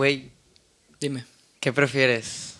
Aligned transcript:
Güey, 0.00 0.30
Dime. 0.98 1.26
¿qué 1.60 1.74
prefieres? 1.74 2.54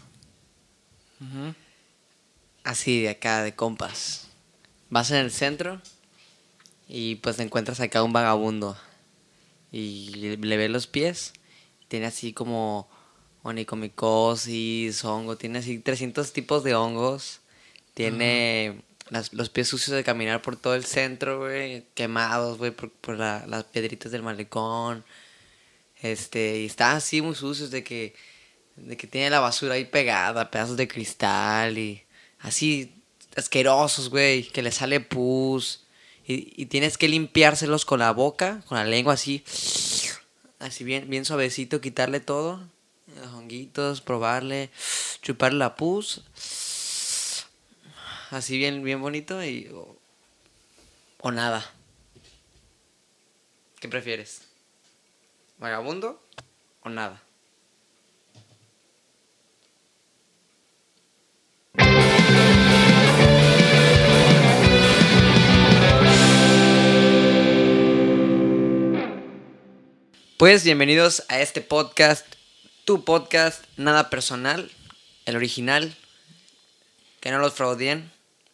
Así 2.64 3.00
de 3.00 3.09
acá, 3.09 3.43
de 3.43 3.54
compas. 3.54 4.29
Vas 4.90 5.11
en 5.11 5.16
el 5.16 5.30
centro 5.30 5.80
y 6.87 7.14
pues 7.14 7.38
te 7.38 7.42
encuentras 7.42 7.80
acá 7.80 8.03
un 8.03 8.12
vagabundo. 8.12 8.76
Y 9.72 10.36
le, 10.36 10.57
ves 10.58 10.68
los 10.71 10.86
pies. 10.86 11.32
Tiene 11.89 12.04
así 12.04 12.34
como 12.34 12.90
onicomicosis, 13.43 15.02
hongo. 15.07 15.38
Tiene 15.38 15.61
así 15.61 15.79
300 15.79 16.34
tipos 16.34 16.62
de 16.62 16.75
hongos. 16.75 17.41
Tiene 17.95 18.82
las- 19.09 19.32
los 19.32 19.48
pies 19.48 19.66
sucios 19.66 19.96
de 19.96 20.04
caminar 20.04 20.43
por 20.43 20.57
todo 20.59 20.75
el 20.75 20.84
centro, 20.84 21.38
güey. 21.38 21.86
Quemados, 21.95 22.59
güey, 22.59 22.70
por, 22.70 22.91
por 22.91 23.16
la- 23.18 23.46
las 23.46 23.64
piedritas 23.64 24.12
del 24.12 24.22
malecón. 24.22 25.07
Este, 26.03 26.61
y 26.61 26.67
está 26.67 26.93
así 26.96 27.21
muy 27.22 27.35
sucios 27.35 27.71
de 27.71 27.85
que, 27.85 28.14
de 28.77 28.96
que 28.96 29.07
tiene 29.07 29.31
la 29.31 29.41
basura 29.41 29.75
ahí 29.75 29.85
pegada, 29.85 30.50
pedazos 30.50 30.77
de 30.77 30.89
cristal 30.89 31.77
y 31.79 32.03
así 32.41 32.92
asquerosos, 33.36 34.08
güey, 34.11 34.44
que 34.48 34.62
le 34.62 34.72
sale 34.72 35.00
pus. 35.00 35.84
Y, 36.27 36.53
y 36.61 36.67
tienes 36.67 36.97
que 36.97 37.08
limpiárselos 37.08 37.84
con 37.84 38.00
la 38.00 38.12
boca, 38.12 38.62
con 38.67 38.78
la 38.78 38.84
lengua 38.84 39.14
así, 39.14 39.42
así 40.58 40.84
bien, 40.84 41.11
bien 41.11 41.25
suavecito, 41.25 41.81
quitarle 41.81 42.20
todo, 42.20 42.61
los 43.17 43.27
honguitos, 43.34 44.00
probarle, 44.00 44.70
chuparle 45.22 45.58
la 45.58 45.75
pus, 45.77 46.22
así 48.30 48.56
bien, 48.58 48.83
bien 48.84 49.00
bonito 49.00 49.42
y... 49.44 49.69
o- 49.75 49.97
o 51.22 51.30
nada. 51.33 51.69
¿Qué 53.80 53.89
prefieres? 53.89 54.42
¿Vagabundo 55.61 56.19
o 56.81 56.89
nada? 56.89 57.22
Pues 70.39 70.64
bienvenidos 70.64 71.25
a 71.28 71.41
este 71.41 71.61
podcast, 71.61 72.24
tu 72.86 73.05
podcast, 73.05 73.62
nada 73.77 74.08
personal, 74.08 74.72
el 75.27 75.36
original, 75.36 75.95
que 77.20 77.30
no 77.30 77.39
los 77.39 77.52
fraudien. 77.52 78.11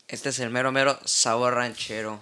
Este 0.08 0.30
es 0.30 0.40
el 0.40 0.50
mero 0.50 0.72
mero 0.72 0.98
sabor 1.04 1.54
ranchero. 1.54 2.20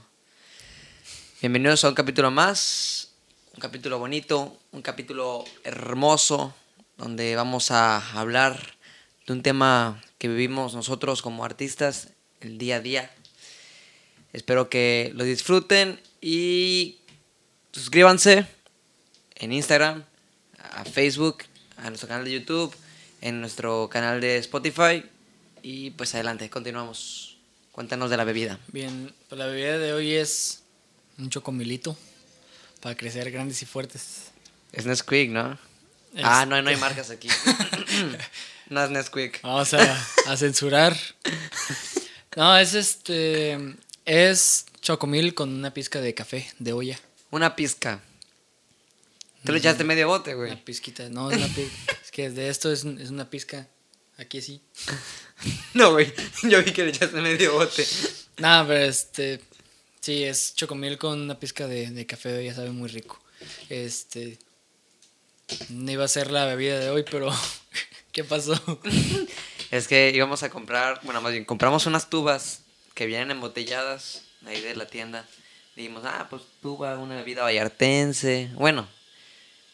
Bienvenidos 1.40 1.82
a 1.84 1.88
un 1.88 1.94
capítulo 1.94 2.30
más, 2.30 3.13
un 3.54 3.60
capítulo 3.60 4.00
bonito, 4.00 4.58
un 4.72 4.82
capítulo 4.82 5.44
hermoso, 5.62 6.52
donde 6.98 7.36
vamos 7.36 7.70
a 7.70 7.98
hablar 8.18 8.74
de 9.26 9.32
un 9.32 9.42
tema 9.42 10.02
que 10.18 10.26
vivimos 10.26 10.74
nosotros 10.74 11.22
como 11.22 11.44
artistas 11.44 12.08
el 12.40 12.58
día 12.58 12.76
a 12.76 12.80
día. 12.80 13.14
Espero 14.32 14.68
que 14.68 15.12
lo 15.14 15.22
disfruten 15.22 16.00
y 16.20 16.98
suscríbanse 17.70 18.44
en 19.36 19.52
Instagram, 19.52 20.04
a 20.58 20.84
Facebook, 20.84 21.44
a 21.76 21.90
nuestro 21.90 22.08
canal 22.08 22.24
de 22.24 22.32
YouTube, 22.32 22.74
en 23.20 23.40
nuestro 23.40 23.88
canal 23.88 24.20
de 24.20 24.38
Spotify 24.38 25.04
y 25.62 25.90
pues 25.92 26.12
adelante, 26.16 26.50
continuamos. 26.50 27.38
Cuéntanos 27.70 28.10
de 28.10 28.16
la 28.16 28.24
bebida. 28.24 28.58
Bien, 28.72 29.14
pues 29.28 29.38
la 29.38 29.46
bebida 29.46 29.78
de 29.78 29.92
hoy 29.92 30.12
es 30.14 30.64
un 31.18 31.30
chocomilito 31.30 31.96
para 32.84 32.94
crecer 32.98 33.30
grandes 33.30 33.62
y 33.62 33.64
fuertes. 33.64 34.24
Es 34.72 34.84
Nesquik, 34.84 35.30
¿no? 35.30 35.58
Ah, 36.22 36.44
no, 36.44 36.60
no 36.60 36.68
hay 36.68 36.76
marcas 36.76 37.08
aquí. 37.08 37.28
no 38.68 38.84
es 38.84 38.90
Nesquik. 38.90 39.40
Vamos 39.40 39.72
a, 39.72 40.06
a 40.26 40.36
censurar. 40.36 40.94
No, 42.36 42.58
es 42.58 42.74
este. 42.74 43.58
Es 44.04 44.66
chocomil 44.82 45.34
con 45.34 45.48
una 45.54 45.72
pizca 45.72 46.02
de 46.02 46.12
café 46.12 46.52
de 46.58 46.74
olla. 46.74 47.00
Una 47.30 47.56
pizca. 47.56 48.02
Tú 49.46 49.52
le 49.52 49.58
echaste 49.60 49.82
medio 49.82 50.06
bote, 50.08 50.34
güey. 50.34 50.50
Una 50.52 50.62
pizquita. 50.62 51.08
No, 51.08 51.30
es 51.30 51.38
una 51.38 51.48
pi- 51.48 51.70
Es 52.02 52.10
que 52.10 52.28
de 52.28 52.50
esto 52.50 52.70
es, 52.70 52.84
es 52.84 53.08
una 53.08 53.30
pizca. 53.30 53.66
Aquí 54.18 54.42
sí. 54.42 54.60
No, 55.72 55.92
güey. 55.92 56.12
Yo 56.42 56.62
vi 56.62 56.70
que 56.72 56.84
le 56.84 56.90
echaste 56.90 57.18
medio 57.22 57.54
bote. 57.54 57.86
Nada, 58.36 58.66
pero 58.68 58.84
este. 58.84 59.40
Sí, 60.04 60.22
es 60.22 60.54
chocomil 60.54 60.98
con 60.98 61.18
una 61.18 61.40
pizca 61.40 61.66
de, 61.66 61.90
de 61.90 62.04
café 62.04 62.36
olla, 62.36 62.54
sabe 62.54 62.68
muy 62.72 62.90
rico. 62.90 63.18
Este. 63.70 64.38
No 65.70 65.90
iba 65.90 66.04
a 66.04 66.08
ser 66.08 66.30
la 66.30 66.44
bebida 66.44 66.78
de 66.78 66.90
hoy, 66.90 67.06
pero. 67.10 67.32
¿Qué 68.12 68.22
pasó? 68.22 68.52
Es 69.70 69.88
que 69.88 70.12
íbamos 70.14 70.42
a 70.42 70.50
comprar, 70.50 71.00
bueno, 71.04 71.22
más 71.22 71.32
bien, 71.32 71.46
compramos 71.46 71.86
unas 71.86 72.10
tubas 72.10 72.60
que 72.92 73.06
vienen 73.06 73.30
embotelladas 73.30 74.24
ahí 74.44 74.60
de 74.60 74.76
la 74.76 74.86
tienda. 74.86 75.26
Dijimos, 75.74 76.04
ah, 76.04 76.26
pues 76.28 76.42
tuba, 76.60 76.98
una 76.98 77.16
bebida 77.16 77.42
vallartense. 77.42 78.50
Bueno, 78.56 78.86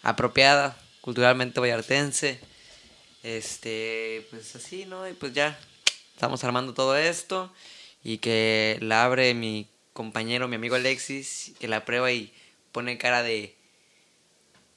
apropiada, 0.05 0.81
culturalmente 1.01 1.59
vallartense. 1.59 2.39
Este, 3.25 4.29
pues 4.31 4.55
así, 4.55 4.87
¿no? 4.87 5.09
Y 5.09 5.13
pues 5.13 5.33
ya, 5.33 5.59
estamos 6.15 6.45
armando 6.45 6.73
todo 6.73 6.97
esto. 6.97 7.53
Y 8.05 8.19
que 8.19 8.79
la 8.81 9.05
abre 9.05 9.35
mi 9.35 9.69
compañero, 9.93 10.49
mi 10.49 10.57
amigo 10.57 10.77
Alexis, 10.77 11.53
que 11.59 11.69
la 11.69 11.85
prueba 11.85 12.11
y 12.13 12.33
pone 12.73 12.99
cara 12.99 13.23
de... 13.23 13.57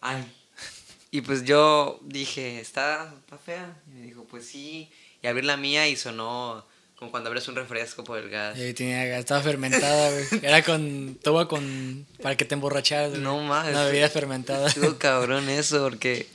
Ay. 0.02 0.24
Y 1.12 1.22
pues 1.22 1.44
yo 1.46 2.00
dije, 2.02 2.60
¿está, 2.60 3.14
está 3.20 3.38
fea? 3.38 3.80
Y 3.88 3.92
me 3.92 4.02
dijo, 4.02 4.24
pues 4.24 4.48
sí. 4.48 4.90
Y 5.22 5.28
abrí 5.28 5.44
la 5.44 5.58
mía 5.58 5.88
y 5.88 5.96
sonó 5.96 6.66
como 7.04 7.12
cuando 7.12 7.30
abres 7.30 7.48
un 7.48 7.56
refresco 7.56 8.04
por 8.04 8.18
el 8.18 8.30
gas. 8.30 8.58
Tenía, 8.76 9.18
estaba 9.18 9.42
fermentada, 9.42 10.10
güey. 10.12 10.26
Era 10.42 10.64
con. 10.64 11.20
Toba 11.22 11.48
con. 11.48 12.06
Para 12.22 12.38
que 12.38 12.46
te 12.46 12.54
emborracharas, 12.54 13.12
güey. 13.12 13.22
No 13.22 13.42
más. 13.44 13.68
Una 13.68 13.86
bebida 13.86 14.10
fermentada. 14.10 14.68
Estuvo 14.68 14.98
cabrón 15.00 15.50
eso, 15.50 15.84
porque 15.84 16.28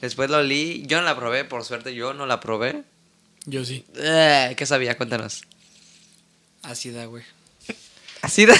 después 0.00 0.28
lo 0.28 0.38
olí. 0.38 0.82
Yo 0.86 0.98
no 0.98 1.04
la 1.04 1.16
probé, 1.16 1.44
por 1.44 1.64
suerte 1.64 1.94
yo 1.94 2.12
no 2.12 2.26
la 2.26 2.40
probé. 2.40 2.82
Yo 3.44 3.64
sí. 3.64 3.84
Eh, 3.94 4.54
¿Qué 4.56 4.66
sabía? 4.66 4.96
Cuéntanos. 4.96 5.42
Ácida, 6.62 7.04
güey. 7.04 7.22
Así 8.26 8.44
da. 8.44 8.56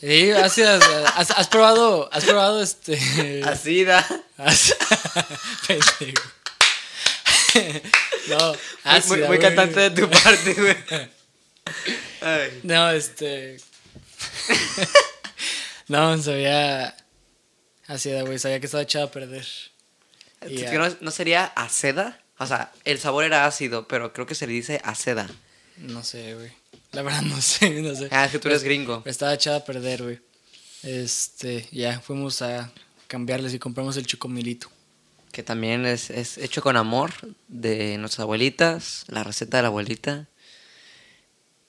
Sí, 0.00 0.30
ácida. 0.30 0.78
¿Has, 1.16 1.30
has 1.30 1.48
probado. 1.48 2.08
Has 2.12 2.24
probado 2.24 2.62
este. 2.62 3.42
Así 3.44 3.84
da. 3.84 4.06
As- 4.36 4.76
Pendejo. 5.66 6.22
no, 8.28 8.48
Muy, 8.48 8.58
ácida, 8.84 9.16
muy 9.16 9.26
güey. 9.26 9.38
cantante 9.40 9.80
de 9.80 9.90
tu 9.90 10.08
parte, 10.10 10.54
güey. 10.54 10.76
Ay. 12.20 12.60
No, 12.62 12.90
este. 12.90 13.56
no, 15.88 16.16
sabía. 16.22 16.94
Ácida, 17.86 18.22
güey. 18.22 18.38
Sabía 18.38 18.60
que 18.60 18.66
estaba 18.66 18.82
echada 18.82 19.06
a 19.06 19.10
perder. 19.10 19.46
Y 20.46 20.56
¿Es 20.56 20.60
ya. 20.62 20.70
que 20.70 20.78
no, 20.78 20.88
no 21.00 21.10
sería 21.10 21.44
aceda? 21.46 22.20
O 22.38 22.46
sea, 22.46 22.70
el 22.84 22.98
sabor 22.98 23.24
era 23.24 23.46
ácido, 23.46 23.86
pero 23.88 24.12
creo 24.12 24.26
que 24.26 24.34
se 24.34 24.46
le 24.46 24.52
dice 24.52 24.80
aceda. 24.84 25.28
No 25.80 26.02
sé, 26.04 26.34
güey. 26.34 26.50
La 26.92 27.02
verdad 27.02 27.22
no 27.22 27.40
sé, 27.40 27.80
no 27.82 27.94
sé. 27.94 28.08
Ah, 28.10 28.24
es 28.26 28.32
que 28.32 28.38
tú 28.38 28.48
eres 28.48 28.62
gringo. 28.62 29.02
Estaba 29.06 29.34
echada 29.34 29.58
a 29.58 29.64
perder, 29.64 30.02
güey. 30.02 30.18
Este, 30.82 31.68
ya 31.72 32.00
fuimos 32.00 32.40
a 32.42 32.70
cambiarles 33.06 33.52
y 33.54 33.58
compramos 33.58 33.96
el 33.96 34.06
chocomilito. 34.06 34.70
Que 35.32 35.42
también 35.42 35.86
es, 35.86 36.10
es 36.10 36.38
hecho 36.38 36.60
con 36.62 36.76
amor 36.76 37.12
de 37.48 37.96
nuestras 37.98 38.20
abuelitas, 38.20 39.04
la 39.08 39.22
receta 39.22 39.58
de 39.58 39.62
la 39.62 39.68
abuelita. 39.68 40.28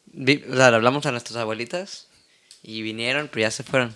Vi- 0.07 0.43
o 0.49 0.55
sea, 0.55 0.69
le 0.71 0.75
hablamos 0.77 1.05
a 1.05 1.11
nuestras 1.11 1.37
abuelitas 1.37 2.07
y 2.63 2.81
vinieron, 2.81 3.27
pero 3.27 3.41
ya 3.41 3.51
se 3.51 3.63
fueron. 3.63 3.93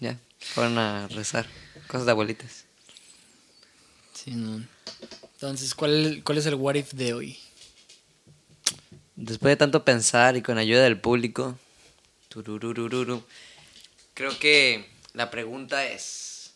Ya, 0.00 0.18
fueron 0.38 0.78
a 0.78 1.08
rezar. 1.08 1.46
Cosas 1.86 2.04
de 2.06 2.12
abuelitas. 2.12 2.64
Sí, 4.14 4.32
no. 4.32 4.62
Entonces, 5.34 5.74
¿cuál, 5.74 6.20
¿cuál 6.24 6.38
es 6.38 6.46
el 6.46 6.54
what 6.54 6.74
if 6.74 6.92
de 6.92 7.14
hoy? 7.14 7.38
Después 9.20 9.52
de 9.52 9.56
tanto 9.56 9.84
pensar 9.84 10.38
y 10.38 10.40
con 10.40 10.56
ayuda 10.56 10.82
del 10.82 10.98
público, 10.98 11.58
creo 14.14 14.38
que 14.38 14.88
la 15.12 15.30
pregunta 15.30 15.84
es, 15.84 16.54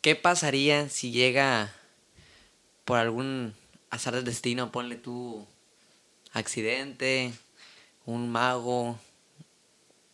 ¿qué 0.00 0.16
pasaría 0.16 0.88
si 0.88 1.10
llega 1.10 1.74
por 2.86 2.96
algún 2.96 3.52
azar 3.90 4.14
del 4.14 4.24
destino, 4.24 4.72
ponle 4.72 4.96
tú 4.96 5.46
accidente, 6.32 7.34
un 8.06 8.32
mago 8.32 8.98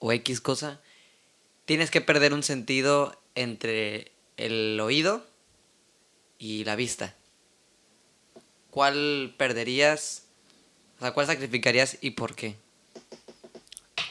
o 0.01 0.11
X 0.11 0.41
cosa? 0.41 0.81
Tienes 1.65 1.93
que 1.93 2.01
perder 2.01 2.35
un 2.35 2.43
sentido 2.43 3.23
entre 3.37 4.11
el 4.37 4.81
oído 4.81 5.25
y 6.41 6.65
la 6.65 6.75
vista. 6.75 7.15
¿Cuál 8.73 9.37
perderías? 9.39 10.26
O 10.97 11.01
sea, 11.01 11.13
¿cuál 11.13 11.27
sacrificarías 11.27 11.99
y 12.01 12.11
por 12.13 12.35
qué? 12.35 12.57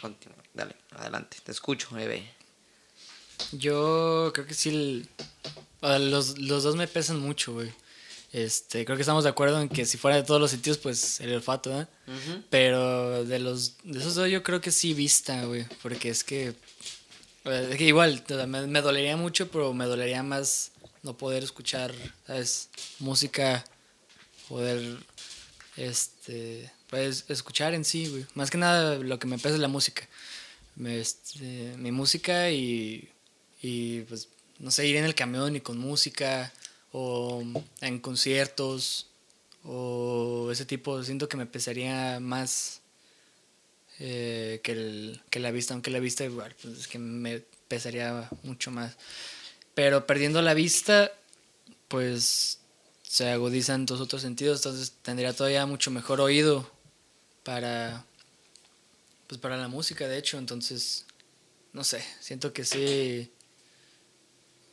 Continúa, 0.02 0.38
dale, 0.54 0.76
adelante, 0.92 1.38
te 1.44 1.52
escucho, 1.52 1.90
bebé. 1.96 2.30
Yo 3.52 4.32
creo 4.34 4.46
que 4.46 4.54
sí. 4.54 4.70
el- 4.70 5.10
los, 6.12 6.38
los 6.40 6.64
dos 6.64 6.76
me 6.76 6.88
pesan 6.88 7.20
mucho, 7.20 7.54
güey. 7.54 7.72
Este, 8.34 8.84
creo 8.84 8.98
que 8.98 9.04
estamos 9.04 9.24
de 9.24 9.30
acuerdo 9.30 9.62
en 9.62 9.70
que 9.70 9.86
si 9.86 9.98
fuera 9.98 10.18
de 10.18 10.24
todos 10.24 10.42
los 10.42 10.52
sitios, 10.52 10.78
pues 10.78 11.22
el 11.22 11.34
olfato, 11.34 11.80
¿eh? 11.80 11.88
Pero 12.50 13.24
de 13.24 13.40
los 13.40 13.78
de 13.84 14.00
esos 14.00 14.16
dos 14.16 14.30
yo 14.30 14.44
creo 14.44 14.60
que 14.62 14.72
sí 14.72 14.94
vista, 14.94 15.46
güey, 15.46 15.66
porque 15.82 16.10
es 16.10 16.24
que, 16.24 16.54
es 17.46 17.78
que 17.78 17.84
igual 17.86 18.24
me, 18.48 18.68
me, 18.68 18.82
dolería 18.82 19.16
mucho, 19.16 19.50
pero 19.50 19.74
me 19.74 19.86
dolería 19.86 20.22
más 20.22 20.72
no 21.02 21.16
poder 21.18 21.44
escuchar, 21.44 21.94
¿sabes? 22.28 22.70
Música, 23.00 23.64
poder 24.50 24.98
este, 25.78 26.70
pues 26.90 27.26
escuchar 27.30 27.74
en 27.74 27.86
sí, 27.86 28.08
güey. 28.08 28.26
Más 28.34 28.50
que 28.50 28.58
nada 28.58 28.98
lo 28.98 29.20
que 29.20 29.28
me 29.28 29.38
pesa 29.38 29.56
es 29.56 29.62
la 29.62 29.68
música. 29.68 30.08
Este, 30.84 31.76
mi 31.78 31.92
música 31.92 32.52
y 32.52 33.10
y 33.62 34.02
pues 34.02 34.28
no 34.60 34.70
sé, 34.70 34.86
ir 34.86 34.96
en 34.96 35.06
el 35.06 35.16
camión 35.16 35.56
y 35.56 35.60
con 35.60 35.80
música 35.80 36.54
o 36.92 37.44
en 37.82 38.00
conciertos 38.00 39.08
o 39.64 40.50
ese 40.52 40.66
tipo, 40.66 41.04
siento 41.04 41.28
que 41.28 41.36
me 41.36 41.48
pesaría 41.48 42.20
más 42.20 42.82
eh, 43.98 44.62
que, 44.64 44.74
el, 44.74 45.22
que 45.32 45.40
la 45.40 45.50
vista, 45.50 45.74
aunque 45.74 45.90
la 45.90 46.00
vista 46.00 46.24
igual, 46.24 46.56
pues 46.62 46.78
es 46.78 46.88
que 46.88 47.00
me 47.00 47.42
pesaría 47.68 48.30
mucho 48.44 48.70
más. 48.70 48.96
Pero 49.74 50.06
perdiendo 50.06 50.44
la 50.44 50.54
vista, 50.54 51.12
pues 51.88 52.60
se 53.02 53.30
agudizan 53.32 53.88
todos 53.88 54.02
otros 54.02 54.22
sentidos, 54.22 54.60
entonces 54.60 54.94
tendría 55.02 55.34
todavía 55.34 55.66
mucho 55.66 55.90
mejor 55.90 56.22
oído 56.22 56.70
para 57.46 58.04
pues 59.28 59.40
para 59.40 59.56
la 59.56 59.70
música, 59.70 60.08
de 60.10 60.18
hecho, 60.18 60.38
entonces 60.38 61.06
no 61.72 61.86
sé, 61.86 62.04
siento 62.20 62.52
que 62.52 62.66
sí 62.66 63.32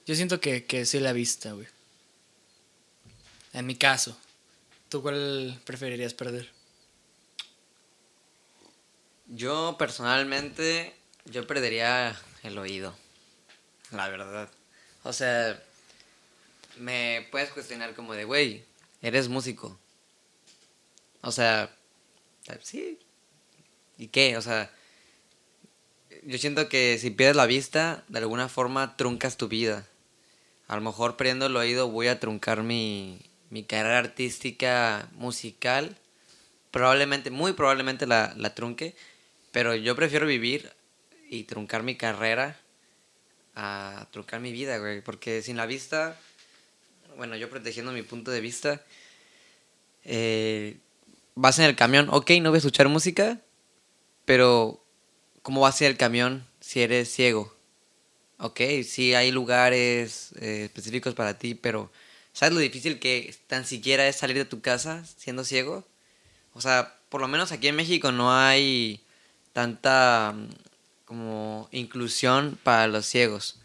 yo 0.05 0.17
siento 0.17 0.41
que, 0.41 0.65
que 0.65 0.85
sí 0.85 0.99
la 0.99 1.13
vista, 1.13 1.53
güey. 1.53 1.69
En 3.53 3.67
mi 3.67 3.77
caso, 3.77 4.17
¿tú 4.89 5.01
cuál 5.01 5.61
preferirías 5.65 6.15
perder? 6.15 6.51
Yo 9.27 9.77
personalmente, 9.79 10.95
yo 11.27 11.47
perdería 11.47 12.19
el 12.43 12.59
oído, 12.59 12.97
la 13.93 14.09
verdad. 14.09 14.51
O 15.05 15.13
sea, 15.13 15.63
me 16.79 17.29
puedes 17.31 17.51
cuestionar 17.51 17.95
como 17.95 18.15
de, 18.15 18.25
güey, 18.25 18.65
eres 19.03 19.29
músico. 19.29 19.79
O 21.21 21.31
sea, 21.31 21.75
sí. 22.63 22.99
¿Y 23.99 24.09
qué? 24.09 24.37
O 24.37 24.43
sea, 24.43 24.71
yo 26.25 26.39
siento 26.39 26.69
que 26.69 26.99
si 26.99 27.11
pierdes 27.11 27.37
la 27.37 27.47
vista, 27.47 28.05
de 28.09 28.19
alguna 28.19 28.49
forma 28.49 28.97
truncas 28.97 29.37
tu 29.37 29.49
vida. 29.49 29.87
A 30.69 30.77
lo 30.77 30.83
mejor 30.83 31.17
perdiendo 31.17 31.47
el 31.47 31.57
oído 31.57 31.89
voy 31.89 32.09
a 32.09 32.21
truncar 32.21 32.63
mi, 32.63 33.21
mi 33.51 33.65
carrera 33.65 33.99
artística 33.99 35.09
musical, 35.13 35.97
probablemente, 36.71 37.31
muy 37.31 37.53
probablemente 37.53 38.07
la, 38.07 38.33
la 38.37 38.55
trunque, 38.55 38.95
pero 39.51 39.75
yo 39.75 39.95
prefiero 39.95 40.27
vivir 40.27 40.73
y 41.29 41.45
truncar 41.45 41.83
mi 41.83 41.97
carrera 41.97 42.59
a 43.55 44.07
truncar 44.11 44.41
mi 44.41 44.53
vida, 44.53 44.79
güey, 44.79 45.03
porque 45.03 45.43
sin 45.43 45.57
la 45.57 45.67
vista, 45.67 46.19
bueno, 47.17 47.37
yo 47.37 47.51
protegiendo 47.51 47.93
mi 47.93 48.03
punto 48.03 48.31
de 48.31 48.41
vista, 48.41 48.83
eh, 50.05 50.79
vas 51.35 51.59
en 51.59 51.65
el 51.67 51.77
camión, 51.77 52.09
ok, 52.11 52.31
no 52.41 52.51
voy 52.51 52.57
a 52.57 52.59
escuchar 52.59 52.89
música, 52.89 53.41
pero 54.25 54.85
¿cómo 55.43 55.63
va 55.63 55.69
a 55.69 55.73
ser 55.73 55.91
el 55.91 55.97
camión 55.97 56.47
si 56.61 56.81
eres 56.81 57.13
ciego? 57.13 57.55
Ok, 58.39 58.61
sí 58.85 59.15
hay 59.15 59.31
lugares 59.31 60.33
eh, 60.41 60.65
específicos 60.65 61.15
para 61.15 61.39
ti, 61.39 61.55
pero 61.55 61.91
¿Sabes 62.33 62.55
lo 62.55 62.61
difícil 62.61 62.99
que 62.99 63.35
tan 63.47 63.67
siquiera 63.67 64.09
es 64.09 64.17
salir 64.17 64.37
de 64.37 64.47
tu 64.47 64.63
casa 64.63 65.05
siendo 65.17 65.45
ciego? 65.45 65.87
O 66.55 66.61
sea, 66.61 66.99
por 67.11 67.21
lo 67.21 67.29
menos 67.29 67.53
aquí 67.53 67.69
en 67.69 67.77
México 67.77 68.11
no 68.11 68.35
hay 68.35 69.05
tanta 69.53 70.33
mm, 70.35 70.49
como 71.05 71.69
inclusión 71.73 72.59
para 72.63 72.87
los 72.87 73.05
ciegos. 73.05 73.59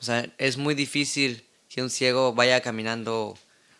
O 0.00 0.02
sea, 0.02 0.26
es 0.38 0.56
muy 0.56 0.74
difícil 0.74 1.44
que 1.68 1.82
un 1.82 1.90
ciego 1.90 2.32
vaya 2.32 2.62
caminando 2.62 3.38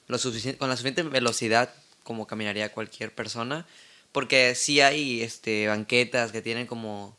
lo 0.09 0.19
con 0.59 0.69
la 0.69 0.77
suficiente 0.77 1.03
velocidad 1.05 1.73
como 2.03 2.27
caminaría 2.27 2.73
cualquier 2.73 3.15
persona. 3.15 3.67
Porque 4.13 4.55
sí 4.55 4.81
hay 4.81 5.23
este, 5.23 5.69
banquetas 5.69 6.33
que 6.33 6.43
tienen 6.43 6.67
como, 6.67 7.17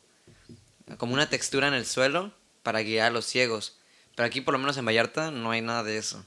como 0.98 1.14
una 1.14 1.28
textura 1.28 1.68
en 1.68 1.74
el 1.74 1.86
suelo 1.86 2.32
para 2.62 2.82
guiar 2.82 3.08
a 3.08 3.10
los 3.10 3.26
ciegos. 3.26 3.78
Pero 4.14 4.26
aquí 4.26 4.40
por 4.40 4.52
lo 4.52 4.58
menos 4.58 4.76
en 4.76 4.84
Vallarta 4.84 5.30
no 5.30 5.50
hay 5.50 5.62
nada 5.62 5.82
de 5.82 5.96
eso. 5.96 6.24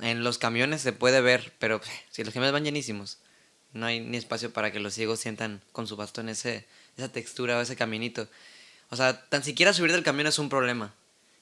En 0.00 0.24
los 0.24 0.38
camiones 0.38 0.82
se 0.82 0.92
puede 0.92 1.20
ver, 1.20 1.52
pero 1.58 1.80
si 2.10 2.24
los 2.24 2.34
camiones 2.34 2.52
van 2.52 2.64
llenísimos, 2.64 3.18
no 3.72 3.86
hay 3.86 4.00
ni 4.00 4.16
espacio 4.16 4.52
para 4.52 4.72
que 4.72 4.80
los 4.80 4.94
ciegos 4.94 5.20
sientan 5.20 5.62
con 5.72 5.86
su 5.86 5.96
bastón 5.96 6.28
ese, 6.28 6.66
esa 6.96 7.10
textura 7.10 7.56
o 7.56 7.60
ese 7.60 7.76
caminito. 7.76 8.28
O 8.90 8.96
sea, 8.96 9.26
tan 9.28 9.42
siquiera 9.42 9.72
subir 9.72 9.92
del 9.92 10.02
camión 10.02 10.26
es 10.26 10.38
un 10.38 10.48
problema. 10.48 10.94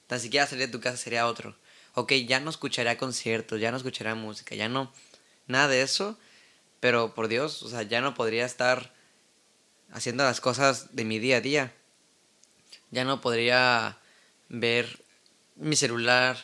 Tan 0.07 0.19
siquiera 0.19 0.47
salir 0.47 0.67
de 0.67 0.71
tu 0.71 0.79
casa 0.79 0.97
sería 0.97 1.27
otro. 1.27 1.55
Ok, 1.93 2.13
ya 2.25 2.39
no 2.39 2.49
escucharía 2.49 2.97
conciertos, 2.97 3.59
ya 3.59 3.71
no 3.71 3.77
escucharía 3.77 4.15
música, 4.15 4.55
ya 4.55 4.69
no... 4.69 4.93
Nada 5.51 5.67
de 5.67 5.81
eso. 5.81 6.17
Pero 6.79 7.13
por 7.13 7.27
Dios, 7.27 7.61
o 7.61 7.69
sea, 7.69 7.83
ya 7.83 8.01
no 8.01 8.15
podría 8.15 8.45
estar 8.45 8.91
haciendo 9.91 10.23
las 10.23 10.41
cosas 10.41 10.95
de 10.95 11.05
mi 11.05 11.19
día 11.19 11.37
a 11.37 11.41
día. 11.41 11.73
Ya 12.89 13.05
no 13.05 13.21
podría 13.21 13.99
ver 14.49 15.03
mi 15.55 15.75
celular, 15.75 16.37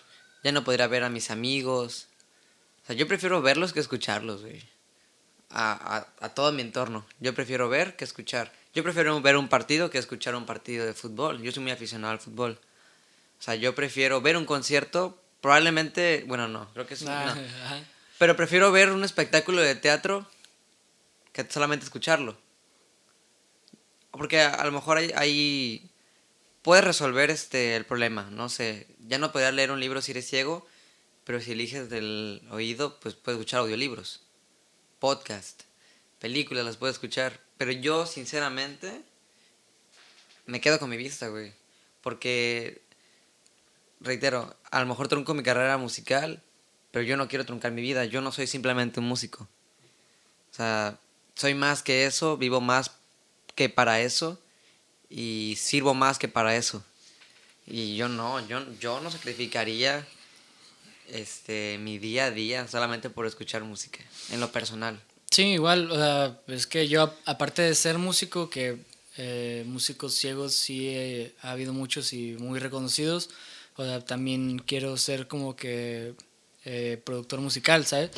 ya 0.44 0.51
no 0.51 0.63
podría 0.63 0.88
ver 0.88 1.04
a 1.04 1.09
mis 1.09 1.31
amigos. 1.31 2.07
O 2.83 2.88
sea, 2.88 2.95
yo 2.95 3.07
prefiero 3.07 3.42
verlos 3.42 3.74
que 3.74 3.80
escucharlos, 3.80 4.42
güey. 4.42 4.63
A, 5.50 5.71
a, 5.98 6.25
a, 6.25 6.30
todo 6.30 6.51
mi 6.51 6.62
entorno. 6.62 7.06
Yo 7.19 7.33
prefiero 7.33 7.68
ver 7.68 7.95
que 7.95 8.04
escuchar. 8.04 8.51
Yo 8.74 8.83
prefiero 8.83 9.19
ver 9.21 9.38
un 9.38 9.48
partido 9.48 9.89
que 9.89 9.98
escuchar 9.98 10.36
un 10.36 10.45
partido 10.45 10.86
de 10.86 10.94
fútbol. 10.94 11.42
Yo 11.42 11.51
soy 11.51 11.63
muy 11.63 11.71
aficionado 11.71 12.13
al 12.13 12.19
fútbol. 12.19 12.59
O 13.39 13.42
sea, 13.42 13.56
yo 13.56 13.74
prefiero 13.74 14.21
ver 14.21 14.38
un 14.38 14.45
concierto. 14.45 15.19
Probablemente, 15.42 16.25
bueno, 16.27 16.48
no, 16.48 16.71
creo 16.74 16.86
que 16.86 16.95
sí. 16.95 17.06
no. 17.06 17.12
Pero 18.18 18.36
prefiero 18.36 18.72
ver 18.72 18.92
un 18.92 19.04
espectáculo 19.04 19.62
de 19.62 19.75
teatro 19.75 20.28
que 21.34 21.46
solamente 21.50 21.86
escucharlo. 21.86 22.38
Porque 24.12 24.42
a, 24.42 24.66
lo 24.66 24.72
mejor 24.72 24.98
hay 24.98 25.92
puedes 26.68 26.84
resolver 26.84 27.30
este 27.30 27.78
el 27.78 27.86
problema, 27.86 28.30
no 28.30 28.50
sé, 28.50 28.88
ya 29.08 29.18
no 29.19 29.31
podrías 29.31 29.54
leer 29.54 29.71
un 29.71 29.80
libro 29.80 30.02
si 30.02 30.12
eres 30.12 30.28
ciego, 30.28 30.68
pero 31.24 31.40
si 31.40 31.54
eliges 31.54 31.90
del 31.90 32.42
oído, 32.52 33.00
pues 33.00 33.16
puedes 33.16 33.40
escuchar 33.40 33.62
audiolibros, 33.62 34.24
podcast, 35.00 35.64
películas 36.19 36.66
las 36.66 36.76
puedes 36.76 36.97
escuchar, 36.97 37.40
pero 37.57 37.71
yo 37.71 38.06
sinceramente 38.06 39.02
me 40.45 40.59
quedo 40.59 40.78
con 40.78 40.90
mi 40.90 40.97
vista, 40.97 41.30
güey, 41.30 41.54
porque 42.02 42.81
reitero, 44.02 44.54
a 44.69 44.81
lo 44.81 44.88
mejor 44.88 45.07
trunco 45.07 45.33
mi 45.33 45.44
carrera 45.44 45.78
musical, 45.78 46.44
pero 46.91 47.03
yo 47.03 47.17
no 47.17 47.27
quiero 47.27 47.45
truncar 47.45 47.71
mi 47.71 47.81
vida, 47.81 48.06
yo 48.06 48.21
no 48.21 48.31
soy 48.31 48.47
simplemente 48.47 48.99
un 48.99 49.07
músico. 49.07 49.47
O 50.51 50.53
sea, 50.53 50.99
soy 51.35 51.53
más 51.53 51.83
que 51.83 52.06
eso, 52.06 52.37
vivo 52.37 52.61
más 52.61 52.91
que 53.56 53.69
para 53.69 54.01
eso 54.01 54.39
y 55.09 55.56
sirvo 55.57 55.94
más 55.94 56.17
que 56.17 56.27
para 56.27 56.56
eso. 56.56 56.83
Y 57.65 57.95
yo 57.97 58.07
no, 58.07 58.45
yo, 58.47 58.65
yo 58.79 59.01
no 59.01 59.11
sacrificaría 59.11 60.07
este, 61.09 61.77
mi 61.79 61.97
día 61.97 62.25
a 62.25 62.31
día 62.31 62.67
solamente 62.67 63.09
por 63.09 63.25
escuchar 63.25 63.63
música, 63.63 63.99
en 64.31 64.39
lo 64.39 64.51
personal. 64.51 64.99
Sí, 65.29 65.44
igual, 65.44 65.91
o 65.91 65.95
sea, 65.95 66.39
es 66.47 66.67
que 66.67 66.87
yo, 66.87 67.13
aparte 67.25 67.61
de 67.61 67.75
ser 67.75 67.97
músico, 67.97 68.49
que 68.49 68.77
eh, 69.17 69.63
músicos 69.67 70.13
ciegos 70.13 70.53
sí 70.53 71.33
ha 71.41 71.51
habido 71.51 71.73
muchos 71.73 72.13
y 72.13 72.33
muy 72.39 72.59
reconocidos, 72.59 73.29
o 73.75 73.83
sea, 73.83 74.03
también 74.03 74.59
quiero 74.59 74.97
ser 74.97 75.27
como 75.27 75.56
que 75.56 76.13
eh, 76.69 77.02
productor 77.02 77.40
musical, 77.40 77.86
¿sabes? 77.86 78.12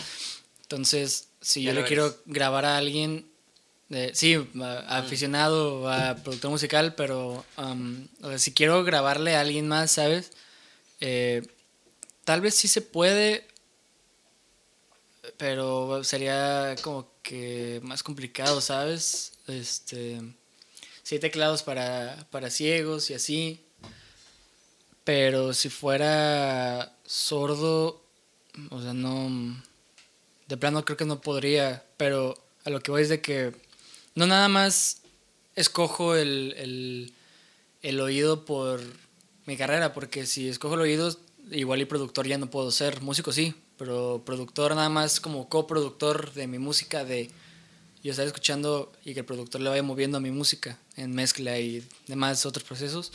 Entonces, 0.63 1.27
si 1.39 1.61
yo 1.61 1.71
le 1.71 1.83
quiero 1.83 2.15
grabar 2.25 2.65
a 2.65 2.77
alguien, 2.77 3.29
sí, 4.13 4.37
aficionado 4.87 5.87
a 5.87 6.15
productor 6.15 6.49
musical, 6.49 6.95
pero 6.95 7.45
si 8.37 8.51
quiero 8.51 8.83
grabarle 8.83 9.35
a 9.35 9.41
alguien 9.41 9.67
más, 9.67 9.91
¿sabes? 9.91 10.31
Eh, 10.99 11.43
tal 12.23 12.41
vez 12.41 12.55
sí 12.55 12.67
se 12.67 12.81
puede, 12.81 13.45
pero 15.37 16.03
sería 16.03 16.75
como 16.81 17.07
que 17.21 17.79
más 17.83 18.01
complicado, 18.01 18.61
¿sabes? 18.61 19.33
Este, 19.45 20.19
sí 21.03 21.15
hay 21.15 21.19
teclados 21.19 21.61
para, 21.61 22.27
para 22.31 22.49
ciegos 22.49 23.11
y 23.11 23.13
así, 23.13 23.63
pero 25.03 25.53
si 25.53 25.69
fuera 25.69 26.95
sordo, 27.05 28.08
o 28.69 28.81
sea, 28.81 28.93
no, 28.93 29.55
de 30.47 30.57
plano 30.57 30.85
creo 30.85 30.97
que 30.97 31.05
no 31.05 31.21
podría, 31.21 31.85
pero 31.97 32.35
a 32.65 32.69
lo 32.69 32.81
que 32.81 32.91
voy 32.91 33.03
es 33.03 33.09
de 33.09 33.21
que 33.21 33.53
no 34.15 34.27
nada 34.27 34.49
más 34.49 35.01
escojo 35.55 36.15
el, 36.15 37.13
el, 37.81 37.99
oído 37.99 38.45
por 38.45 38.81
mi 39.45 39.57
carrera, 39.57 39.93
porque 39.93 40.25
si 40.25 40.49
escojo 40.49 40.75
el 40.75 40.81
oído 40.81 41.15
igual 41.51 41.81
y 41.81 41.85
productor 41.85 42.27
ya 42.27 42.37
no 42.37 42.49
puedo 42.49 42.71
ser, 42.71 43.01
músico 43.01 43.31
sí, 43.31 43.53
pero 43.77 44.21
productor 44.25 44.75
nada 44.75 44.89
más 44.89 45.19
como 45.19 45.49
coproductor 45.49 46.33
de 46.33 46.47
mi 46.47 46.59
música, 46.59 47.05
de 47.05 47.29
yo 48.03 48.11
estar 48.11 48.25
escuchando 48.25 48.91
y 49.03 49.13
que 49.13 49.21
el 49.21 49.25
productor 49.25 49.61
le 49.61 49.69
vaya 49.69 49.83
moviendo 49.83 50.17
a 50.17 50.21
mi 50.21 50.31
música 50.31 50.77
en 50.95 51.13
mezcla 51.13 51.59
y 51.59 51.85
demás 52.07 52.45
otros 52.45 52.63
procesos. 52.63 53.11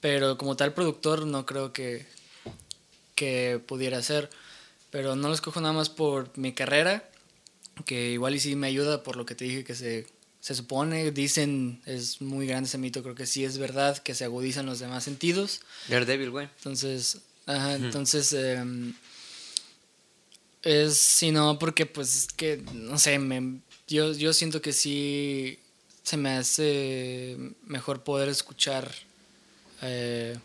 Pero 0.00 0.38
como 0.38 0.56
tal 0.56 0.74
productor 0.74 1.26
no 1.26 1.46
creo 1.46 1.72
que, 1.72 2.06
que 3.14 3.60
pudiera 3.66 4.02
ser. 4.02 4.30
Pero 4.94 5.16
no 5.16 5.26
lo 5.26 5.34
escojo 5.34 5.60
nada 5.60 5.74
más 5.74 5.90
por 5.90 6.30
mi 6.38 6.52
carrera, 6.52 7.10
que 7.84 8.12
igual 8.12 8.36
y 8.36 8.38
sí 8.38 8.54
me 8.54 8.68
ayuda 8.68 9.02
por 9.02 9.16
lo 9.16 9.26
que 9.26 9.34
te 9.34 9.44
dije 9.44 9.64
que 9.64 9.74
se, 9.74 10.06
se 10.38 10.54
supone, 10.54 11.10
dicen, 11.10 11.82
es 11.84 12.20
muy 12.20 12.46
grande 12.46 12.68
ese 12.68 12.78
mito, 12.78 13.02
creo 13.02 13.16
que 13.16 13.26
sí 13.26 13.44
es 13.44 13.58
verdad 13.58 13.98
que 13.98 14.14
se 14.14 14.22
agudizan 14.22 14.66
los 14.66 14.78
demás 14.78 15.02
sentidos. 15.02 15.62
Daredevil, 15.88 16.30
güey. 16.30 16.48
Entonces, 16.58 17.18
ajá, 17.44 17.74
entonces... 17.74 18.32
em, 18.34 18.94
es, 20.62 20.96
si 20.96 21.32
no, 21.32 21.58
porque 21.58 21.86
pues 21.86 22.14
es 22.14 22.26
que, 22.28 22.62
no 22.72 22.96
sé, 22.96 23.18
me, 23.18 23.62
yo, 23.88 24.12
yo 24.12 24.32
siento 24.32 24.62
que 24.62 24.72
sí 24.72 25.58
se 26.04 26.16
me 26.16 26.30
hace 26.30 27.36
mejor 27.64 28.04
poder 28.04 28.28
escuchar 28.28 28.94
eh, 29.82 30.38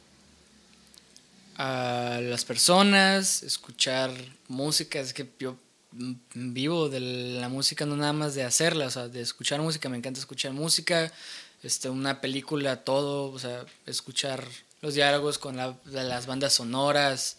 a 1.60 2.22
las 2.24 2.46
personas, 2.46 3.44
escuchar 3.44 4.12
música, 4.48 5.01
es 5.01 5.13
que 5.13 5.30
yo 5.39 5.58
vivo 6.34 6.88
de 6.88 7.01
la 7.01 7.50
música, 7.50 7.86
no 7.86 7.98
nada 7.98 8.13
más 8.13 8.34
de 8.34 8.44
hacerla, 8.44 8.86
o 8.88 8.89
sea, 8.89 9.10
de 9.10 9.20
escuchar 9.20 9.60
música, 9.60 9.89
me 9.89 9.98
encanta 9.98 10.22
escuchar 10.22 10.54
música, 10.54 11.12
este, 11.62 11.89
una 11.89 12.22
película, 12.22 12.86
todo, 12.86 13.30
o 13.30 13.38
sea, 13.39 13.66
escuchar 13.86 14.48
los 14.80 14.94
diálogos 14.94 15.38
con 15.38 15.58
la, 15.58 15.78
las 15.84 16.28
bandas 16.28 16.54
sonoras. 16.54 17.36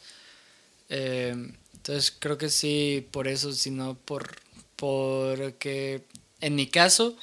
eh, 0.91 1.35
entonces 1.75 2.15
creo 2.19 2.37
que 2.37 2.50
sí, 2.50 3.09
por 3.12 3.27
eso, 3.27 3.55
sino 3.55 3.95
por 3.95 4.37
porque 4.77 6.05
en 6.43 6.57
mi 6.57 6.67
caso 6.67 7.17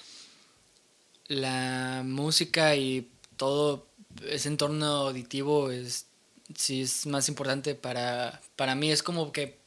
la 1.27 2.01
música 2.03 2.75
y 2.75 3.07
todo 3.35 3.85
ese 4.27 4.47
entorno 4.49 4.85
auditivo 4.85 5.69
es 5.69 6.06
sí 6.55 6.81
es 6.81 7.05
más 7.05 7.27
importante 7.29 7.75
para 7.75 8.41
para 8.55 8.75
mí 8.75 8.91
es 8.91 9.03
como 9.03 9.31
que 9.31 9.57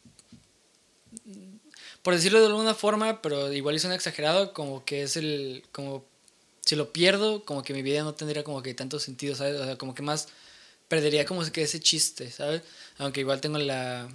por 2.03 2.15
decirlo 2.15 2.41
de 2.41 2.47
alguna 2.47 2.75
forma, 2.75 3.21
pero 3.21 3.53
igual 3.53 3.75
es 3.77 3.85
un 3.85 3.93
exagerado, 3.93 4.53
como 4.55 4.85
que 4.85 5.03
es 5.03 5.17
el 5.17 5.65
como 5.73 6.05
si 6.65 6.77
lo 6.77 6.93
pierdo, 6.93 7.45
como 7.45 7.63
que 7.63 7.75
mi 7.75 7.83
vida 7.83 8.03
no 8.03 8.15
tendría 8.15 8.45
como 8.45 8.63
que 8.63 8.75
tanto 8.75 8.99
sentido, 8.99 9.35
¿sabes? 9.35 9.61
O 9.61 9.65
sea, 9.65 9.77
como 9.77 9.95
que 9.95 10.03
más 10.03 10.29
perdería 10.89 11.25
como 11.25 11.45
que 11.51 11.63
ese 11.63 11.81
chiste, 11.81 12.31
¿sabes? 12.31 12.63
Aunque 12.99 13.21
igual 13.21 13.41
tengo 13.41 13.59
la 13.59 14.09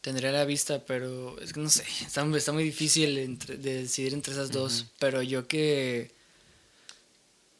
tendría 0.00 0.32
la 0.32 0.44
vista, 0.44 0.84
pero 0.86 1.38
es 1.40 1.52
que 1.52 1.60
no 1.60 1.68
sé, 1.68 1.84
está, 2.06 2.24
está 2.36 2.52
muy 2.52 2.64
difícil 2.64 3.18
entre- 3.18 3.56
de 3.56 3.82
decidir 3.82 4.14
entre 4.14 4.32
esas 4.32 4.50
dos, 4.50 4.86
pero 4.98 5.22
yo 5.22 5.46
que 5.46 6.10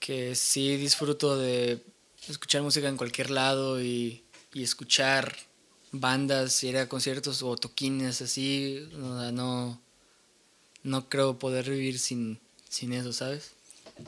que 0.00 0.35
sí 0.35 0.77
disfruto 0.77 1.37
de 1.37 1.83
escuchar 2.29 2.63
música 2.63 2.89
en 2.89 2.97
cualquier 2.97 3.31
lado 3.31 3.83
y, 3.83 4.25
y 4.53 4.63
escuchar 4.63 5.37
bandas, 5.93 6.63
ir 6.65 6.77
a 6.77 6.89
conciertos 6.89 7.43
o 7.43 7.57
toquines 7.57 8.21
así, 8.21 8.89
o 9.03 9.21
sea, 9.21 9.33
no 9.33 9.81
no 10.83 11.09
creo 11.09 11.39
poder 11.39 11.69
vivir 11.71 11.99
sin 11.99 12.39
sin 12.69 12.93
eso, 12.93 13.13
¿sabes? 13.13 13.53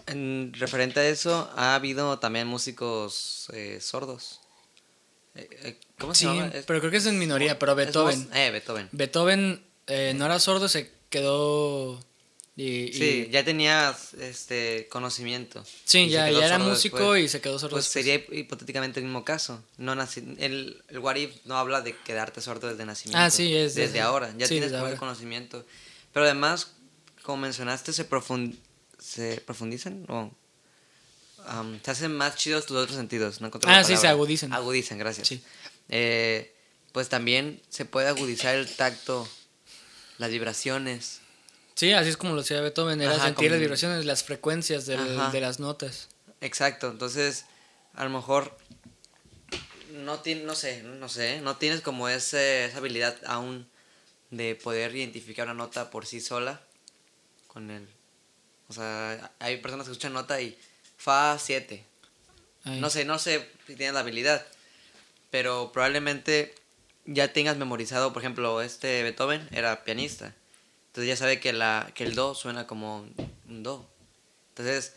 En 0.06 0.52
referente 0.54 1.00
a 1.00 1.08
eso, 1.08 1.50
ha 1.56 1.74
habido 1.74 2.18
también 2.18 2.46
músicos 2.46 3.48
eh, 3.52 3.78
sordos. 3.80 4.40
Eh, 5.34 5.48
eh, 5.62 5.80
¿Cómo 5.98 6.14
se 6.14 6.20
Sí, 6.20 6.26
llama? 6.26 6.50
Pero 6.66 6.80
creo 6.80 6.90
que 6.90 6.98
es 6.98 7.06
en 7.06 7.18
minoría, 7.18 7.58
pero 7.58 7.74
Beethoven. 7.74 8.28
Eh, 8.34 8.50
Beethoven. 8.50 8.88
Beethoven 8.92 9.64
eh, 9.86 10.12
no 10.16 10.26
era 10.26 10.38
sordo, 10.38 10.68
se 10.68 10.92
quedó 11.08 11.98
y, 12.56 12.62
y- 12.66 12.92
Sí, 12.92 13.28
ya 13.30 13.44
tenías 13.44 14.14
este 14.14 14.86
conocimiento. 14.90 15.64
Sí, 15.84 16.00
Y 16.00 16.04
se 16.06 16.10
ya, 16.10 16.30
ya 16.30 16.46
era 16.46 16.58
músico 16.58 16.98
después. 16.98 17.24
y 17.24 17.28
se 17.28 17.40
quedó 17.40 17.58
sordo. 17.58 17.76
Pues 17.76 17.84
después. 17.86 18.04
sería 18.04 18.14
hip- 18.16 18.32
hipotéticamente 18.38 19.00
el 19.00 19.04
mismo 19.06 19.24
caso. 19.24 19.62
No 19.78 19.94
naci- 19.94 20.36
el, 20.38 20.82
el 20.88 20.98
What 20.98 21.16
If 21.16 21.30
no 21.46 21.56
habla 21.56 21.80
de 21.80 21.96
quedarte 21.96 22.40
sordo 22.40 22.68
desde 22.68 22.84
nacimiento. 22.84 23.18
Ah, 23.18 23.30
sí, 23.30 23.54
es 23.54 23.74
Desde 23.74 23.88
desde- 23.88 24.00
ahora. 24.00 24.34
Ya 24.36 24.46
sí, 24.46 24.54
tienes 24.54 24.72
como 24.72 24.86
el 24.88 24.96
conocimiento. 24.96 25.64
Pero 26.12 26.24
además, 26.26 26.72
como 27.22 27.38
mencionaste, 27.42 27.92
se, 27.92 28.08
profun- 28.08 28.56
se 28.98 29.40
profundizan 29.46 30.04
o 30.08 30.30
am, 31.46 31.80
se 31.82 31.90
hacen 31.90 32.14
más 32.14 32.36
chidos 32.36 32.66
tus 32.66 32.76
otros 32.76 32.96
sentidos. 32.96 33.40
No 33.40 33.48
Ah, 33.64 33.82
sí, 33.82 33.90
se 33.90 33.94
palabra. 33.94 34.10
agudizan. 34.10 34.52
Agudizan, 34.52 34.98
gracias. 34.98 35.28
Sí. 35.28 35.42
Eh, 35.88 36.54
pues 36.92 37.08
también 37.08 37.62
se 37.68 37.84
puede 37.84 38.08
agudizar 38.08 38.54
el 38.56 38.68
tacto, 38.68 39.26
las 40.18 40.30
vibraciones. 40.30 41.19
Sí, 41.80 41.94
así 41.94 42.10
es 42.10 42.18
como 42.18 42.34
lo 42.34 42.42
hacía 42.42 42.60
Beethoven, 42.60 43.00
era 43.00 43.12
Ajá, 43.12 43.24
sentir 43.24 43.36
como- 43.46 43.50
las 43.52 43.60
vibraciones, 43.60 44.04
las 44.04 44.22
frecuencias 44.22 44.84
del- 44.84 45.32
de 45.32 45.40
las 45.40 45.60
notas. 45.60 46.10
Exacto, 46.42 46.90
entonces 46.90 47.46
a 47.94 48.04
lo 48.04 48.10
mejor 48.10 48.54
no 49.94 50.20
tiene, 50.20 50.42
no 50.42 50.54
sé, 50.54 50.82
no 50.82 51.08
sé, 51.08 51.40
no 51.40 51.56
tienes 51.56 51.80
como 51.80 52.10
ese, 52.10 52.66
esa 52.66 52.76
habilidad 52.76 53.16
aún 53.24 53.66
de 54.30 54.56
poder 54.56 54.94
identificar 54.94 55.46
una 55.46 55.54
nota 55.54 55.88
por 55.88 56.04
sí 56.04 56.20
sola 56.20 56.60
con 57.46 57.70
el, 57.70 57.88
o 58.68 58.74
sea, 58.74 59.32
hay 59.38 59.56
personas 59.56 59.86
que 59.86 59.92
escuchan 59.92 60.12
nota 60.12 60.38
y 60.38 60.58
fa 60.98 61.38
7. 61.38 61.86
Ay. 62.64 62.78
No 62.78 62.90
sé, 62.90 63.06
no 63.06 63.18
sé 63.18 63.48
si 63.66 63.74
tienes 63.74 63.94
la 63.94 64.00
habilidad, 64.00 64.46
pero 65.30 65.72
probablemente 65.72 66.54
ya 67.06 67.32
tengas 67.32 67.56
memorizado, 67.56 68.12
por 68.12 68.20
ejemplo, 68.20 68.60
este 68.60 69.02
Beethoven 69.02 69.48
era 69.50 69.82
pianista. 69.82 70.34
Entonces 70.90 71.08
ya 71.08 71.16
sabe 71.16 71.38
que 71.38 71.52
la 71.52 71.92
que 71.94 72.02
el 72.02 72.16
do 72.16 72.34
suena 72.34 72.66
como 72.66 73.06
un 73.48 73.62
do. 73.62 73.88
Entonces, 74.48 74.94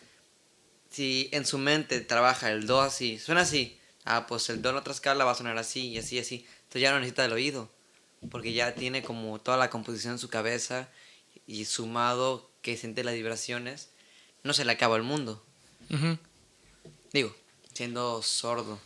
si 0.90 1.30
en 1.32 1.46
su 1.46 1.60
mente 1.60 2.02
trabaja 2.02 2.52
el 2.52 2.66
do 2.66 2.82
así, 2.82 3.20
suena 3.20 3.42
así, 3.42 3.80
ah, 4.04 4.26
pues 4.26 4.50
el 4.50 4.64
do 4.64 4.72
en 4.72 4.78
otra 4.78 4.92
escala 4.92 5.24
va 5.24 5.34
a 5.34 5.36
sonar 5.36 5.56
así 5.60 5.90
y 5.90 6.00
así 6.00 6.16
y 6.16 6.20
así. 6.20 6.48
Entonces 6.64 6.82
ya 6.82 6.92
no 6.92 7.00
necesita 7.00 7.26
el 7.26 7.34
oído, 7.34 7.70
porque 8.32 8.54
ya 8.54 8.74
tiene 8.74 9.04
como 9.04 9.40
toda 9.40 9.58
la 9.58 9.70
composición 9.70 10.14
en 10.14 10.20
su 10.20 10.30
cabeza 10.30 10.90
y 11.46 11.66
sumado 11.66 12.50
que 12.64 12.76
siente 12.76 13.04
las 13.04 13.14
vibraciones, 13.14 13.90
no 14.42 14.54
se 14.54 14.66
le 14.66 14.72
acaba 14.72 14.98
el 14.98 15.04
mundo. 15.04 15.46
Digo, 17.12 17.36
siendo 17.74 18.24
sordo. 18.24 18.80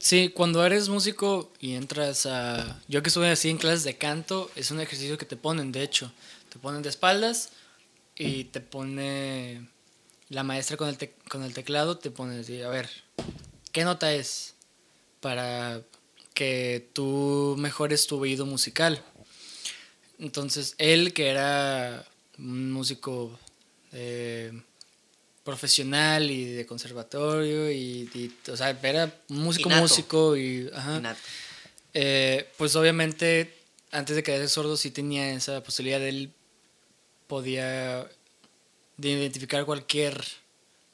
Sí, 0.00 0.30
cuando 0.30 0.64
eres 0.64 0.88
músico 0.88 1.52
y 1.60 1.74
entras 1.74 2.24
a... 2.24 2.80
Yo 2.88 3.02
que 3.02 3.10
estuve 3.10 3.30
así 3.30 3.50
en 3.50 3.58
clases 3.58 3.84
de 3.84 3.98
canto, 3.98 4.50
es 4.56 4.70
un 4.70 4.80
ejercicio 4.80 5.18
que 5.18 5.26
te 5.26 5.36
ponen, 5.36 5.72
de 5.72 5.82
hecho. 5.82 6.10
Te 6.48 6.58
ponen 6.58 6.80
de 6.80 6.88
espaldas 6.88 7.50
y 8.16 8.44
te 8.44 8.60
pone... 8.60 9.68
La 10.30 10.42
maestra 10.42 10.78
con 10.78 10.88
el, 10.88 10.96
con 11.28 11.42
el 11.42 11.52
teclado 11.52 11.98
te 11.98 12.10
pone 12.10 12.42
a 12.64 12.68
ver, 12.68 12.88
¿qué 13.72 13.84
nota 13.84 14.14
es? 14.14 14.54
Para 15.20 15.82
que 16.32 16.88
tú 16.94 17.56
mejores 17.58 18.06
tu 18.06 18.18
oído 18.20 18.46
musical. 18.46 19.04
Entonces, 20.18 20.76
él 20.78 21.12
que 21.12 21.28
era 21.28 22.06
un 22.38 22.72
músico 22.72 23.38
eh, 23.92 24.62
profesional 25.50 26.30
y 26.30 26.44
de 26.44 26.64
conservatorio 26.64 27.72
y, 27.72 28.08
y, 28.14 28.32
o 28.48 28.56
sea, 28.56 28.70
era 28.70 29.12
músico 29.26 29.68
Innato. 29.68 29.82
músico 29.82 30.36
y 30.36 30.70
ajá, 30.72 31.16
eh, 31.92 32.48
pues 32.56 32.76
obviamente 32.76 33.52
antes 33.90 34.14
de 34.14 34.22
quedarse 34.22 34.48
sordo 34.48 34.76
sí 34.76 34.92
tenía 34.92 35.32
esa 35.32 35.60
posibilidad. 35.64 36.00
Él 36.06 36.32
podía 37.26 38.06
de 38.96 39.08
identificar 39.08 39.64
cualquier 39.64 40.24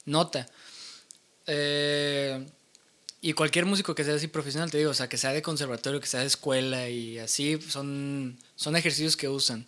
nota. 0.07 0.47
Eh, 1.47 2.47
y 3.21 3.35
cualquier 3.35 3.67
músico 3.67 3.95
que 3.95 4.05
sea 4.05 4.15
así 4.15 4.29
profesional 4.29 4.71
te 4.71 4.79
digo 4.79 4.91
o 4.91 4.95
sea 4.95 5.09
que 5.09 5.17
sea 5.17 5.33
de 5.33 5.43
conservatorio 5.43 6.01
que 6.01 6.07
sea 6.09 6.21
de 6.21 6.27
escuela 6.27 6.89
y 6.89 7.19
así 7.19 7.61
son 7.61 8.37
son 8.57 8.75
ejercicios 8.75 9.19
que 9.19 9.29
usan. 9.29 9.67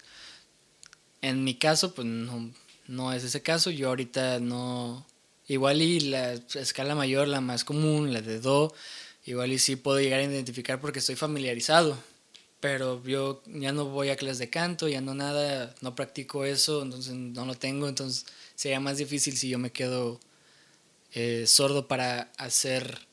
En 1.20 1.44
mi 1.44 1.54
caso 1.56 1.94
pues 1.94 2.06
no 2.06 2.50
no 2.88 3.12
es 3.12 3.22
ese 3.22 3.42
caso 3.42 3.70
yo 3.70 3.88
ahorita 3.88 4.40
no 4.40 5.06
igual 5.46 5.80
y 5.80 6.00
la 6.00 6.32
escala 6.32 6.94
mayor 6.94 7.28
la 7.28 7.40
más 7.40 7.64
común 7.64 8.12
la 8.12 8.22
de 8.22 8.40
do 8.40 8.74
igual 9.24 9.52
y 9.52 9.58
sí 9.58 9.76
puedo 9.76 10.00
llegar 10.00 10.20
a 10.20 10.24
identificar 10.24 10.80
porque 10.80 10.98
estoy 10.98 11.14
familiarizado 11.14 11.96
pero 12.60 13.02
yo 13.04 13.42
ya 13.46 13.72
no 13.72 13.84
voy 13.84 14.08
a 14.08 14.16
clases 14.16 14.38
de 14.38 14.50
canto 14.50 14.88
ya 14.88 15.00
no 15.00 15.14
nada 15.14 15.74
no 15.82 15.94
practico 15.94 16.44
eso 16.44 16.82
entonces 16.82 17.14
no 17.14 17.44
lo 17.44 17.54
tengo 17.54 17.88
entonces 17.88 18.26
sería 18.54 18.80
más 18.80 18.96
difícil 18.96 19.36
si 19.36 19.50
yo 19.50 19.58
me 19.58 19.70
quedo 19.70 20.18
eh, 21.12 21.44
sordo 21.46 21.86
para 21.88 22.32
hacer 22.38 23.06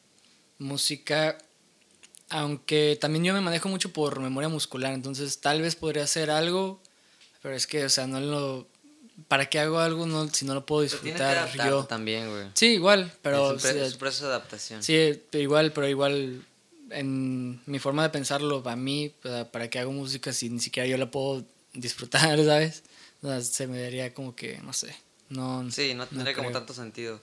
música 0.57 1.37
aunque 2.29 2.97
también 2.99 3.25
yo 3.25 3.33
me 3.33 3.41
manejo 3.41 3.69
mucho 3.69 3.91
por 3.91 4.19
memoria 4.19 4.49
muscular 4.49 4.93
entonces 4.93 5.39
tal 5.39 5.61
vez 5.61 5.75
podría 5.75 6.03
hacer 6.03 6.31
algo 6.31 6.81
pero 7.41 7.55
es 7.55 7.67
que 7.67 7.85
o 7.85 7.89
sea 7.89 8.07
no 8.07 8.21
lo 8.21 8.74
para 9.27 9.47
qué 9.49 9.59
hago 9.59 9.79
algo 9.79 10.05
no, 10.05 10.27
si 10.29 10.45
no 10.45 10.53
lo 10.53 10.65
puedo 10.65 10.81
que 10.81 10.91
disfrutar 10.91 11.37
adaptarte 11.37 11.69
yo 11.69 11.85
también, 11.85 12.29
güey. 12.29 12.47
sí 12.53 12.67
igual 12.73 13.11
pero 13.21 13.45
es 13.45 13.51
un, 13.53 13.71
pre- 13.71 13.89
sí, 13.89 13.97
proceso 13.97 14.25
de 14.27 14.33
adaptación. 14.35 14.83
Sí, 14.83 15.21
pero 15.29 15.41
igual, 15.41 15.71
pero 15.71 15.87
igual 15.87 16.43
en 16.91 17.61
mi 17.65 17.79
forma 17.79 18.03
de 18.03 18.09
pensarlo, 18.09 18.61
para 18.61 18.75
mí, 18.75 19.13
para, 19.51 19.69
que 19.69 19.79
hago 19.79 19.91
música 19.91 20.33
si 20.33 20.49
ni 20.49 20.59
siquiera 20.59 20.87
yo 20.87 20.97
la 20.97 21.09
puedo 21.09 21.43
disfrutar, 21.73 22.37
¿sabes? 22.45 22.83
O 23.21 23.27
sea, 23.27 23.41
se 23.41 23.67
me 23.67 23.81
daría 23.81 24.13
como 24.13 24.35
que, 24.35 24.59
no 24.59 24.73
sé, 24.73 24.95
no... 25.29 25.69
Sí, 25.71 25.93
no 25.93 26.05
tendría 26.07 26.33
como 26.35 26.49
creo. 26.49 26.59
tanto 26.59 26.73
sentido. 26.73 27.19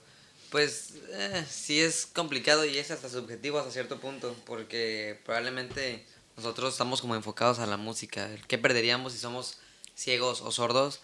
Pues 0.49 0.93
eh, 1.11 1.45
sí 1.49 1.79
es 1.79 2.05
complicado 2.05 2.65
y 2.65 2.77
es 2.77 2.91
hasta 2.91 3.09
subjetivo 3.09 3.57
hasta 3.57 3.71
cierto 3.71 3.99
punto, 3.99 4.35
porque 4.45 5.19
probablemente 5.25 6.05
nosotros 6.37 6.73
estamos 6.73 7.01
como 7.01 7.15
enfocados 7.15 7.59
a 7.59 7.65
la 7.65 7.77
música. 7.77 8.29
¿Qué 8.47 8.57
perderíamos 8.57 9.13
si 9.13 9.19
somos 9.19 9.57
ciegos 9.95 10.41
o 10.41 10.51
sordos 10.51 10.99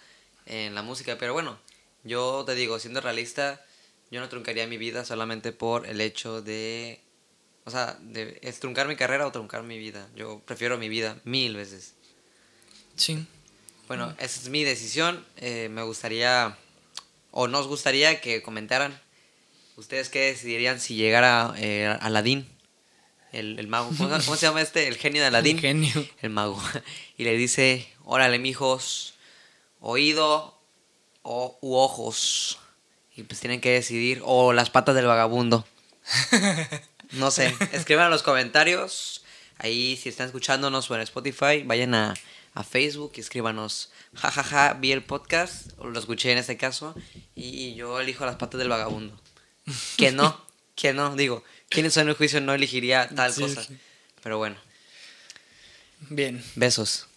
en 0.49 0.75
la 0.75 0.81
música? 0.81 1.17
Pero 1.17 1.33
bueno, 1.33 1.57
yo 2.03 2.43
te 2.45 2.55
digo, 2.55 2.79
siendo 2.79 3.01
realista, 3.01 3.65
yo 4.11 4.19
no 4.19 4.29
truncaría 4.29 4.67
mi 4.67 4.77
vida 4.77 5.05
solamente 5.05 5.51
por 5.51 5.87
el 5.87 6.01
hecho 6.01 6.41
de... 6.41 7.01
O 7.65 7.71
sea, 7.71 7.97
de, 8.01 8.39
es 8.41 8.59
truncar 8.59 8.87
mi 8.87 8.95
carrera 8.95 9.27
o 9.27 9.31
truncar 9.31 9.63
mi 9.63 9.77
vida. 9.77 10.09
Yo 10.15 10.41
prefiero 10.45 10.77
mi 10.77 10.89
vida 10.89 11.19
mil 11.23 11.55
veces. 11.55 11.93
Sí. 12.95 13.25
Bueno, 13.87 14.13
esa 14.19 14.41
es 14.41 14.49
mi 14.49 14.63
decisión. 14.63 15.23
Eh, 15.37 15.69
me 15.69 15.83
gustaría, 15.83 16.57
o 17.31 17.47
nos 17.47 17.67
gustaría 17.67 18.21
que 18.21 18.41
comentaran 18.41 18.99
ustedes 19.79 20.09
qué 20.09 20.19
decidirían 20.31 20.79
si 20.79 20.95
llegara 20.95 21.53
eh, 21.57 21.95
Aladín, 22.01 22.47
el, 23.31 23.57
el 23.59 23.67
mago. 23.67 23.89
¿Cómo, 23.97 24.09
cómo 24.09 24.35
se 24.35 24.45
llama 24.45 24.61
este? 24.61 24.87
El 24.87 24.97
genio 24.97 25.21
de 25.21 25.27
Aladín. 25.27 25.55
Un 25.57 25.61
genio. 25.61 26.09
El 26.21 26.29
mago. 26.29 26.61
Y 27.17 27.23
le 27.23 27.35
dice, 27.35 27.87
órale, 28.05 28.39
mijos, 28.39 29.15
oído 29.79 30.59
o, 31.21 31.57
u 31.62 31.75
ojos. 31.75 32.59
Y 33.15 33.24
pues 33.24 33.39
tienen 33.39 33.59
que 33.62 33.71
decidir, 33.71 34.21
o 34.24 34.53
las 34.53 34.69
patas 34.69 34.95
del 34.95 35.05
vagabundo. 35.05 35.67
No 37.12 37.31
sé, 37.31 37.53
escriban 37.74 38.05
en 38.05 38.12
los 38.12 38.24
comentarios. 38.24 39.24
Ahí, 39.57 39.98
si 39.98 40.07
están 40.09 40.27
escuchándonos 40.27 40.88
por 40.88 41.01
Spotify, 41.01 41.63
vayan 41.65 41.93
a, 41.93 42.13
a 42.53 42.63
Facebook 42.63 43.12
y 43.17 43.19
escríbanos. 43.19 43.91
Jajaja, 44.15 44.74
vi 44.74 44.91
el 44.93 45.03
podcast, 45.03 45.71
o 45.77 45.88
lo 45.88 46.00
escuché 46.00 46.31
en 46.31 46.38
este 46.38 46.55
caso, 46.55 46.95
y 47.36 47.74
yo 47.75 48.00
elijo 48.00 48.25
las 48.25 48.38
patas 48.38 48.57
del 48.59 48.69
vagabundo. 48.69 49.19
Que 49.98 50.12
no, 50.12 50.39
que 50.75 50.93
no, 50.93 51.15
digo, 51.15 51.43
¿quién 51.67 51.86
en 51.93 52.07
el 52.07 52.15
juicio 52.15 52.39
no 52.41 52.53
elegiría 52.53 53.09
tal 53.09 53.33
Sí, 53.33 53.41
cosa? 53.41 53.63
sí. 53.63 53.77
Pero 54.24 54.38
bueno, 54.38 54.55
Bien. 56.09 56.43
besos. 56.55 57.07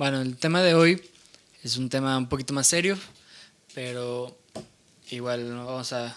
Bueno, 0.00 0.22
el 0.22 0.36
tema 0.36 0.62
de 0.62 0.74
hoy 0.74 1.02
es 1.62 1.76
un 1.76 1.88
tema 1.88 2.16
un 2.16 2.28
poquito 2.28 2.54
más 2.54 2.66
serio, 2.66 2.96
pero 3.74 4.36
igual 5.10 5.54
vamos 5.56 5.92
a 5.92 6.16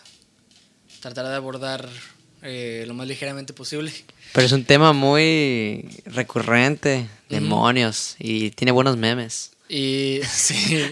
tratar 1.02 1.28
de 1.28 1.36
abordar 1.36 1.90
eh, 2.42 2.86
lo 2.88 2.94
más 2.94 3.08
ligeramente 3.08 3.54
posible. 3.54 3.92
Pero 4.34 4.46
es 4.46 4.52
un 4.52 4.63
tema 4.63 4.94
muy 4.94 6.02
recurrente, 6.06 7.10
demonios, 7.30 8.16
y 8.20 8.52
tiene 8.52 8.72
buenos 8.72 8.98
memes. 8.98 9.52
Y 9.75 10.22
sí, 10.32 10.86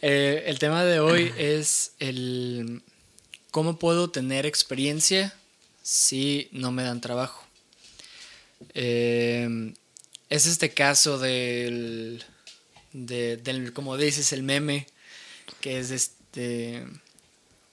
eh, 0.00 0.44
el 0.46 0.58
tema 0.58 0.84
de 0.86 1.00
hoy 1.00 1.34
es 1.36 1.92
el 1.98 2.82
cómo 3.50 3.78
puedo 3.78 4.08
tener 4.10 4.46
experiencia 4.46 5.34
si 5.82 6.48
no 6.52 6.72
me 6.72 6.82
dan 6.82 7.02
trabajo. 7.02 7.44
Eh, 8.72 9.74
es 10.30 10.46
este 10.46 10.70
caso 10.70 11.18
del, 11.18 12.24
de- 12.94 13.36
del, 13.36 13.74
como 13.74 13.98
dices, 13.98 14.32
el 14.32 14.44
meme, 14.44 14.86
que 15.60 15.78
es 15.78 15.90
este, 15.90 16.86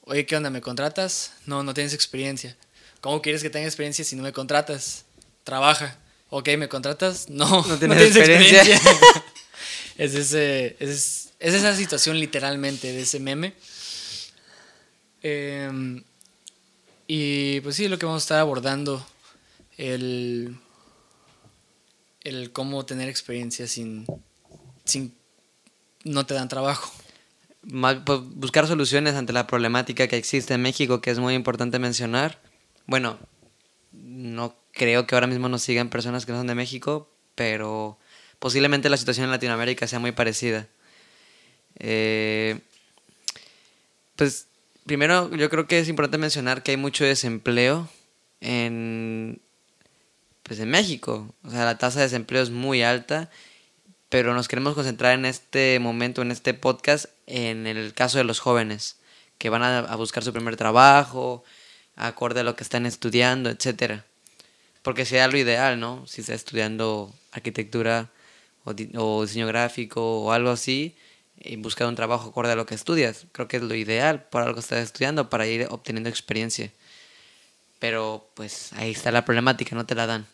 oye, 0.01 0.25
¿qué 0.25 0.35
onda? 0.35 0.49
¿Me 0.49 0.59
contratas? 0.59 1.31
No, 1.45 1.63
no 1.63 1.73
tienes 1.73 1.93
experiencia. 1.93 2.57
¿Cómo 2.99 3.21
quieres 3.21 3.41
que 3.43 3.49
tenga 3.49 3.67
experiencia 3.67 4.03
si 4.03 4.17
no 4.17 4.23
me 4.23 4.33
contratas? 4.33 5.05
Trabaja. 5.45 5.97
Ok, 6.29 6.49
¿me 6.57 6.67
contratas? 6.67 7.29
No, 7.29 7.65
No 7.65 7.77
tienes 7.79 8.01
experiencia. 8.13 8.81
es, 9.97 10.15
ese, 10.15 10.75
es, 10.79 11.33
es 11.39 11.53
esa 11.53 11.75
situación 11.75 12.19
literalmente 12.19 12.91
de 12.91 13.01
ese 13.01 13.19
meme. 13.19 13.53
Em, 15.21 16.03
y 17.07 17.59
pues 17.61 17.75
sí, 17.75 17.87
lo 17.87 17.97
que 17.97 18.05
vamos 18.05 18.23
a 18.23 18.25
estar 18.25 18.39
abordando, 18.39 19.05
el, 19.77 20.57
el 22.23 22.51
cómo 22.51 22.85
tener 22.85 23.09
experiencia 23.09 23.67
sin, 23.67 24.05
sin 24.85 25.15
no 26.03 26.25
te 26.25 26.33
dan 26.33 26.47
trabajo. 26.47 26.91
Pues, 27.69 28.21
buscar 28.35 28.67
soluciones 28.67 29.15
ante 29.15 29.33
la 29.33 29.47
problemática 29.47 30.07
que 30.07 30.17
existe 30.17 30.53
en 30.53 30.61
México, 30.61 31.01
que 31.01 31.11
es 31.11 31.19
muy 31.19 31.33
importante 31.33 31.79
mencionar. 31.79 32.41
Bueno, 32.85 33.17
no 33.91 34.55
creo 34.71 35.07
que 35.07 35.15
ahora 35.15 35.27
mismo 35.27 35.49
nos 35.49 35.63
sigan 35.63 35.89
personas 35.89 36.25
que 36.25 36.31
no 36.31 36.37
son 36.37 36.47
de 36.47 36.55
México, 36.55 37.09
pero 37.35 37.97
posiblemente 38.39 38.89
la 38.89 38.97
situación 38.97 39.25
en 39.25 39.31
Latinoamérica 39.31 39.87
sea 39.87 39.99
muy 39.99 40.11
parecida. 40.11 40.67
Eh, 41.79 42.59
pues 44.15 44.47
primero 44.85 45.33
yo 45.35 45.49
creo 45.49 45.67
que 45.67 45.79
es 45.79 45.89
importante 45.89 46.17
mencionar 46.17 46.63
que 46.63 46.71
hay 46.71 46.77
mucho 46.77 47.03
desempleo 47.03 47.89
en, 48.41 49.39
pues, 50.43 50.59
en 50.59 50.69
México. 50.69 51.33
O 51.43 51.51
sea, 51.51 51.65
la 51.65 51.77
tasa 51.77 51.99
de 51.99 52.05
desempleo 52.05 52.41
es 52.41 52.49
muy 52.49 52.83
alta 52.83 53.29
pero 54.09 54.33
nos 54.33 54.47
queremos 54.47 54.73
concentrar 54.73 55.13
en 55.13 55.25
este 55.25 55.79
momento, 55.79 56.21
en 56.21 56.31
este 56.31 56.53
podcast, 56.53 57.07
en 57.25 57.67
el 57.67 57.93
caso 57.93 58.17
de 58.17 58.23
los 58.23 58.39
jóvenes 58.39 58.97
que 59.37 59.49
van 59.49 59.63
a, 59.63 59.79
a 59.79 59.95
buscar 59.95 60.23
su 60.23 60.33
primer 60.33 60.55
trabajo, 60.55 61.43
acorde 61.95 62.39
a 62.39 62.43
lo 62.43 62.55
que 62.55 62.63
están 62.63 62.85
estudiando, 62.85 63.49
etcétera. 63.49 64.05
Porque 64.81 65.05
sea 65.05 65.27
lo 65.27 65.37
ideal, 65.37 65.79
¿no? 65.79 66.07
Si 66.07 66.21
está 66.21 66.33
estudiando 66.33 67.13
arquitectura 67.31 68.09
o, 68.67 68.73
di- 68.73 68.91
o 68.95 69.23
diseño 69.23 69.47
gráfico 69.47 70.01
o 70.23 70.31
algo 70.31 70.49
así, 70.51 70.95
y 71.39 71.55
buscar 71.55 71.87
un 71.87 71.95
trabajo 71.95 72.29
acorde 72.29 72.51
a 72.51 72.55
lo 72.55 72.65
que 72.65 72.75
estudias. 72.75 73.25
Creo 73.31 73.47
que 73.47 73.57
es 73.57 73.63
lo 73.63 73.75
ideal 73.75 74.23
para 74.29 74.45
algo 74.45 74.55
que 74.55 74.61
estás 74.61 74.79
estudiando, 74.83 75.29
para 75.29 75.47
ir 75.47 75.67
obteniendo 75.69 76.09
experiencia. 76.09 76.71
Pero 77.79 78.27
pues 78.33 78.73
ahí 78.73 78.91
está 78.91 79.11
la 79.11 79.23
problemática, 79.23 79.75
no 79.75 79.85
te 79.85 79.95
la 79.95 80.07
dan. 80.07 80.25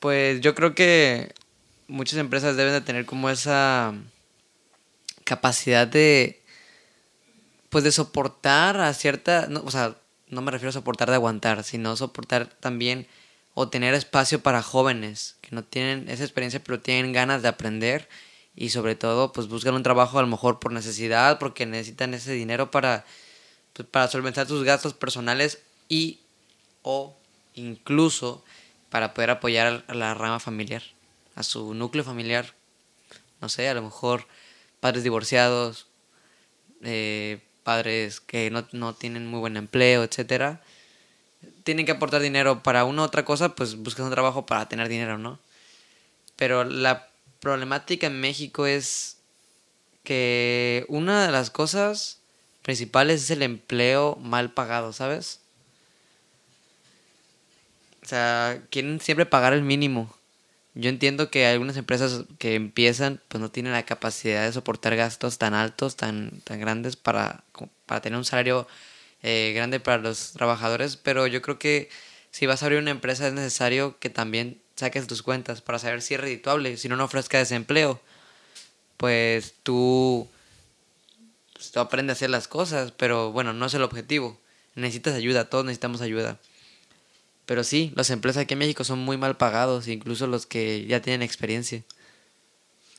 Pues 0.00 0.40
yo 0.40 0.54
creo 0.54 0.74
que 0.74 1.32
muchas 1.88 2.18
empresas 2.18 2.56
deben 2.56 2.72
de 2.74 2.80
tener 2.82 3.06
como 3.06 3.30
esa 3.30 3.94
capacidad 5.24 5.86
de 5.86 6.42
pues 7.70 7.84
de 7.84 7.92
soportar 7.92 8.80
a 8.80 8.92
cierta, 8.94 9.46
no, 9.48 9.62
o 9.64 9.70
sea, 9.70 9.96
no 10.28 10.40
me 10.42 10.50
refiero 10.50 10.70
a 10.70 10.72
soportar 10.72 11.08
de 11.08 11.16
aguantar, 11.16 11.62
sino 11.64 11.96
soportar 11.96 12.46
también 12.60 13.06
o 13.58 13.70
tener 13.70 13.94
espacio 13.94 14.42
para 14.42 14.62
jóvenes 14.62 15.36
que 15.40 15.56
no 15.56 15.64
tienen 15.64 16.10
esa 16.10 16.24
experiencia 16.24 16.62
pero 16.62 16.78
tienen 16.78 17.14
ganas 17.14 17.40
de 17.40 17.48
aprender 17.48 18.06
y 18.54 18.68
sobre 18.68 18.96
todo 18.96 19.32
pues 19.32 19.48
buscan 19.48 19.74
un 19.74 19.82
trabajo 19.82 20.18
a 20.18 20.22
lo 20.22 20.28
mejor 20.28 20.58
por 20.58 20.72
necesidad 20.72 21.38
porque 21.38 21.64
necesitan 21.64 22.12
ese 22.12 22.32
dinero 22.32 22.70
para 22.70 23.06
pues, 23.72 23.88
para 23.88 24.08
solventar 24.08 24.46
sus 24.46 24.62
gastos 24.62 24.92
personales 24.92 25.62
y 25.88 26.20
o 26.82 27.16
incluso 27.54 28.44
para 28.90 29.14
poder 29.14 29.30
apoyar 29.30 29.84
a 29.88 29.94
la 29.94 30.12
rama 30.12 30.38
familiar, 30.38 30.82
a 31.34 31.42
su 31.42 31.72
núcleo 31.72 32.04
familiar. 32.04 32.52
No 33.40 33.48
sé, 33.48 33.70
a 33.70 33.74
lo 33.74 33.82
mejor 33.82 34.26
padres 34.80 35.02
divorciados, 35.02 35.86
eh, 36.82 37.40
padres 37.64 38.20
que 38.20 38.50
no, 38.50 38.66
no 38.72 38.94
tienen 38.94 39.26
muy 39.26 39.40
buen 39.40 39.56
empleo, 39.56 40.04
etcétera. 40.04 40.62
Tienen 41.64 41.86
que 41.86 41.92
aportar 41.92 42.22
dinero 42.22 42.62
para 42.62 42.84
una 42.84 43.02
u 43.02 43.04
otra 43.04 43.24
cosa, 43.24 43.54
pues 43.54 43.76
buscan 43.76 44.06
un 44.06 44.12
trabajo 44.12 44.46
para 44.46 44.68
tener 44.68 44.88
dinero, 44.88 45.18
¿no? 45.18 45.38
Pero 46.36 46.64
la 46.64 47.08
problemática 47.40 48.06
en 48.06 48.20
México 48.20 48.66
es 48.66 49.18
que 50.04 50.84
una 50.88 51.26
de 51.26 51.32
las 51.32 51.50
cosas 51.50 52.18
principales 52.62 53.22
es 53.22 53.30
el 53.30 53.42
empleo 53.42 54.16
mal 54.20 54.52
pagado, 54.52 54.92
¿sabes? 54.92 55.40
O 58.02 58.08
sea, 58.08 58.62
quieren 58.70 59.00
siempre 59.00 59.26
pagar 59.26 59.52
el 59.52 59.62
mínimo. 59.62 60.14
Yo 60.74 60.90
entiendo 60.90 61.30
que 61.30 61.46
algunas 61.46 61.76
empresas 61.76 62.24
que 62.38 62.54
empiezan 62.54 63.20
pues 63.28 63.40
no 63.40 63.50
tienen 63.50 63.72
la 63.72 63.84
capacidad 63.84 64.44
de 64.44 64.52
soportar 64.52 64.94
gastos 64.94 65.38
tan 65.38 65.54
altos, 65.54 65.96
tan, 65.96 66.40
tan 66.44 66.60
grandes 66.60 66.96
para, 66.96 67.42
para 67.86 68.02
tener 68.02 68.18
un 68.18 68.24
salario 68.24 68.68
eh, 69.28 69.52
grande 69.56 69.80
para 69.80 69.98
los 69.98 70.34
trabajadores, 70.34 70.96
pero 70.96 71.26
yo 71.26 71.42
creo 71.42 71.58
que 71.58 71.88
si 72.30 72.46
vas 72.46 72.62
a 72.62 72.66
abrir 72.66 72.78
una 72.78 72.92
empresa 72.92 73.26
es 73.26 73.32
necesario 73.32 73.98
que 73.98 74.08
también 74.08 74.62
saques 74.76 75.08
tus 75.08 75.24
cuentas 75.24 75.62
para 75.62 75.80
saber 75.80 76.00
si 76.00 76.14
es 76.14 76.20
redituable, 76.20 76.76
si 76.76 76.88
no, 76.88 76.94
no 76.94 77.02
ofrezca 77.02 77.38
desempleo. 77.38 78.00
Pues 78.96 79.54
tú, 79.64 80.28
pues, 81.54 81.72
tú 81.72 81.80
aprendes 81.80 82.14
a 82.14 82.16
hacer 82.18 82.30
las 82.30 82.46
cosas, 82.46 82.92
pero 82.92 83.32
bueno, 83.32 83.52
no 83.52 83.66
es 83.66 83.74
el 83.74 83.82
objetivo. 83.82 84.38
Necesitas 84.76 85.14
ayuda, 85.14 85.50
todos 85.50 85.64
necesitamos 85.64 86.02
ayuda. 86.02 86.38
Pero 87.46 87.64
sí, 87.64 87.92
los 87.96 88.10
empleos 88.10 88.36
aquí 88.36 88.54
en 88.54 88.60
México 88.60 88.84
son 88.84 89.00
muy 89.00 89.16
mal 89.16 89.36
pagados, 89.36 89.88
incluso 89.88 90.28
los 90.28 90.46
que 90.46 90.86
ya 90.86 91.02
tienen 91.02 91.22
experiencia. 91.22 91.82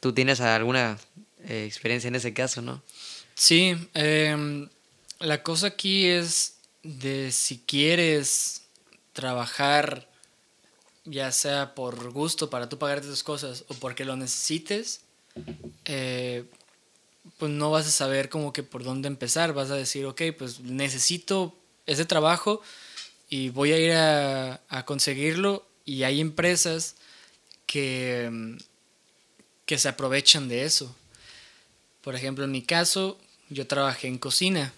¿Tú 0.02 0.12
tienes 0.12 0.42
alguna 0.42 0.98
eh, 1.48 1.64
experiencia 1.66 2.10
en 2.10 2.16
ese 2.16 2.34
caso, 2.34 2.62
no? 2.62 2.84
Sí, 3.34 3.78
em, 3.94 4.68
la 5.20 5.44
cosa 5.44 5.68
aquí 5.68 6.08
es 6.08 6.56
de 6.84 7.32
si 7.32 7.60
quieres 7.60 8.64
trabajar, 9.14 10.08
ya 11.06 11.32
sea 11.32 11.74
por 11.74 12.12
gusto 12.12 12.50
para 12.50 12.70
tú 12.70 12.78
pagarte 12.78 13.08
tus 13.08 13.24
cosas 13.24 13.66
o 13.68 13.74
porque 13.76 14.06
lo 14.06 14.16
necesites, 14.16 15.02
eh, 15.86 16.46
pues 17.38 17.52
no 17.52 17.72
vas 17.72 17.88
a 17.88 17.92
saber 17.92 18.30
como 18.30 18.54
que 18.54 18.64
por 18.64 18.84
dónde 18.84 19.08
empezar. 19.08 19.54
Vas 19.54 19.72
a 19.72 19.76
decir, 19.76 20.06
ok, 20.06 20.22
pues 20.38 20.60
necesito 20.60 21.56
ese 21.86 22.06
trabajo 22.06 22.62
y 23.30 23.50
voy 23.50 23.72
a 23.74 23.80
ir 23.80 23.92
a, 23.94 24.62
a 24.70 24.86
conseguirlo. 24.86 25.66
Y 25.86 26.04
hay 26.04 26.20
empresas 26.20 26.96
que, 27.66 28.58
que 29.66 29.78
se 29.78 29.90
aprovechan 29.90 30.48
de 30.48 30.64
eso. 30.66 30.96
Por 32.02 32.16
ejemplo, 32.16 32.46
en 32.46 32.52
mi 32.52 32.62
caso, 32.62 33.20
yo 33.50 33.68
trabajé 33.68 34.08
en 34.08 34.18
cocina. 34.18 34.74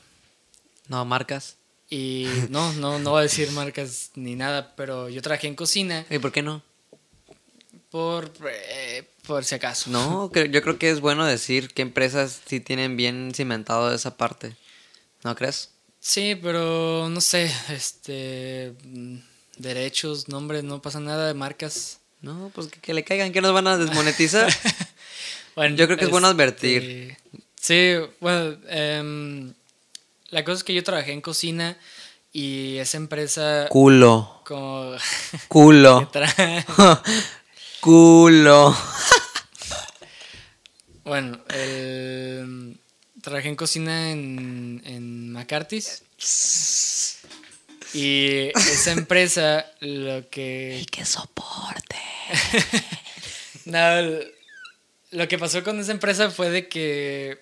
No, 0.90 1.06
marcas. 1.06 1.56
Y 1.90 2.28
no, 2.50 2.74
no, 2.74 3.00
no 3.00 3.12
voy 3.12 3.20
a 3.20 3.24
decir 3.24 3.50
marcas 3.52 4.12
ni 4.16 4.36
nada, 4.36 4.76
pero 4.76 5.08
yo 5.08 5.22
trabajé 5.22 5.48
en 5.48 5.56
cocina. 5.56 6.06
¿Y 6.10 6.20
por 6.20 6.32
qué 6.32 6.42
no? 6.42 6.62
Por, 7.90 8.32
eh, 8.46 9.08
por 9.26 9.46
si 9.46 9.56
acaso. 9.56 9.90
No, 9.90 10.32
yo 10.32 10.62
creo 10.62 10.78
que 10.78 10.90
es 10.90 11.00
bueno 11.00 11.26
decir 11.26 11.74
qué 11.74 11.82
empresas 11.82 12.42
sí 12.46 12.60
tienen 12.60 12.98
bien 12.98 13.32
cimentado 13.34 13.94
esa 13.94 14.18
parte. 14.18 14.56
¿No 15.24 15.36
crees? 15.36 15.72
Sí, 16.00 16.38
pero 16.42 17.10
no 17.10 17.22
sé, 17.22 17.52
este 17.70 18.74
mm, 18.84 19.18
derechos, 19.58 20.28
nombres, 20.28 20.64
no 20.64 20.82
pasa 20.82 21.00
nada 21.00 21.28
de 21.28 21.34
marcas. 21.34 22.00
No, 22.22 22.52
pues 22.54 22.68
que, 22.68 22.94
le 22.94 23.04
caigan, 23.04 23.32
que 23.32 23.42
nos 23.42 23.54
van 23.54 23.68
a 23.68 23.78
desmonetizar. 23.78 24.52
bueno, 25.56 25.76
yo 25.76 25.86
creo 25.86 25.98
que 25.98 26.06
es 26.06 26.12
bueno 26.12 26.30
este, 26.30 26.42
advertir. 26.42 27.18
Sí, 27.56 27.96
bueno, 28.20 28.58
em, 28.68 29.54
la 30.32 30.44
cosa 30.44 30.58
es 30.58 30.64
que 30.64 30.74
yo 30.74 30.84
trabajé 30.84 31.12
en 31.12 31.22
cocina 31.22 31.78
y 32.32 32.78
esa 32.78 32.98
empresa... 32.98 33.68
Culo. 33.70 34.42
Como... 34.46 34.96
Culo. 35.48 36.12
Culo. 37.82 38.78
bueno, 41.04 41.40
trabajé 43.22 43.48
en 43.48 43.56
cocina 43.56 44.12
en, 44.12 44.82
en 44.86 45.32
McCarthy's. 45.32 46.04
Y 47.94 48.50
esa 48.56 48.92
empresa 48.92 49.66
lo 49.80 50.30
que... 50.30 50.80
Y 50.82 50.86
que 50.86 51.06
soporte. 51.06 51.98
no, 53.66 53.80
lo 55.12 55.28
que 55.28 55.40
pasó 55.40 55.64
con 55.64 55.80
esa 55.80 55.92
empresa 55.92 56.30
fue 56.30 56.52
de 56.52 56.68
que 56.68 57.40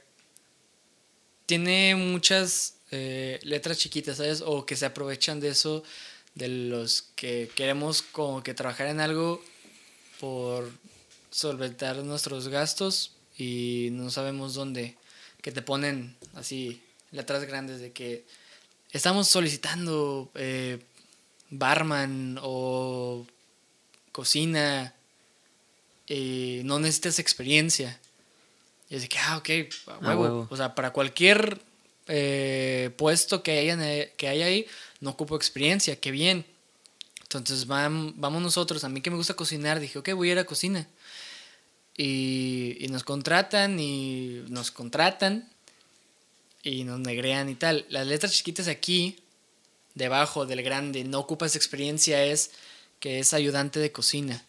tiene 1.45 1.95
muchas 1.95 2.76
eh, 2.91 3.39
letras 3.43 3.77
chiquitas, 3.77 4.17
¿sabes? 4.17 4.41
O 4.45 4.65
que 4.65 4.75
se 4.75 4.85
aprovechan 4.85 5.39
de 5.39 5.49
eso, 5.49 5.83
de 6.35 6.47
los 6.47 7.03
que 7.15 7.49
queremos 7.55 8.01
como 8.01 8.43
que 8.43 8.53
trabajar 8.53 8.87
en 8.87 8.99
algo 8.99 9.41
por 10.19 10.71
solventar 11.29 11.97
nuestros 11.97 12.47
gastos 12.47 13.13
y 13.37 13.89
no 13.91 14.09
sabemos 14.09 14.53
dónde, 14.53 14.95
que 15.41 15.51
te 15.51 15.61
ponen 15.61 16.15
así 16.33 16.81
letras 17.11 17.43
grandes 17.45 17.79
de 17.79 17.91
que 17.91 18.25
estamos 18.91 19.27
solicitando 19.27 20.31
eh, 20.35 20.79
barman 21.49 22.39
o 22.41 23.25
cocina 24.11 24.93
y 26.07 26.61
no 26.63 26.79
necesitas 26.79 27.19
experiencia. 27.19 27.99
Y 28.89 28.95
es 28.95 29.01
de 29.01 29.09
que, 29.09 29.19
ah, 29.19 29.37
ok, 29.37 29.49
huevo. 30.01 30.47
O 30.49 30.57
sea, 30.57 30.73
para 30.73 30.93
cualquier 30.93 31.61
eh, 32.07 32.91
puesto 32.97 33.43
que, 33.43 33.71
eh, 33.71 34.13
que 34.17 34.27
hay 34.27 34.41
ahí, 34.41 34.65
no 35.01 35.11
ocupo 35.11 35.35
experiencia, 35.35 35.95
qué 35.97 36.11
bien. 36.11 36.45
Entonces 37.23 37.67
vamos 37.67 38.41
nosotros, 38.41 38.83
a 38.83 38.89
mí 38.89 39.01
que 39.01 39.09
me 39.09 39.17
gusta 39.17 39.33
cocinar, 39.33 39.79
dije, 39.79 39.99
ok, 39.99 40.13
voy 40.13 40.29
a 40.29 40.31
ir 40.33 40.39
a 40.39 40.45
cocina. 40.45 40.87
Y, 41.97 42.77
y 42.79 42.87
nos 42.89 43.03
contratan 43.03 43.79
y 43.79 44.43
nos 44.47 44.71
contratan 44.71 45.49
y 46.63 46.83
nos 46.83 46.99
negrean 46.99 47.49
y 47.49 47.55
tal. 47.55 47.85
Las 47.89 48.07
letras 48.07 48.33
chiquitas 48.33 48.67
aquí, 48.67 49.17
debajo 49.95 50.45
del 50.45 50.61
grande, 50.61 51.03
no 51.03 51.19
ocupas 51.19 51.55
experiencia, 51.55 52.23
es 52.23 52.51
que 52.99 53.19
es 53.19 53.33
ayudante 53.33 53.79
de 53.79 53.91
cocina. 53.91 54.45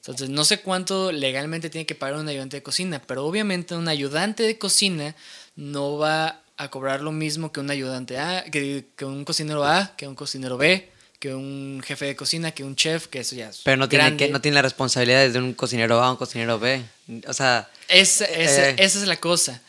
Entonces, 0.00 0.28
no 0.28 0.44
sé 0.44 0.60
cuánto 0.60 1.10
legalmente 1.10 1.70
tiene 1.70 1.86
que 1.86 1.96
pagar 1.96 2.20
un 2.20 2.28
ayudante 2.28 2.58
de 2.58 2.62
cocina, 2.62 3.02
pero 3.04 3.26
obviamente 3.26 3.74
un 3.74 3.88
ayudante 3.88 4.44
de 4.44 4.56
cocina 4.56 5.16
no 5.56 5.98
va 5.98 6.42
a 6.56 6.68
cobrar 6.68 7.00
lo 7.00 7.12
mismo 7.12 7.52
que 7.52 7.60
un 7.60 7.70
ayudante 7.70 8.18
A, 8.18 8.44
que, 8.44 8.86
que 8.96 9.04
un 9.04 9.24
cocinero 9.24 9.64
A, 9.64 9.94
que 9.96 10.08
un 10.08 10.14
cocinero 10.14 10.56
B, 10.56 10.90
que 11.18 11.34
un 11.34 11.82
jefe 11.84 12.06
de 12.06 12.16
cocina, 12.16 12.52
que 12.52 12.64
un 12.64 12.76
chef, 12.76 13.06
que 13.08 13.20
eso 13.20 13.34
ya 13.36 13.48
es 13.48 13.62
Pero 13.64 13.76
no 13.76 13.88
tiene, 13.88 14.16
que, 14.16 14.28
no 14.28 14.40
tiene 14.40 14.56
las 14.56 14.64
responsabilidades 14.64 15.32
de 15.32 15.38
un 15.38 15.54
cocinero 15.54 16.02
A 16.02 16.08
o 16.08 16.12
un 16.12 16.16
cocinero 16.16 16.58
B. 16.58 16.82
O 17.26 17.32
sea... 17.32 17.68
Es, 17.88 18.20
eh, 18.20 18.74
esa 18.78 18.98
es 18.98 19.06
la 19.06 19.16
cosa 19.16 19.62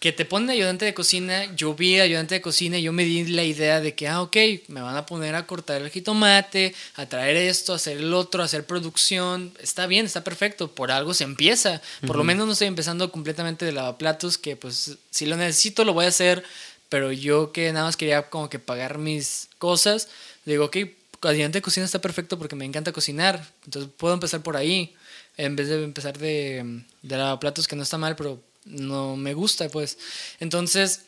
que 0.00 0.12
te 0.12 0.24
ponen 0.24 0.48
ayudante 0.48 0.86
de 0.86 0.94
cocina, 0.94 1.54
yo 1.54 1.74
vi 1.74 2.00
ayudante 2.00 2.34
de 2.34 2.40
cocina 2.40 2.78
y 2.78 2.82
yo 2.82 2.92
me 2.92 3.04
di 3.04 3.26
la 3.26 3.44
idea 3.44 3.82
de 3.82 3.94
que, 3.94 4.08
ah, 4.08 4.22
ok, 4.22 4.34
me 4.68 4.80
van 4.80 4.96
a 4.96 5.04
poner 5.04 5.34
a 5.34 5.46
cortar 5.46 5.82
el 5.82 5.90
jitomate, 5.90 6.74
a 6.96 7.04
traer 7.04 7.36
esto, 7.36 7.74
a 7.74 7.76
hacer 7.76 7.98
el 7.98 8.14
otro, 8.14 8.40
a 8.40 8.46
hacer 8.46 8.64
producción. 8.64 9.52
Está 9.60 9.86
bien, 9.86 10.06
está 10.06 10.24
perfecto, 10.24 10.68
por 10.68 10.90
algo 10.90 11.12
se 11.12 11.24
empieza. 11.24 11.82
Por 12.06 12.16
lo 12.16 12.24
menos 12.24 12.46
no 12.46 12.54
estoy 12.54 12.68
empezando 12.68 13.12
completamente 13.12 13.66
de 13.66 13.72
lavaplatos, 13.72 14.38
que 14.38 14.56
pues 14.56 14.96
si 15.10 15.26
lo 15.26 15.36
necesito 15.36 15.84
lo 15.84 15.92
voy 15.92 16.06
a 16.06 16.08
hacer, 16.08 16.44
pero 16.88 17.12
yo 17.12 17.52
que 17.52 17.70
nada 17.70 17.84
más 17.84 17.98
quería 17.98 18.22
como 18.30 18.48
que 18.48 18.58
pagar 18.58 18.96
mis 18.96 19.48
cosas, 19.58 20.08
digo, 20.46 20.64
ok, 20.64 20.78
ayudante 21.24 21.58
de 21.58 21.62
cocina 21.62 21.84
está 21.84 21.98
perfecto 21.98 22.38
porque 22.38 22.56
me 22.56 22.64
encanta 22.64 22.92
cocinar, 22.92 23.46
entonces 23.66 23.90
puedo 23.98 24.14
empezar 24.14 24.42
por 24.42 24.56
ahí, 24.56 24.94
en 25.36 25.56
vez 25.56 25.68
de 25.68 25.84
empezar 25.84 26.16
de, 26.16 26.84
de 27.02 27.16
lavaplatos, 27.18 27.68
que 27.68 27.76
no 27.76 27.82
está 27.82 27.98
mal, 27.98 28.16
pero 28.16 28.40
no 28.64 29.16
me 29.16 29.34
gusta, 29.34 29.68
pues. 29.68 29.98
Entonces, 30.38 31.02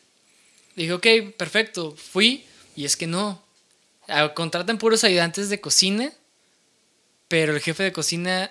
dije, 0.76 0.92
ok, 0.92 1.06
perfecto, 1.36 1.94
fui 1.96 2.44
y 2.76 2.84
es 2.84 2.96
que 2.96 3.06
no. 3.06 3.42
Contratan 4.34 4.78
puros 4.78 5.04
ayudantes 5.04 5.48
de 5.48 5.60
cocina, 5.60 6.12
pero 7.28 7.54
el 7.54 7.60
jefe 7.60 7.82
de 7.82 7.92
cocina 7.92 8.50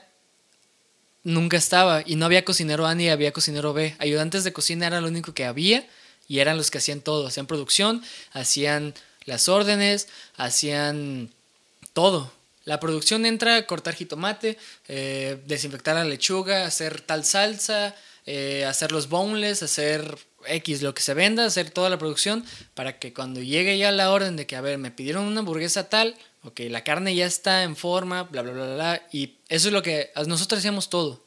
nunca 1.23 1.57
estaba 1.57 2.03
y 2.05 2.15
no 2.15 2.25
había 2.25 2.45
cocinero 2.45 2.87
A 2.87 2.95
ni 2.95 3.09
había 3.09 3.31
cocinero 3.31 3.73
B. 3.73 3.95
Ayudantes 3.99 4.43
de 4.43 4.53
cocina 4.53 4.87
era 4.87 5.01
lo 5.01 5.07
único 5.07 5.33
que 5.33 5.45
había 5.45 5.87
y 6.27 6.39
eran 6.39 6.57
los 6.57 6.71
que 6.71 6.77
hacían 6.77 7.01
todo, 7.01 7.27
hacían 7.27 7.47
producción, 7.47 8.03
hacían 8.31 8.93
las 9.25 9.49
órdenes, 9.49 10.07
hacían 10.35 11.29
todo. 11.93 12.31
La 12.63 12.79
producción 12.79 13.25
entra 13.25 13.65
cortar 13.65 13.95
jitomate, 13.95 14.57
eh, 14.87 15.41
desinfectar 15.45 15.95
la 15.95 16.05
lechuga, 16.05 16.65
hacer 16.65 17.01
tal 17.01 17.25
salsa, 17.25 17.95
eh, 18.25 18.65
hacer 18.65 18.91
los 18.91 19.10
boneless, 19.10 19.63
hacer 19.63 20.17
X, 20.45 20.81
lo 20.81 20.93
que 20.93 21.01
se 21.01 21.13
venda, 21.13 21.45
hacer 21.45 21.71
toda 21.71 21.89
la 21.89 21.97
producción, 21.97 22.45
para 22.73 22.99
que 22.99 23.13
cuando 23.13 23.41
llegue 23.41 23.77
ya 23.77 23.91
la 23.91 24.12
orden 24.12 24.36
de 24.36 24.45
que, 24.45 24.55
a 24.55 24.62
ver, 24.62 24.77
me 24.77 24.91
pidieron 24.91 25.25
una 25.25 25.39
hamburguesa 25.39 25.89
tal, 25.89 26.15
ok, 26.43 26.62
la 26.69 26.84
carne 26.84 27.15
ya 27.15 27.25
está 27.25 27.63
en 27.63 27.75
forma, 27.75 28.23
bla, 28.23 28.41
bla, 28.41 28.53
bla, 28.53 28.73
bla, 28.75 29.07
y 29.12 29.36
eso 29.49 29.67
es 29.67 29.73
lo 29.73 29.81
que 29.81 30.12
nosotros 30.27 30.60
hacíamos 30.60 30.89
todo. 30.89 31.23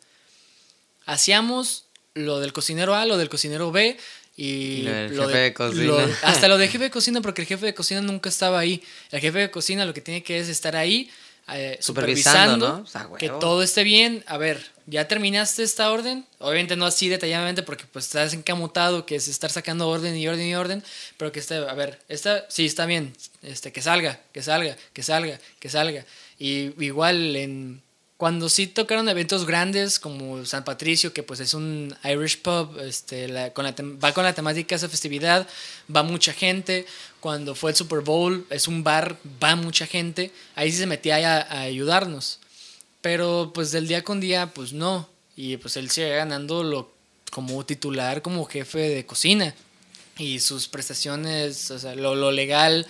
Hacíamos 1.07 1.87
lo 2.15 2.41
del 2.41 2.53
cocinero 2.53 2.95
A, 2.95 3.07
lo 3.07 3.17
del 3.17 3.29
cocinero 3.29 3.73
B, 3.73 3.97
y 4.37 4.83
lo 4.83 5.29
de, 5.29 5.53
cocina. 5.55 6.09
hasta 6.23 6.49
lo 6.49 6.59
de 6.59 6.69
jefe 6.69 6.85
de 6.85 6.91
cocina, 6.91 7.21
porque 7.21 7.43
el 7.43 7.49
jefe 7.49 7.67
de 7.67 7.75
cocina 7.75 8.01
nunca 8.01 8.29
estaba 8.29 8.59
ahí. 8.59 8.83
El 9.11 9.21
jefe 9.21 9.39
de 9.39 9.51
cocina 9.51 9.85
lo 9.85 9.95
que 9.95 10.01
tiene 10.01 10.23
que 10.23 10.39
es 10.39 10.49
estar 10.49 10.75
ahí 10.75 11.09
eh, 11.53 11.79
supervisando, 11.81 12.85
que 13.19 13.29
todo 13.29 13.63
esté 13.63 13.85
bien. 13.85 14.25
A 14.27 14.39
ver, 14.39 14.74
ya 14.87 15.09
terminaste 15.09 15.63
esta 15.63 15.91
orden. 15.91 16.27
Obviamente 16.39 16.77
no 16.77 16.87
así 16.87 17.09
detalladamente 17.09 17.63
porque 17.63 17.85
pues 17.91 18.07
estás 18.07 18.35
encamotado, 18.35 19.07
que 19.07 19.17
es 19.17 19.29
estar 19.29 19.51
sacando 19.51 19.89
orden 19.89 20.17
y 20.17 20.27
orden 20.29 20.47
y 20.47 20.55
orden, 20.55 20.85
pero 21.17 21.33
que 21.33 21.41
esté, 21.41 21.57
a 21.57 21.75
ver, 21.75 22.01
esta 22.09 22.45
sí 22.49 22.67
está 22.67 22.87
bien, 22.87 23.15
este, 23.43 23.73
que 23.73 23.83
salga, 23.83 24.21
que 24.33 24.43
salga, 24.43 24.77
que 24.93 25.03
salga, 25.03 25.39
que 25.59 25.69
salga. 25.69 26.05
Y 26.39 26.73
igual 26.85 27.37
en 27.37 27.83
cuando 28.17 28.49
sí 28.49 28.69
tocaron 28.69 29.09
eventos 29.09 29.45
grandes 29.45 29.99
como 29.99 30.45
San 30.47 30.65
Patricio, 30.65 31.13
que 31.13 31.23
pues 31.23 31.41
es 31.41 31.53
un 31.53 31.95
Irish 32.05 32.41
pub, 32.41 32.79
este, 32.81 33.27
va 33.27 34.13
con 34.13 34.25
la 34.25 34.33
temática 34.35 34.77
esa 34.77 34.89
festividad, 34.89 35.49
va 35.95 36.03
mucha 36.03 36.33
gente. 36.33 36.87
Cuando 37.21 37.55
fue 37.55 37.73
el 37.73 37.77
Super 37.77 38.01
Bowl, 38.01 38.47
es 38.51 38.69
un 38.69 38.85
bar, 38.85 39.17
va 39.43 39.57
mucha 39.57 39.87
gente. 39.87 40.31
Ahí 40.55 40.71
sí 40.71 40.79
se 40.79 40.87
metía 40.87 41.17
a, 41.17 41.41
a 41.43 41.61
ayudarnos. 41.63 42.39
Pero 43.05 43.51
pues 43.55 43.71
del 43.71 43.87
día 43.87 44.03
con 44.03 44.19
día, 44.19 44.47
pues 44.55 44.73
no. 44.73 45.07
Y 45.37 45.59
pues 45.59 45.77
él 45.77 45.91
sigue 45.91 46.09
ganando 46.17 46.65
lo, 46.65 46.91
como 47.31 47.63
titular, 47.67 48.23
como 48.23 48.47
jefe 48.47 48.79
de 48.79 49.05
cocina. 49.05 49.55
Y 50.17 50.41
sus 50.41 50.69
prestaciones, 50.69 51.71
o 51.71 51.79
sea, 51.79 51.95
lo, 51.97 52.15
lo 52.15 52.33
legal 52.33 52.87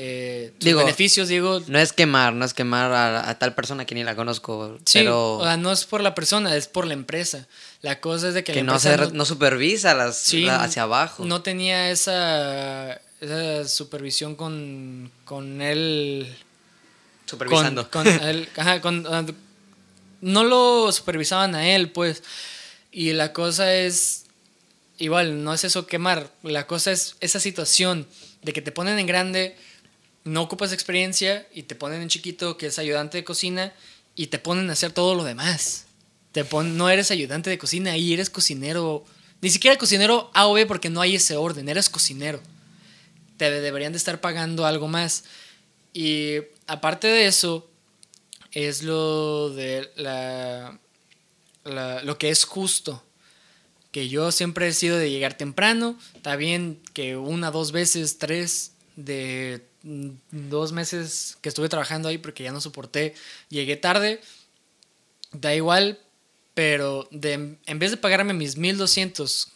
eh, 0.00 0.52
sus 0.58 0.64
Digo, 0.64 0.78
beneficios, 0.80 1.28
digo. 1.28 1.60
No 1.66 1.78
es 1.78 1.92
quemar, 1.92 2.32
no 2.32 2.44
es 2.46 2.54
quemar 2.54 2.92
a, 2.92 3.28
a 3.28 3.38
tal 3.38 3.54
persona 3.54 3.84
que 3.84 3.94
ni 3.94 4.04
la 4.04 4.14
conozco, 4.16 4.78
Sí, 4.86 5.00
pero 5.00 5.38
o 5.38 5.42
sea, 5.44 5.56
no 5.58 5.70
es 5.70 5.84
por 5.84 6.00
la 6.02 6.14
persona, 6.14 6.56
es 6.56 6.66
por 6.68 6.86
la 6.86 6.94
empresa. 6.94 7.46
La 7.82 8.00
cosa 8.00 8.28
es 8.28 8.34
de 8.34 8.44
que, 8.44 8.52
que 8.52 8.62
la 8.62 8.72
no, 8.72 8.78
se, 8.78 8.96
no 9.12 9.24
supervisa 9.26 9.94
las, 9.94 10.16
Sí, 10.16 10.44
la- 10.44 10.62
hacia 10.62 10.82
abajo. 10.84 11.26
No 11.26 11.42
tenía 11.42 11.90
esa, 11.90 12.94
esa 13.20 13.66
supervisión 13.68 14.34
con, 14.34 15.10
con 15.26 15.60
él. 15.60 16.32
Supervisando. 17.26 17.90
Con, 17.90 18.04
con 18.04 18.22
él, 18.22 18.48
ajá, 18.56 18.80
con- 18.80 19.04
ah, 19.08 19.26
no 20.20 20.44
lo 20.44 20.90
supervisaban 20.92 21.54
a 21.54 21.68
él, 21.68 21.90
pues. 21.90 22.22
Y 22.92 23.12
la 23.12 23.32
cosa 23.32 23.74
es. 23.74 24.24
Igual, 24.98 25.44
no 25.44 25.54
es 25.54 25.62
eso 25.64 25.86
quemar. 25.86 26.30
La 26.42 26.66
cosa 26.66 26.90
es 26.90 27.16
esa 27.20 27.38
situación 27.38 28.06
de 28.42 28.52
que 28.52 28.62
te 28.62 28.72
ponen 28.72 28.98
en 28.98 29.06
grande, 29.06 29.56
no 30.24 30.42
ocupas 30.42 30.72
experiencia 30.72 31.46
y 31.54 31.62
te 31.64 31.74
ponen 31.76 32.02
en 32.02 32.08
chiquito, 32.08 32.56
que 32.56 32.66
es 32.66 32.78
ayudante 32.78 33.18
de 33.18 33.24
cocina, 33.24 33.72
y 34.16 34.26
te 34.26 34.38
ponen 34.38 34.68
a 34.70 34.72
hacer 34.72 34.92
todo 34.92 35.14
lo 35.14 35.22
demás. 35.24 35.86
Te 36.32 36.44
pon- 36.44 36.76
no 36.76 36.90
eres 36.90 37.10
ayudante 37.10 37.48
de 37.48 37.58
cocina, 37.58 37.92
ahí 37.92 38.12
eres 38.12 38.28
cocinero. 38.30 39.04
Ni 39.40 39.50
siquiera 39.50 39.78
cocinero 39.78 40.30
A 40.34 40.48
o 40.48 40.54
B 40.54 40.66
porque 40.66 40.90
no 40.90 41.00
hay 41.00 41.14
ese 41.14 41.36
orden, 41.36 41.68
eres 41.68 41.88
cocinero. 41.88 42.40
Te 43.36 43.50
deberían 43.50 43.92
de 43.92 43.98
estar 43.98 44.20
pagando 44.20 44.66
algo 44.66 44.88
más. 44.88 45.24
Y 45.94 46.38
aparte 46.66 47.06
de 47.06 47.26
eso, 47.28 47.70
es 48.52 48.82
lo 48.82 49.50
de 49.50 49.90
la, 49.96 50.78
la- 51.64 52.02
lo 52.02 52.18
que 52.18 52.30
es 52.30 52.44
justo. 52.44 53.02
Que 53.90 54.08
yo 54.08 54.32
siempre 54.32 54.68
he 54.68 54.72
sido 54.72 54.98
de 54.98 55.10
llegar 55.10 55.34
temprano. 55.36 55.98
Está 56.14 56.36
bien 56.36 56.80
que 56.92 57.16
una, 57.16 57.50
dos 57.50 57.72
veces, 57.72 58.18
tres 58.18 58.72
de 58.96 59.64
dos 60.30 60.72
meses 60.72 61.38
que 61.40 61.48
estuve 61.48 61.68
trabajando 61.68 62.08
ahí 62.08 62.18
porque 62.18 62.42
ya 62.44 62.52
no 62.52 62.60
soporté, 62.60 63.14
llegué 63.48 63.76
tarde. 63.76 64.20
Da 65.32 65.54
igual, 65.54 65.98
pero 66.54 67.08
de, 67.10 67.56
en 67.64 67.78
vez 67.78 67.90
de 67.90 67.96
pagarme 67.96 68.34
mis 68.34 68.56
1200 68.56 69.48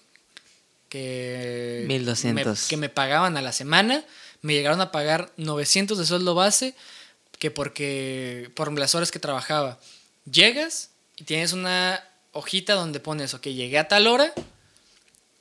que, 0.88 1.84
1200. 1.88 2.62
me- 2.62 2.68
que 2.68 2.76
me 2.76 2.88
pagaban 2.88 3.36
a 3.36 3.42
la 3.42 3.52
semana, 3.52 4.04
me 4.42 4.52
llegaron 4.54 4.80
a 4.80 4.92
pagar 4.92 5.32
900 5.36 5.98
de 5.98 6.06
sueldo 6.06 6.34
base 6.34 6.74
que 7.42 7.50
porque 7.50 8.52
por 8.54 8.78
las 8.78 8.94
horas 8.94 9.10
que 9.10 9.18
trabajaba. 9.18 9.80
Llegas 10.30 10.90
y 11.16 11.24
tienes 11.24 11.52
una 11.52 12.00
hojita 12.30 12.74
donde 12.74 13.00
pones, 13.00 13.34
ok, 13.34 13.48
llegué 13.48 13.80
a 13.80 13.88
tal 13.88 14.06
hora 14.06 14.32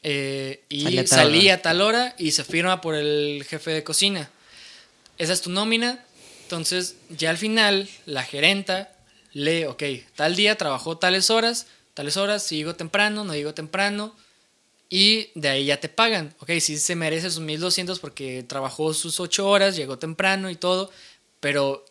eh, 0.02 0.64
y 0.68 0.82
Salí 0.82 0.98
a 0.98 1.06
tal 1.06 1.20
salí 1.20 1.46
hora. 1.46 1.54
a 1.54 1.62
tal 1.62 1.82
hora 1.82 2.16
y 2.18 2.32
se 2.32 2.44
firma 2.44 2.82
por 2.82 2.96
el 2.96 3.46
jefe 3.48 3.70
de 3.70 3.84
cocina. 3.84 4.32
Esa 5.20 5.34
es 5.34 5.44
tu 5.44 5.52
nómina. 5.52 6.04
Entonces, 6.42 6.96
ya 7.10 7.30
al 7.30 7.38
final, 7.38 7.88
la 8.08 8.24
gerenta 8.24 8.92
lee, 9.34 9.66
ok, 9.66 9.84
tal 10.16 10.36
día 10.36 10.58
trabajó 10.58 10.98
tales 10.98 11.30
horas, 11.30 11.68
tales 11.94 12.18
horas, 12.18 12.42
si 12.42 12.56
llego 12.56 12.74
temprano, 12.74 13.24
no 13.26 13.36
llego 13.36 13.54
temprano, 13.54 14.16
y 14.90 15.30
de 15.36 15.50
ahí 15.50 15.66
ya 15.66 15.80
te 15.80 15.88
pagan. 15.88 16.34
Ok, 16.40 16.50
sí 16.62 16.80
se 16.80 16.96
merece 16.96 17.30
sus 17.30 17.42
1200 17.44 18.00
porque 18.00 18.42
trabajó 18.42 18.92
sus 18.96 19.20
8 19.20 19.48
horas, 19.48 19.76
llegó 19.76 20.00
temprano 20.00 20.50
y 20.50 20.56
todo, 20.56 20.90
pero 21.40 21.86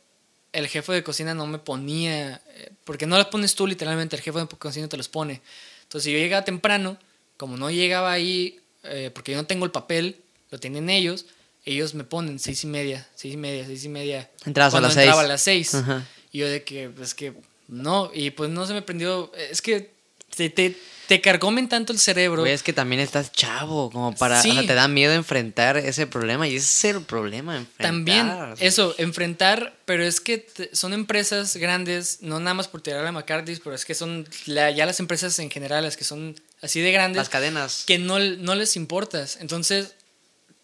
el 0.52 0.68
jefe 0.68 0.92
de 0.92 1.02
cocina 1.02 1.34
no 1.34 1.46
me 1.46 1.58
ponía, 1.58 2.40
eh, 2.48 2.72
porque 2.84 3.06
no 3.06 3.16
las 3.16 3.26
pones 3.26 3.54
tú 3.54 3.66
literalmente, 3.66 4.16
el 4.16 4.22
jefe 4.22 4.38
de 4.38 4.46
cocina 4.46 4.88
te 4.88 4.96
los 4.96 5.08
pone. 5.08 5.40
Entonces, 5.82 6.04
si 6.04 6.12
yo 6.12 6.18
llegaba 6.18 6.44
temprano, 6.44 6.98
como 7.36 7.56
no 7.56 7.70
llegaba 7.70 8.12
ahí, 8.12 8.60
eh, 8.84 9.10
porque 9.12 9.32
yo 9.32 9.38
no 9.38 9.46
tengo 9.46 9.64
el 9.64 9.70
papel, 9.70 10.20
lo 10.50 10.58
tienen 10.58 10.90
ellos, 10.90 11.26
ellos 11.64 11.94
me 11.94 12.04
ponen 12.04 12.38
seis 12.38 12.64
y 12.64 12.66
media, 12.66 13.06
seis 13.14 13.34
y 13.34 13.36
media, 13.36 13.64
seis 13.66 13.84
y 13.84 13.88
media. 13.88 14.30
Entrabas 14.44 14.74
a 14.74 14.80
las 14.80 14.96
entraba 14.96 15.20
seis. 15.20 15.24
a 15.24 15.28
las 15.28 15.42
seis. 15.42 15.74
Ajá. 15.74 16.06
Y 16.32 16.38
yo 16.38 16.48
de 16.48 16.64
que, 16.64 16.88
pues 16.88 17.14
que, 17.14 17.32
no, 17.68 18.10
y 18.14 18.30
pues 18.30 18.50
no 18.50 18.66
se 18.66 18.72
me 18.72 18.82
prendió, 18.82 19.32
es 19.34 19.62
que 19.62 19.90
te, 20.36 20.50
te, 20.50 20.76
te 21.06 21.20
carcomen 21.20 21.68
tanto 21.68 21.92
el 21.92 21.98
cerebro. 21.98 22.42
Güey, 22.42 22.52
es 22.52 22.62
que 22.62 22.72
también 22.72 23.00
estás 23.00 23.32
chavo, 23.32 23.90
como 23.90 24.14
para. 24.14 24.40
Sí. 24.42 24.50
O 24.50 24.52
sea, 24.54 24.66
te 24.66 24.74
da 24.74 24.86
miedo 24.88 25.12
enfrentar 25.12 25.76
ese 25.76 26.06
problema 26.06 26.46
y 26.46 26.56
ese 26.56 26.66
es 26.88 26.96
el 26.96 27.02
problema, 27.02 27.56
enfrentar. 27.56 27.86
También 27.86 28.30
eso, 28.60 28.94
enfrentar, 28.98 29.74
pero 29.84 30.04
es 30.04 30.20
que 30.20 30.46
son 30.72 30.92
empresas 30.92 31.56
grandes, 31.56 32.18
no 32.22 32.38
nada 32.38 32.54
más 32.54 32.68
por 32.68 32.80
tirarle 32.80 33.08
a 33.08 33.12
McCarthy's, 33.12 33.60
pero 33.60 33.74
es 33.74 33.84
que 33.84 33.94
son 33.94 34.28
la- 34.46 34.70
ya 34.70 34.86
las 34.86 35.00
empresas 35.00 35.38
en 35.40 35.50
general, 35.50 35.82
las 35.84 35.96
que 35.96 36.04
son 36.04 36.40
así 36.62 36.80
de 36.80 36.92
grandes, 36.92 37.16
Las 37.18 37.28
cadenas. 37.28 37.84
que 37.86 37.98
no, 37.98 38.18
no 38.20 38.54
les 38.54 38.76
importas. 38.76 39.38
Entonces, 39.40 39.94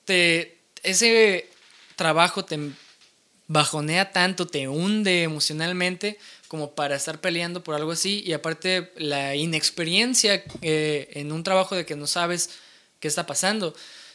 te, 0.05 0.59
ese 0.85 1.49
trabajo 1.97 2.45
te 2.45 2.59
bajonea 3.49 4.11
tanto, 4.13 4.47
te 4.47 4.67
hunde 4.69 5.23
emocionalmente 5.23 6.19
como 6.49 6.73
para 6.75 6.97
estar 6.97 7.21
peleando 7.21 7.63
por 7.65 7.75
algo 7.75 7.93
así. 7.93 8.23
Y 8.27 8.33
aparte, 8.33 8.93
la 8.97 9.35
inexperiencia 9.37 10.43
eh, 10.63 11.09
en 11.15 11.33
un 11.33 11.43
trabajo 11.43 11.75
de 11.75 11.85
que 11.87 11.97
no 11.97 12.07
sabes 12.07 12.51
qué 13.01 13.09
está 13.09 13.27
pasando. 13.27 13.75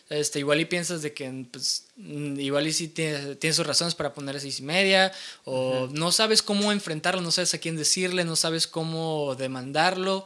Este, 0.10 0.40
igual 0.40 0.60
y 0.60 0.66
piensas 0.66 1.02
de 1.02 1.14
que 1.14 1.46
pues, 1.50 1.86
mm, 1.96 2.38
igual 2.40 2.68
y 2.68 2.74
sí 2.74 2.90
tiene- 2.90 3.36
tienes 3.36 3.56
sus 3.56 3.66
razones 3.66 3.96
para 3.96 4.14
poner 4.14 4.36
a 4.36 4.40
seis 4.42 4.60
y 4.60 4.64
media, 4.64 5.14
o 5.46 5.88
no 5.94 6.12
sabes 6.12 6.42
cómo 6.42 6.74
enfrentarlo, 6.74 7.22
no 7.22 7.32
sabes 7.32 7.54
a 7.54 7.60
quién 7.60 7.78
decirle, 7.78 8.26
no 8.26 8.36
sabes 8.36 8.68
cómo 8.68 9.36
demandarlo, 9.36 10.26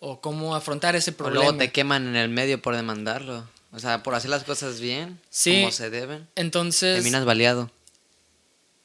o 0.00 0.20
cómo 0.22 0.54
afrontar 0.54 0.96
ese 0.96 1.10
O 1.10 1.14
problema. 1.14 1.44
luego 1.44 1.58
te 1.58 1.72
queman 1.72 2.06
en 2.08 2.16
el 2.16 2.30
medio 2.30 2.62
por 2.62 2.74
demandarlo. 2.74 3.46
O 3.72 3.78
sea, 3.80 4.02
por 4.02 4.14
hacer 4.14 4.30
las 4.30 4.44
cosas 4.44 4.80
bien, 4.80 5.20
Sí. 5.28 5.56
como 5.60 5.72
se 5.72 5.90
deben. 5.90 6.26
Entonces, 6.34 6.94
Terminas 6.94 7.26
baleado. 7.26 7.70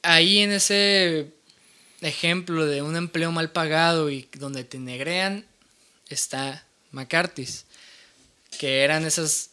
ahí 0.01 0.39
en 0.39 0.51
ese 0.51 1.27
ejemplo 2.05 2.65
de 2.65 2.81
un 2.81 2.95
empleo 2.95 3.31
mal 3.31 3.51
pagado 3.51 4.09
y 4.09 4.27
donde 4.37 4.63
te 4.63 4.79
negrean, 4.79 5.45
está 6.09 6.63
McCarthy's, 6.91 7.65
que 8.59 8.81
eran 8.83 9.05
esas, 9.05 9.49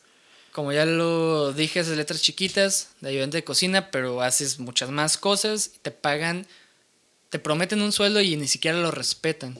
como 0.52 0.72
ya 0.72 0.84
lo 0.84 1.52
dije, 1.52 1.80
esas 1.80 1.96
letras 1.96 2.22
chiquitas 2.22 2.88
de 3.00 3.10
ayudante 3.10 3.38
de 3.38 3.44
cocina, 3.44 3.90
pero 3.90 4.20
haces 4.22 4.58
muchas 4.58 4.90
más 4.90 5.16
cosas, 5.16 5.70
te 5.82 5.90
pagan, 5.90 6.46
te 7.30 7.38
prometen 7.38 7.80
un 7.82 7.92
sueldo 7.92 8.20
y 8.20 8.36
ni 8.36 8.48
siquiera 8.48 8.78
lo 8.78 8.90
respetan. 8.90 9.58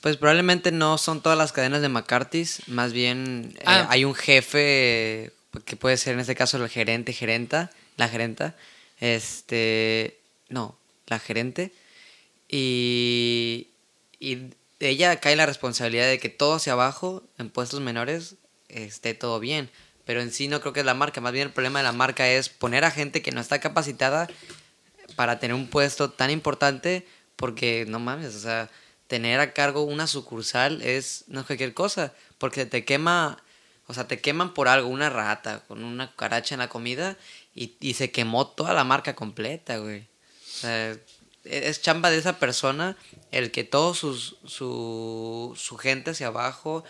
Pues 0.00 0.16
probablemente 0.16 0.70
no 0.70 0.98
son 0.98 1.20
todas 1.20 1.36
las 1.36 1.52
cadenas 1.52 1.82
de 1.82 1.88
McCarthy's, 1.88 2.60
más 2.68 2.92
bien 2.92 3.54
eh, 3.58 3.62
Ah. 3.66 3.86
hay 3.90 4.04
un 4.04 4.14
jefe 4.14 5.32
que 5.64 5.76
puede 5.76 5.96
ser 5.96 6.14
en 6.14 6.20
este 6.20 6.36
caso 6.36 6.62
el 6.62 6.68
gerente, 6.68 7.12
gerenta, 7.12 7.70
la 7.96 8.08
gerenta, 8.08 8.54
este, 9.00 10.18
no, 10.48 10.78
la 11.06 11.18
gerente, 11.18 11.72
y, 12.48 13.68
y 14.18 14.50
ella 14.80 15.20
cae 15.20 15.36
la 15.36 15.46
responsabilidad 15.46 16.06
de 16.06 16.18
que 16.18 16.28
todo 16.28 16.54
hacia 16.54 16.74
abajo, 16.74 17.22
en 17.38 17.50
puestos 17.50 17.80
menores, 17.80 18.36
esté 18.68 19.14
todo 19.14 19.40
bien, 19.40 19.70
pero 20.04 20.20
en 20.20 20.32
sí 20.32 20.48
no 20.48 20.60
creo 20.60 20.72
que 20.72 20.80
es 20.80 20.86
la 20.86 20.94
marca, 20.94 21.20
más 21.20 21.32
bien 21.32 21.48
el 21.48 21.52
problema 21.52 21.80
de 21.80 21.84
la 21.84 21.92
marca 21.92 22.28
es 22.28 22.48
poner 22.48 22.84
a 22.84 22.90
gente 22.90 23.22
que 23.22 23.32
no 23.32 23.40
está 23.40 23.58
capacitada 23.58 24.28
para 25.16 25.38
tener 25.38 25.54
un 25.54 25.68
puesto 25.68 26.10
tan 26.10 26.30
importante 26.30 27.06
porque 27.36 27.84
no 27.88 27.98
mames, 27.98 28.34
o 28.34 28.40
sea, 28.40 28.70
tener 29.08 29.40
a 29.40 29.52
cargo 29.52 29.82
una 29.82 30.06
sucursal 30.06 30.82
es 30.82 31.24
no 31.28 31.40
es 31.40 31.46
cualquier 31.46 31.74
cosa, 31.74 32.12
porque 32.38 32.66
te 32.66 32.84
quema, 32.84 33.42
o 33.86 33.94
sea, 33.94 34.06
te 34.08 34.20
queman 34.20 34.54
por 34.54 34.68
algo, 34.68 34.88
una 34.88 35.10
rata 35.10 35.64
con 35.66 35.84
una 35.84 36.10
cucaracha 36.10 36.54
en 36.54 36.60
la 36.60 36.68
comida 36.68 37.16
y, 37.54 37.74
y 37.80 37.94
se 37.94 38.10
quemó 38.10 38.46
toda 38.48 38.74
la 38.74 38.84
marca 38.84 39.14
completa, 39.14 39.78
güey. 39.78 40.00
O 40.00 40.58
sea, 40.60 40.96
es 41.48 41.82
chamba 41.82 42.10
de 42.10 42.18
esa 42.18 42.38
persona 42.38 42.96
el 43.30 43.50
que 43.50 43.64
todo 43.64 43.94
su, 43.94 44.14
su 45.56 45.76
gente 45.76 46.10
hacia 46.10 46.28
abajo 46.28 46.84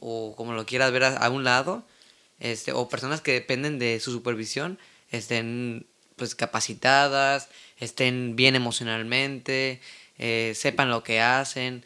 o 0.00 0.34
como 0.36 0.52
lo 0.52 0.66
quieras 0.66 0.90
ver 0.92 1.04
a, 1.04 1.30
un 1.30 1.44
lado, 1.44 1.84
este, 2.40 2.72
o 2.72 2.88
personas 2.88 3.20
que 3.20 3.32
dependen 3.32 3.78
de 3.78 4.00
su 4.00 4.10
supervisión 4.10 4.78
estén 5.10 5.86
pues 6.16 6.34
capacitadas, 6.34 7.48
estén 7.78 8.34
bien 8.36 8.56
emocionalmente, 8.56 9.80
eh, 10.18 10.52
sepan 10.56 10.90
lo 10.90 11.02
que 11.02 11.20
hacen. 11.20 11.84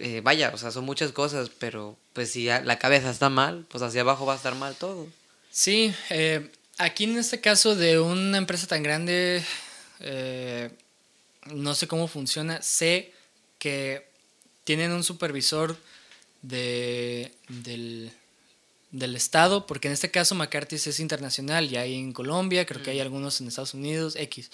Eh, 0.00 0.20
vaya, 0.22 0.50
o 0.54 0.58
sea, 0.58 0.70
son 0.70 0.84
muchas 0.84 1.12
cosas, 1.12 1.50
pero 1.50 1.96
pues 2.12 2.32
si 2.32 2.46
la 2.46 2.78
cabeza 2.78 3.10
está 3.10 3.28
mal, 3.28 3.66
pues 3.68 3.82
hacia 3.82 4.00
abajo 4.00 4.26
va 4.26 4.34
a 4.34 4.36
estar 4.36 4.54
mal 4.54 4.74
todo. 4.74 5.06
Sí, 5.50 5.94
eh, 6.10 6.50
aquí 6.78 7.04
en 7.04 7.18
este 7.18 7.40
caso 7.40 7.74
de 7.74 7.98
una 7.98 8.38
empresa 8.38 8.66
tan 8.66 8.82
grande, 8.82 9.44
eh, 10.00 10.70
no 11.54 11.74
sé 11.74 11.86
cómo 11.88 12.08
funciona, 12.08 12.62
sé 12.62 13.12
que 13.58 14.06
tienen 14.64 14.92
un 14.92 15.02
supervisor 15.04 15.76
de, 16.42 17.32
del, 17.48 18.12
del 18.90 19.16
Estado, 19.16 19.66
porque 19.66 19.88
en 19.88 19.94
este 19.94 20.10
caso 20.10 20.34
McCarthy's 20.34 20.86
es 20.86 21.00
internacional, 21.00 21.68
ya 21.68 21.80
hay 21.82 21.94
en 21.94 22.12
Colombia, 22.12 22.66
creo 22.66 22.82
que 22.82 22.90
hay 22.90 23.00
algunos 23.00 23.40
en 23.40 23.48
Estados 23.48 23.74
Unidos, 23.74 24.14
X. 24.16 24.50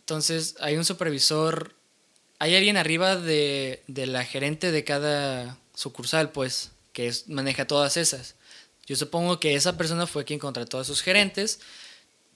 Entonces 0.00 0.54
hay 0.60 0.76
un 0.76 0.84
supervisor, 0.84 1.74
hay 2.38 2.54
alguien 2.56 2.76
arriba 2.76 3.16
de, 3.16 3.82
de 3.86 4.06
la 4.06 4.24
gerente 4.24 4.70
de 4.72 4.84
cada 4.84 5.58
sucursal, 5.74 6.32
pues, 6.32 6.70
que 6.92 7.08
es- 7.08 7.28
maneja 7.28 7.66
todas 7.66 7.96
esas. 7.96 8.34
Yo 8.86 8.96
supongo 8.96 9.40
que 9.40 9.54
esa 9.54 9.76
persona 9.76 10.06
fue 10.06 10.24
quien 10.24 10.38
contrató 10.38 10.78
a 10.78 10.84
sus 10.84 11.02
gerentes, 11.02 11.60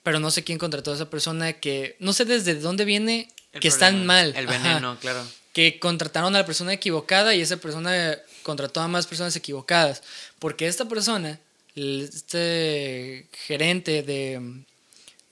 pero 0.02 0.18
no 0.18 0.30
sé 0.30 0.42
quién 0.44 0.58
contrató 0.58 0.92
a 0.92 0.94
esa 0.94 1.10
persona 1.10 1.52
que 1.54 1.96
no 2.00 2.12
sé 2.12 2.24
desde 2.24 2.54
dónde 2.56 2.84
viene 2.84 3.28
El 3.52 3.60
que 3.60 3.68
están 3.68 3.94
problema, 3.94 4.14
mal. 4.14 4.34
El 4.36 4.48
Ajá. 4.48 4.58
veneno, 4.58 4.98
claro. 5.00 5.26
que 5.52 5.78
contrataron 5.78 6.34
a 6.34 6.40
la 6.40 6.46
persona 6.46 6.72
equivocada 6.72 7.34
y 7.34 7.40
esa 7.40 7.56
persona 7.56 8.16
contrató 8.42 8.80
a 8.80 8.88
más 8.88 9.06
personas 9.06 9.34
equivocadas. 9.36 10.02
Porque 10.38 10.66
esta 10.66 10.86
persona, 10.86 11.40
este 11.74 13.26
gerente 13.46 14.02
de, 14.02 14.62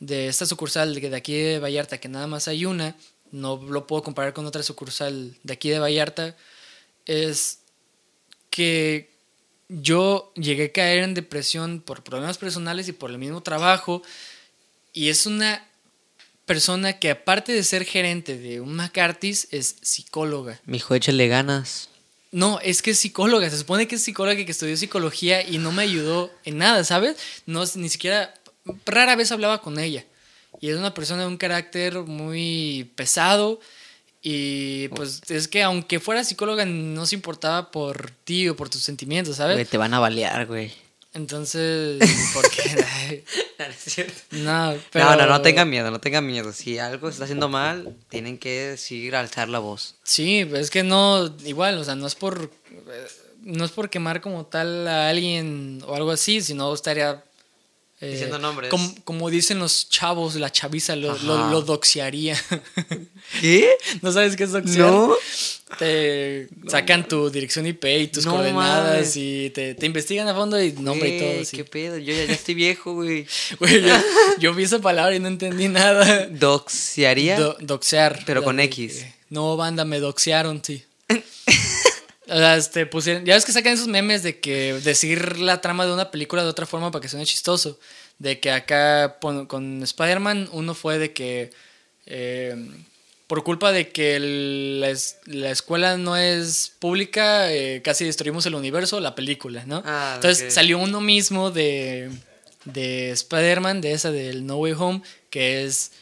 de 0.01 0.29
esta 0.29 0.47
sucursal 0.47 0.95
de 0.95 1.17
aquí 1.17 1.35
de 1.35 1.59
Vallarta, 1.59 1.99
que 1.99 2.09
nada 2.09 2.27
más 2.27 2.49
hay 2.49 2.65
una, 2.65 2.97
no 3.31 3.57
lo 3.57 3.87
puedo 3.87 4.03
comparar 4.03 4.33
con 4.33 4.47
otra 4.47 4.63
sucursal 4.63 5.37
de 5.43 5.53
aquí 5.53 5.71
de 5.71 5.79
Vallarta, 5.79 6.37
es 7.07 7.61
que 8.51 9.11
yo 9.69 10.33
llegué 10.35 10.67
a 10.67 10.73
caer 10.73 11.05
en 11.05 11.15
depresión 11.15 11.81
por 11.81 12.03
problemas 12.03 12.39
personales 12.39 12.89
y 12.89 12.93
por 12.93 13.11
el 13.11 13.19
mismo 13.19 13.43
trabajo. 13.43 14.03
Y 14.93 15.11
es 15.11 15.27
una 15.27 15.68
persona 16.49 16.99
que 16.99 17.11
aparte 17.11 17.53
de 17.53 17.63
ser 17.63 17.85
gerente 17.85 18.37
de 18.37 18.61
un 18.61 18.75
McCarthy's 18.75 19.47
es 19.53 19.77
psicóloga. 19.83 20.61
Mijo, 20.65 20.97
échale 20.97 21.29
ganas. 21.29 21.89
No, 22.33 22.59
es 22.61 22.83
que 22.83 22.91
es 22.91 22.99
psicóloga. 22.99 23.49
Se 23.49 23.59
supone 23.59 23.87
que 23.87 23.95
es 23.95 24.03
psicóloga 24.03 24.45
que 24.45 24.51
estudió 24.51 24.77
psicología 24.77 25.47
y 25.47 25.59
no 25.59 25.71
me 25.71 25.85
ayudó 25.85 26.33
en 26.45 26.59
nada, 26.59 26.83
¿sabes? 26.83 27.17
No, 27.47 27.63
ni 27.77 27.89
siquiera, 27.89 28.35
rara 28.85 29.15
vez 29.15 29.31
hablaba 29.31 29.63
con 29.63 29.79
ella. 29.79 30.05
Y 30.61 30.71
es 30.71 30.77
una 30.77 30.93
persona 30.93 31.23
de 31.23 31.29
un 31.29 31.37
carácter 31.37 32.01
muy 32.01 32.91
pesado. 32.97 33.61
Y 34.21 34.89
pues 34.89 35.23
es 35.29 35.47
que 35.47 35.63
aunque 35.63 36.01
fuera 36.01 36.25
psicóloga 36.25 36.65
no 36.65 37.07
se 37.07 37.15
importaba 37.15 37.71
por 37.71 38.11
ti 38.25 38.49
o 38.49 38.57
por 38.57 38.69
tus 38.69 38.83
sentimientos, 38.83 39.37
¿sabes? 39.37 39.55
Güey, 39.55 39.65
te 39.65 39.79
van 39.79 39.95
a 39.95 40.01
balear, 40.01 40.47
güey. 40.47 40.73
Entonces, 41.15 41.99
¿por 42.35 42.49
qué? 42.51 43.25
no, 44.31 44.75
pero... 44.93 45.05
No, 45.05 45.17
no, 45.17 45.27
no 45.27 45.43
tenga 45.43 45.65
miedo, 45.65 45.91
no 45.91 46.01
tenga 46.01 46.21
miedo. 46.21 46.53
Si 46.53 46.79
algo 46.79 47.09
se 47.09 47.15
está 47.15 47.25
haciendo 47.25 47.49
mal, 47.49 47.97
tienen 48.09 48.39
que 48.39 48.77
seguir 48.77 49.17
alzar 49.17 49.49
la 49.49 49.59
voz. 49.59 49.97
Sí, 50.05 50.45
pero 50.45 50.59
es 50.59 50.71
que 50.71 50.83
no, 50.83 51.35
igual, 51.45 51.79
o 51.79 51.85
sea, 51.85 51.95
no 51.95 52.07
es 52.07 52.15
por 52.15 52.51
eh, 52.71 53.07
no 53.43 53.65
es 53.65 53.71
por 53.71 53.89
quemar 53.89 54.21
como 54.21 54.47
tal 54.47 54.87
a 54.87 55.09
alguien 55.09 55.83
o 55.87 55.95
algo 55.95 56.11
así, 56.11 56.41
sino 56.41 56.73
estaría 56.73 57.25
eh, 58.01 58.11
Diciendo 58.13 58.39
nombres. 58.39 58.71
Como, 58.71 58.95
como 59.05 59.29
dicen 59.31 59.59
los 59.59 59.89
chavos, 59.89 60.37
la 60.37 60.51
chaviza 60.53 60.95
lo, 60.97 61.17
lo, 61.19 61.51
lo 61.51 61.63
doxiaría. 61.63 62.39
¿Qué? 63.41 63.69
¿No 64.03 64.13
sabes 64.13 64.37
qué 64.37 64.45
es 64.45 64.53
doxiar? 64.53 64.91
No. 64.91 65.15
Te 65.79 66.49
sacan 66.67 67.07
tu 67.07 67.29
dirección 67.29 67.67
IP 67.67 67.85
y 67.85 68.07
tus 68.09 68.25
No 68.25 68.33
coordenadas 68.33 68.93
mames. 68.95 69.17
y 69.17 69.51
te, 69.51 69.75
te 69.75 69.85
investigan 69.85 70.27
a 70.27 70.35
fondo 70.35 70.61
y 70.63 70.73
nombre 70.73 71.17
y 71.17 71.19
todo. 71.21 71.43
Así. 71.43 71.57
¿Qué 71.59 71.65
pedo? 71.65 71.99
Yo 71.99 72.15
ya, 72.15 72.25
ya 72.25 72.33
estoy 72.33 72.55
viejo, 72.55 72.95
güey. 72.95 73.27
Güey, 73.59 73.83
yo, 73.83 73.95
yo 74.39 74.55
vi 74.55 74.63
esa 74.65 74.79
palabra 74.79 75.15
y 75.15 75.21
no 75.21 75.29
entendí 75.29 75.69
nada. 75.69 76.27
¿Doxiaría? 76.29 77.39
Do- 77.39 77.57
doxear. 77.61 78.23
Pero 78.25 78.43
con 78.45 78.61
X. 78.61 79.05
No, 79.29 79.57
banda, 79.59 79.85
me 79.85 79.99
doxearon, 80.01 80.63
sí. 80.65 80.83
Este, 82.29 82.85
pusieron, 82.87 83.25
ya 83.25 83.35
ves 83.35 83.45
que 83.45 83.53
sacan 83.53 83.73
esos 83.73 83.89
memes 83.89 84.23
de 84.23 84.39
que 84.39 84.75
decir 84.75 85.39
la 85.39 85.61
trama 85.61 85.87
de 85.87 85.93
una 85.93 86.11
película 86.11 86.43
de 86.43 86.49
otra 86.49 86.67
forma 86.67 86.91
para 86.91 87.01
que 87.03 87.09
suene 87.09 87.25
chistoso. 87.27 87.79
De 88.19 88.39
que 88.41 88.51
acá 88.51 89.17
pon- 89.21 89.47
con 89.47 89.83
Spider-Man 89.83 90.49
uno 90.53 90.75
fue 90.75 90.99
de 90.99 91.13
que 91.13 91.51
eh, 92.07 92.57
por 93.27 93.45
culpa 93.45 93.73
de 93.73 93.91
que 93.91 94.17
el- 94.17 94.81
la, 94.81 94.91
es- 94.91 95.19
la 95.27 95.51
escuela 95.51 95.97
no 95.99 96.17
es 96.17 96.73
pública, 96.79 97.53
eh, 97.53 97.83
casi 97.83 98.05
destruimos 98.05 98.45
el 98.47 98.55
universo, 98.55 99.01
la 99.01 99.15
película, 99.15 99.65
¿no? 99.67 99.83
Ah, 99.85 100.13
Entonces 100.17 100.53
salió 100.55 100.79
uno 100.79 101.01
mismo 101.03 101.51
de, 101.51 102.11
de 102.65 103.11
Spider-Man, 103.11 103.81
de 103.83 103.93
esa 103.93 104.11
del 104.11 104.47
No 104.47 104.57
Way 104.57 104.73
Home, 104.79 105.03
que 105.31 105.65
es 105.65 105.93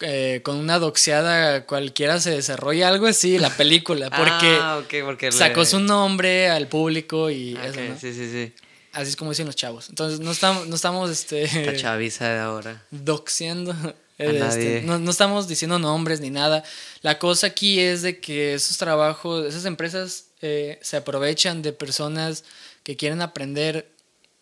eh, 0.00 0.40
con 0.44 0.56
una 0.56 0.78
doxeada 0.78 1.64
cualquiera 1.66 2.20
se 2.20 2.30
desarrolla 2.30 2.88
algo 2.88 3.06
así, 3.06 3.38
la 3.38 3.50
película, 3.50 4.10
porque 4.16 4.58
Ah, 4.60 4.80
porque... 5.04 5.26
le- 5.26 5.32
sacó 5.32 5.64
su 5.64 5.80
nombre 5.80 6.48
al 6.48 6.68
público 6.68 7.30
y 7.30 7.56
eso. 7.56 7.80
Sí, 8.00 8.12
sí, 8.12 8.30
sí. 8.30 8.52
Así 8.92 9.10
es 9.10 9.16
como 9.16 9.30
dicen 9.30 9.46
los 9.46 9.56
chavos. 9.56 9.88
Entonces 9.90 10.20
no 10.20 10.30
estamos, 10.30 10.66
no 10.68 10.74
estamos 10.74 11.10
este, 11.10 11.76
chaviza 11.76 12.28
de 12.28 12.38
ahora. 12.40 12.82
doxeando. 12.90 13.74
Este, 14.18 14.80
no, 14.82 14.98
no 14.98 15.10
estamos 15.10 15.46
diciendo 15.46 15.78
nombres 15.78 16.20
ni 16.20 16.30
nada. 16.30 16.64
La 17.02 17.18
cosa 17.18 17.48
aquí 17.48 17.80
es 17.80 18.00
de 18.00 18.18
que 18.18 18.54
esos 18.54 18.78
trabajos, 18.78 19.44
esas 19.44 19.66
empresas 19.66 20.28
eh, 20.40 20.78
se 20.80 20.96
aprovechan 20.96 21.60
de 21.60 21.74
personas 21.74 22.42
que 22.82 22.96
quieren 22.96 23.20
aprender 23.20 23.90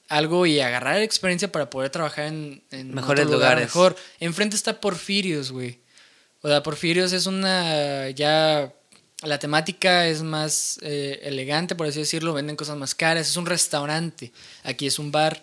algo 0.09 0.47
y 0.47 0.61
agarrar 0.61 1.01
experiencia 1.01 1.51
para 1.51 1.71
poder 1.71 1.91
trabajar 1.91 2.27
en, 2.27 2.63
en 2.71 2.95
Mejores 2.95 3.25
otro 3.25 3.37
lugar 3.37 3.53
lugares. 3.53 3.65
Mejor. 3.67 3.97
Enfrente 4.21 4.57
está 4.57 4.81
Porfirios, 4.81 5.51
güey. 5.53 5.81
O 6.43 6.49
sea, 6.49 6.63
Porfirios 6.63 7.13
es 7.13 7.27
una 7.27 8.11
ya 8.11 8.73
la 9.23 9.39
temática 9.39 10.07
es 10.07 10.23
más 10.23 10.79
eh, 10.83 11.21
elegante, 11.23 11.75
por 11.75 11.87
así 11.87 12.01
decirlo, 12.01 12.35
venden 12.35 12.57
cosas 12.57 12.77
más 12.77 12.95
caras, 12.95 13.29
es 13.29 13.37
un 13.37 13.47
restaurante, 13.47 14.33
aquí 14.63 14.87
es 14.87 14.99
un 14.99 15.11
bar, 15.11 15.43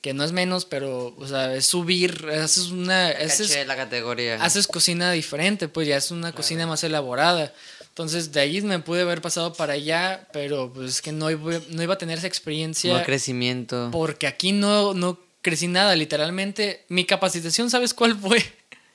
que 0.00 0.12
no 0.12 0.24
es 0.24 0.32
menos, 0.32 0.64
pero, 0.64 1.14
o 1.16 1.26
sea, 1.28 1.54
es 1.54 1.66
subir, 1.66 2.26
haces 2.28 2.70
una, 2.70 3.08
haces, 3.08 3.48
Caché 3.48 3.64
la 3.64 3.76
categoría. 3.76 4.42
haces 4.42 4.66
cocina 4.66 5.12
diferente, 5.12 5.68
pues 5.68 5.86
ya 5.86 5.96
es 5.96 6.10
una 6.10 6.32
cocina 6.32 6.66
más 6.66 6.82
elaborada. 6.82 7.52
Entonces 7.92 8.32
de 8.32 8.40
ahí 8.40 8.62
me 8.62 8.78
pude 8.78 9.02
haber 9.02 9.20
pasado 9.20 9.52
para 9.52 9.74
allá, 9.74 10.26
pero 10.32 10.72
pues 10.72 10.90
es 10.90 11.02
que 11.02 11.12
no 11.12 11.30
iba, 11.30 11.60
no 11.68 11.82
iba 11.82 11.92
a 11.94 11.98
tener 11.98 12.16
esa 12.18 12.26
experiencia 12.26 12.94
Más 12.94 13.04
crecimiento. 13.04 13.90
porque 13.92 14.26
aquí 14.26 14.52
no, 14.52 14.94
no 14.94 15.20
crecí 15.42 15.68
nada, 15.68 15.94
literalmente. 15.94 16.84
Mi 16.88 17.04
capacitación, 17.04 17.68
¿sabes 17.68 17.92
cuál 17.92 18.16
fue? 18.18 18.42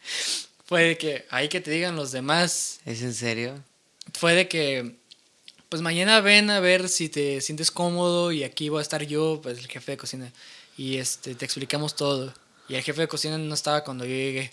fue 0.66 0.84
de 0.84 0.98
que, 0.98 1.26
ahí 1.30 1.48
que 1.48 1.62
te 1.62 1.70
digan 1.72 1.96
los 1.96 2.12
demás, 2.12 2.80
¿Es 2.86 3.02
en 3.04 3.14
serio? 3.14 3.64
fue 4.14 4.34
de 4.34 4.48
que, 4.48 4.96
pues 5.70 5.82
mañana 5.84 6.20
ven 6.22 6.50
a 6.50 6.60
ver 6.60 6.90
si 6.90 7.08
te 7.10 7.40
sientes 7.42 7.70
cómodo 7.70 8.32
y 8.32 8.44
aquí 8.44 8.70
voy 8.70 8.80
a 8.80 8.82
estar 8.82 9.04
yo, 9.04 9.40
pues 9.44 9.60
el 9.60 9.68
jefe 9.68 9.92
de 9.92 9.98
cocina, 9.98 10.32
y 10.76 10.98
este, 10.98 11.36
te 11.36 11.46
explicamos 11.46 11.96
todo. 11.96 12.34
Y 12.68 12.76
el 12.76 12.84
jefe 12.84 13.02
de 13.02 13.08
cocina 13.08 13.38
no 13.38 13.54
estaba 13.54 13.84
cuando 13.84 14.06
yo 14.06 14.12
llegué. 14.12 14.52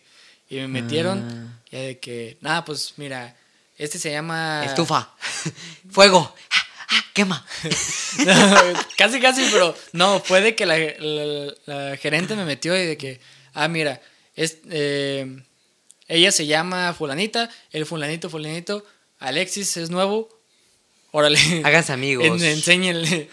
Y 0.51 0.57
me 0.57 0.69
metieron, 0.69 1.19
Ah. 1.23 1.63
ya 1.73 1.79
de 1.81 1.99
que, 1.99 2.37
nada, 2.43 2.65
pues 2.65 2.93
mira, 2.97 3.37
este 3.79 3.99
se 3.99 4.11
llama... 4.11 4.65
Estufa. 4.65 5.11
Fuego. 5.91 6.35
Ah, 6.51 6.63
ah, 6.91 7.05
Quema. 7.13 7.47
No, 8.25 8.35
casi, 8.97 9.19
casi, 9.21 9.45
pero 9.51 9.77
no, 9.93 10.21
fue 10.21 10.41
de 10.41 10.55
que 10.55 10.67
la, 10.67 10.79
la- 10.79 11.53
la 11.67 11.97
gerente 11.97 12.37
me 12.37 12.45
metió 12.45 12.77
y 12.81 12.87
de 12.87 12.97
que, 12.97 13.21
ah, 13.55 13.67
mira, 13.67 14.01
es, 14.37 14.59
eh, 14.71 15.43
ella 16.07 16.31
se 16.31 16.47
llama 16.47 16.95
fulanita, 16.95 17.51
el 17.73 17.87
fulanito, 17.87 18.31
fulanito, 18.31 18.85
Alexis 19.19 19.77
es 19.79 19.91
nuevo, 19.91 20.29
órale. 21.11 21.39
Háganse 21.65 21.93
amigos. 21.93 22.25
En- 22.25 22.43
enséñenle. 22.45 23.29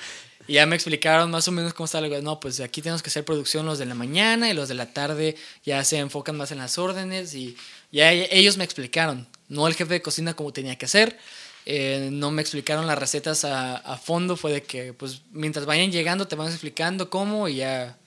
Y 0.48 0.54
ya 0.54 0.66
me 0.66 0.76
explicaron 0.76 1.30
más 1.30 1.48
o 1.48 1.52
menos 1.52 1.74
cómo 1.76 1.86
está 1.86 2.00
algo. 2.00 2.20
No, 2.22 2.40
pues 2.40 2.60
aquí 2.60 2.82
tenemos 2.82 3.04
que 3.04 3.10
hacer 3.10 3.24
producción 3.24 3.66
los 3.68 3.78
de 3.78 3.86
la 3.86 3.94
mañana 3.94 4.50
y 4.50 4.54
los 4.54 4.68
de 4.68 4.74
la 4.74 4.92
tarde 4.94 5.36
ya 5.64 5.84
se 5.86 5.98
enfocan 6.00 6.36
más 6.36 6.52
en 6.52 6.58
las 6.58 6.80
órdenes 6.80 7.36
y 7.36 7.56
ya 7.92 8.12
ellos 8.12 8.58
me 8.58 8.64
explicaron, 8.64 9.28
no 9.52 9.68
el 9.68 9.76
jefe 9.76 9.94
de 9.94 10.02
cocina 10.02 10.34
como 10.34 10.54
tenía 10.54 10.78
que 10.78 10.86
hacer. 10.86 11.18
eh, 11.66 12.10
no 12.12 12.32
me 12.32 12.42
explicaron 12.42 12.88
las 12.88 12.98
recetas 12.98 13.46
a, 13.46 13.98
fondo, 13.98 14.36
fue 14.36 14.52
de 14.52 14.64
que 14.64 14.94
pues 14.94 15.22
mientras 15.32 15.66
vayan 15.68 15.92
llegando 15.92 16.28
te 16.28 16.36
van 16.36 16.48
explicando 16.48 17.10
cómo 17.10 17.48
y 17.48 17.58
ya 17.58 17.98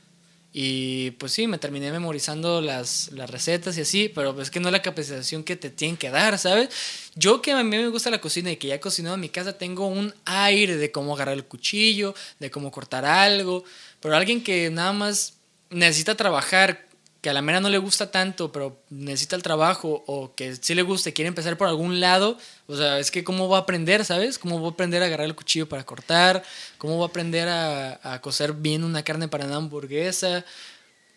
y 0.57 1.11
pues 1.13 1.33
sí, 1.33 1.49
me 1.49 1.59
terminé 1.59 1.91
memorizando 1.91 2.61
las, 2.61 3.11
las 3.11 3.29
recetas 3.29 3.77
y 3.77 3.81
así, 3.81 4.09
pero 4.09 4.41
es 4.41 4.53
que 4.53 4.61
no 4.61 4.71
la 4.71 4.83
capacitación 4.83 5.43
que 5.43 5.57
te 5.57 5.69
tienen 5.69 5.97
que 5.97 6.11
dar, 6.11 6.39
¿sabes? 6.39 6.69
Yo 7.17 7.43
que 7.43 7.51
a 7.51 7.65
mí 7.65 7.77
me 7.77 7.89
gusta 7.89 8.09
la 8.09 8.21
cocina 8.21 8.53
y 8.53 8.57
que 8.57 8.69
ya 8.69 8.77
he 8.77 8.81
cocinado 8.81 9.17
en 9.17 9.21
mi 9.21 9.31
casa, 9.31 9.59
tengo 9.59 9.89
un 9.89 10.15
aire 10.25 10.77
de 10.77 10.93
cómo 10.93 11.13
agarrar 11.17 11.35
el 11.35 11.45
cuchillo, 11.45 12.15
de 12.39 12.53
cómo 12.53 12.71
cortar 12.71 13.05
algo, 13.05 13.65
pero 13.99 14.15
alguien 14.15 14.45
que 14.45 14.71
nada 14.71 14.93
más 14.93 15.35
necesita 15.71 16.15
trabajar, 16.15 16.84
que 17.25 17.31
a 17.31 17.33
la 17.33 17.41
mera 17.41 17.59
no 17.59 17.71
le 17.71 17.79
gusta 17.79 18.11
tanto, 18.11 18.53
pero 18.53 18.83
necesita 18.91 19.35
el 19.35 19.43
trabajo, 19.43 20.05
o 20.07 20.35
que 20.35 20.57
sí 20.57 20.75
le 20.75 20.83
gusta 20.83 21.09
y 21.09 21.15
quiere 21.15 21.29
empezar 21.29 21.57
por 21.57 21.69
algún 21.69 21.99
lado, 21.99 22.37
o 22.67 22.77
sea, 22.77 22.99
es 22.99 23.11
que 23.11 23.25
cómo 23.25 23.49
va 23.49 23.57
a 23.57 23.61
aprender, 23.63 24.05
¿sabes? 24.05 24.39
¿Cómo 24.39 24.61
va 24.61 24.69
a 24.69 24.71
aprender 24.73 25.03
a 25.03 25.07
agarrar 25.07 25.25
el 25.25 25.35
cuchillo 25.35 25.67
para 25.67 25.87
cortar? 25.87 26.43
¿Cómo 26.77 26.99
va 26.99 27.07
a 27.07 27.09
aprender 27.09 27.49
a, 27.49 27.99
a 28.13 28.21
cocer 28.21 28.53
bien 28.53 28.85
una 28.85 29.03
carne 29.03 29.27
para 29.27 29.47
una 29.47 29.57
hamburguesa? 29.57 30.45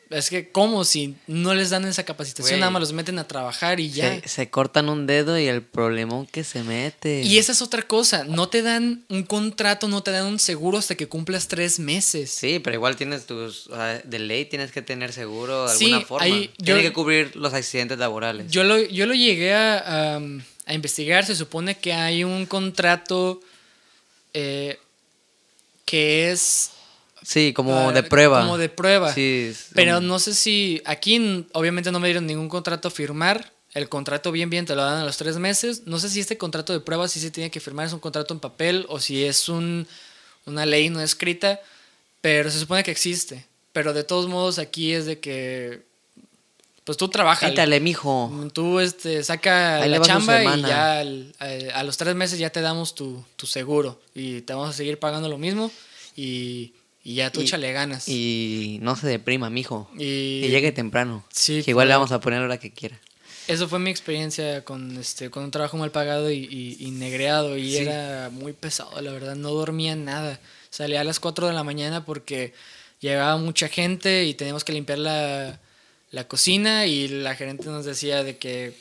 Es 0.09 0.29
que, 0.29 0.49
¿cómo? 0.49 0.85
Si 0.85 1.15
no 1.27 1.53
les 1.53 1.69
dan 1.69 1.83
esa 1.85 2.03
capacitación, 2.05 2.59
nada 2.61 2.69
más 2.71 2.79
los 2.79 2.93
meten 2.93 3.19
a 3.19 3.27
trabajar 3.27 3.79
y 3.81 3.89
ya. 3.91 4.21
Se, 4.21 4.27
se 4.29 4.49
cortan 4.49 4.87
un 4.87 5.05
dedo 5.05 5.37
y 5.37 5.47
el 5.47 5.61
problemón 5.61 6.25
que 6.27 6.43
se 6.45 6.63
mete. 6.63 7.23
Y 7.23 7.37
esa 7.37 7.51
es 7.51 7.61
otra 7.61 7.81
cosa, 7.81 8.23
no 8.23 8.47
te 8.47 8.61
dan 8.61 9.03
un 9.09 9.23
contrato, 9.23 9.87
no 9.89 10.03
te 10.03 10.11
dan 10.11 10.25
un 10.27 10.39
seguro 10.39 10.77
hasta 10.77 10.95
que 10.95 11.07
cumplas 11.09 11.47
tres 11.49 11.79
meses. 11.79 12.31
Sí, 12.31 12.59
pero 12.59 12.75
igual 12.75 12.95
tienes 12.95 13.25
tus. 13.25 13.67
O 13.67 13.75
sea, 13.75 13.99
de 14.03 14.19
ley 14.19 14.45
tienes 14.45 14.71
que 14.71 14.81
tener 14.81 15.11
seguro 15.11 15.67
de 15.69 15.75
Sí, 15.77 15.85
alguna 15.91 16.05
forma. 16.05 16.27
yo- 16.27 16.47
Tiene 16.63 16.81
que 16.83 16.93
cubrir 16.93 17.35
los 17.35 17.53
accidentes 17.53 17.97
laborales. 17.97 18.49
Yo 18.49 18.63
lo, 18.63 18.77
yo 18.81 19.05
lo 19.07 19.13
llegué 19.13 19.53
a, 19.53 20.15
a- 20.15 20.21
a 20.67 20.73
investigar. 20.73 21.25
Se 21.25 21.35
supone 21.35 21.77
que 21.77 21.91
hay 21.93 22.23
un 22.23 22.45
contrato 22.45 23.41
eh, 24.33 24.79
que 25.85 26.31
es 26.31 26.71
Sí, 27.27 27.51
como 27.51 27.89
Ah, 27.89 27.91
de 27.91 28.03
prueba. 28.03 28.39
Como 28.39 28.57
de 28.57 28.69
prueba. 28.69 29.13
Sí, 29.13 29.53
Pero 29.75 29.97
un- 29.97 30.07
no 30.07 30.17
sé 30.17 30.33
si 30.33 30.81
aquí 30.85 31.45
obviamente 31.51 31.91
no 31.91 31.99
me 31.99 32.07
dieron 32.07 32.25
ningún 32.25 32.47
contrato 32.47 32.87
a 32.87 32.91
firmar. 32.91 33.51
El 33.73 33.89
contrato 33.89 34.31
bien 34.31 34.49
bien 34.49 34.65
te 34.65 34.75
lo 34.75 34.81
dan 34.81 34.99
a 35.01 35.03
los 35.05 35.17
tres 35.17 35.35
meses. 35.37 35.81
No 35.85 35.99
sé 35.99 36.09
si 36.09 36.21
este 36.21 36.37
contrato 36.37 36.71
de 36.71 36.79
prueba 36.79 37.05
sí 37.09 37.19
se 37.19 37.29
tiene 37.29 37.51
que 37.51 37.59
firmar, 37.59 37.85
es 37.85 37.91
un 37.91 37.99
contrato 37.99 38.33
en 38.33 38.39
papel 38.39 38.85
o 38.87 39.01
si 39.01 39.25
es 39.25 39.49
un, 39.49 39.85
una 40.45 40.65
ley 40.65 40.89
no 40.89 41.01
escrita, 41.01 41.59
pero 42.21 42.49
se 42.49 42.59
supone 42.59 42.81
que 42.85 42.91
existe. 42.91 43.45
Pero 43.73 43.91
de 43.91 44.05
todos 44.05 44.29
modos 44.29 44.57
aquí 44.57 44.93
es 44.93 45.05
de 45.05 45.19
que 45.19 45.81
pues 46.85 46.97
tú 46.97 47.09
trabajas. 47.09 47.49
Éntale, 47.49 47.81
mijo. 47.81 48.31
Tú 48.53 48.79
este, 48.79 49.21
saca 49.25 49.81
Ahí 49.81 49.89
la 49.89 49.99
chamba 49.99 50.41
y 50.55 50.61
ya 50.61 50.99
al- 50.99 51.35
eh, 51.41 51.71
a, 51.73 51.83
los 51.83 51.97
tres 51.97 52.15
meses 52.15 52.39
ya 52.39 52.49
te 52.51 52.61
damos 52.61 52.95
tu, 52.95 53.21
tu 53.35 53.45
seguro 53.47 53.99
y 54.15 54.39
te 54.43 54.53
vamos 54.53 54.69
a 54.69 54.73
seguir 54.73 54.97
pagando 54.97 55.27
lo 55.27 55.37
mismo 55.37 55.69
y, 56.15 56.71
y 57.09 57.13
ya 57.15 57.31
tú 57.31 57.39
Y- 57.39 57.43
échale 57.45 57.71
ganas. 57.71 58.09
Y 58.09 58.79
no 58.81 58.97
se 58.97 59.07
deprima, 59.07 59.49
mijo. 59.49 59.89
Y- 59.95 60.41
Que 60.41 60.49
llegue 60.49 60.73
temprano. 60.73 61.23
Sí, 61.31 61.63
Que 61.63 61.71
igual 61.71 61.87
le 61.87 61.91
claro. 61.91 62.01
vamos 62.01 62.11
a 62.11 62.19
poner 62.19 62.37
a 62.37 62.41
la 62.41 62.45
hora 62.47 62.57
que 62.59 62.71
quiera. 62.71 62.99
Eso 63.47 63.69
fue 63.69 63.79
mi 63.79 63.89
experiencia 63.89 64.65
con, 64.65 64.97
este, 64.97 65.29
con 65.29 65.45
un 65.45 65.51
trabajo 65.51 65.77
mal 65.77 65.89
pagado 65.91 66.29
y, 66.29 66.39
y- 66.51 66.75
y 66.85 66.91
negreado 66.91 67.57
y 67.57 67.71
Sí. 67.71 67.77
era 67.77 68.29
muy 68.29 68.51
pesado, 68.51 68.99
la 69.01 69.13
verdad, 69.13 69.35
no 69.37 69.51
dormía 69.51 69.95
nada. 69.95 70.37
Salía 70.69 70.99
a 70.99 71.03
las 71.05 71.21
4 71.21 71.47
de 71.47 71.53
la 71.53 71.63
mañana 71.63 72.03
porque 72.03 72.53
llegaba 72.99 73.37
mucha 73.37 73.69
gente 73.69 74.25
y 74.25 74.33
teníamos 74.33 74.65
que 74.65 74.73
limpiar 74.73 74.99
la, 74.99 75.59
la 76.11 76.27
cocina 76.27 76.87
y 76.87 77.07
la 77.07 77.35
gerente 77.35 77.67
nos 77.67 77.85
decía 77.85 78.21
de 78.23 78.35
que 78.37 78.73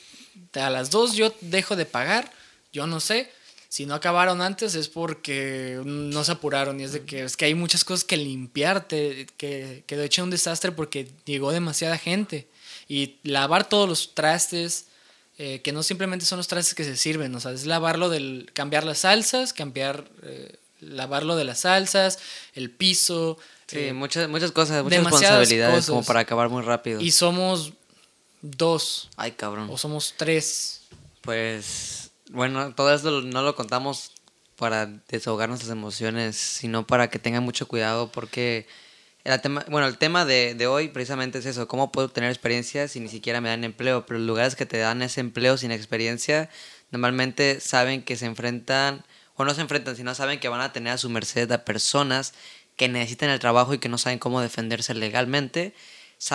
a 0.55 0.69
las 0.71 0.91
2 0.91 1.15
yo 1.15 1.33
dejo 1.43 1.77
de 1.77 1.87
pagar, 1.87 2.33
yo 2.73 2.89
no 2.89 2.99
sé. 2.99 3.31
Si 3.69 3.85
no 3.87 3.95
acabaron 3.95 4.41
antes 4.43 4.75
es 4.75 4.89
porque 4.89 5.81
no 5.85 6.25
se 6.25 6.33
apuraron 6.33 6.81
y 6.81 6.85
es 6.85 6.93
de 6.93 7.05
que 7.05 7.25
es 7.25 7.37
que 7.37 7.45
hay 7.47 7.55
muchas 7.55 7.85
cosas 7.85 8.05
que 8.05 8.17
limpiar, 8.17 8.87
te- 8.89 9.27
que 9.37 9.83
quedó 9.87 10.03
hecho 10.03 10.23
un 10.23 10.31
desastre 10.31 10.73
porque 10.73 11.09
llegó 11.25 11.53
demasiada 11.53 11.99
gente 11.99 12.47
y 12.89 13.17
lavar 13.25 13.69
todos 13.69 13.89
los 13.89 14.15
trastes, 14.15 14.87
eh, 15.39 15.61
que 15.63 15.73
no 15.73 15.83
simplemente 15.83 16.25
son 16.25 16.39
los 16.39 16.47
trastes 16.49 16.75
que 16.75 16.85
se 16.85 16.97
sirven, 16.97 17.35
o 17.35 17.41
sea, 17.41 17.51
es 17.53 17.67
lavarlo 17.67 18.09
del, 18.09 18.49
cambiar 18.55 18.85
las 18.85 19.01
salsas, 19.01 19.53
cambiar, 19.53 20.09
eh, 20.23 20.55
lavarlo 20.81 21.37
de 21.37 21.45
las 21.45 21.61
salsas, 21.61 22.19
el 22.55 22.71
piso. 22.71 23.37
Sí, 23.67 23.79
eh, 23.81 23.93
muchas, 23.93 24.29
muchas 24.29 24.53
cosas, 24.53 24.85
muchas 24.85 25.03
responsabilidades 25.03 25.87
como 25.87 26.05
para 26.05 26.21
acabar 26.21 26.49
muy 26.49 26.63
rápido. 26.63 27.01
y 27.01 27.11
somos 27.11 27.73
dos 28.41 29.11
Ay, 29.17 29.33
cabrón. 29.33 29.69
o 29.71 29.77
somos 29.77 30.15
tres. 30.17 30.83
Pues, 31.23 32.06
bueno, 32.31 32.75
todo 32.75 32.95
esto 32.95 33.23
no 33.23 33.43
lo 33.43 33.55
contamos 33.55 34.13
para 34.57 34.87
desahogar 34.87 35.49
nuestras 35.49 35.71
emociones, 35.71 36.37
sino 36.37 36.87
para 36.87 37.09
que 37.11 37.19
tengan 37.19 37.43
mucho 37.43 37.69
cuidado 37.69 38.11
porque 38.11 38.67
el 39.25 39.41
tema, 39.41 39.65
bueno, 39.69 39.87
el 39.87 39.99
tema 39.99 40.25
de, 40.25 40.55
de 40.55 40.67
hoy 40.67 40.89
precisamente 40.89 41.39
es 41.39 41.47
eso, 41.47 41.69
cómo 41.69 41.93
puedo 41.93 42.09
tener 42.09 42.31
experiencia 42.31 42.89
si 42.89 43.01
ni 43.01 43.09
siquiera 43.09 43.41
me 43.41 43.49
dan 43.49 43.65
empleo, 43.65 44.07
pero 44.07 44.19
los 44.19 44.27
lugares 44.27 44.57
que 44.57 44.67
te 44.67 44.79
dan 44.79 45.03
ese 45.03 45.21
empleo 45.21 45.57
sin 45.57 45.73
experiencia 45.73 46.49
normalmente 46.91 47.61
saben 47.61 48.03
que 48.03 48.17
se 48.17 48.27
enfrentan, 48.27 49.05
o 49.35 49.45
no 49.45 49.53
se 49.55 49.61
enfrentan, 49.61 49.97
sino 49.97 50.15
saben 50.15 50.41
que 50.41 50.49
van 50.49 50.61
a 50.61 50.73
tener 50.73 50.95
a 50.95 50.99
su 50.99 51.11
merced 51.11 51.51
a 51.53 51.65
personas 51.65 52.35
que 52.77 52.89
necesitan 52.89 53.31
el 53.31 53.41
trabajo 53.41 53.75
y 53.75 53.79
que 53.79 53.89
no 53.89 53.99
saben 53.99 54.19
cómo 54.19 54.41
defenderse 54.41 54.95
legalmente, 54.95 55.75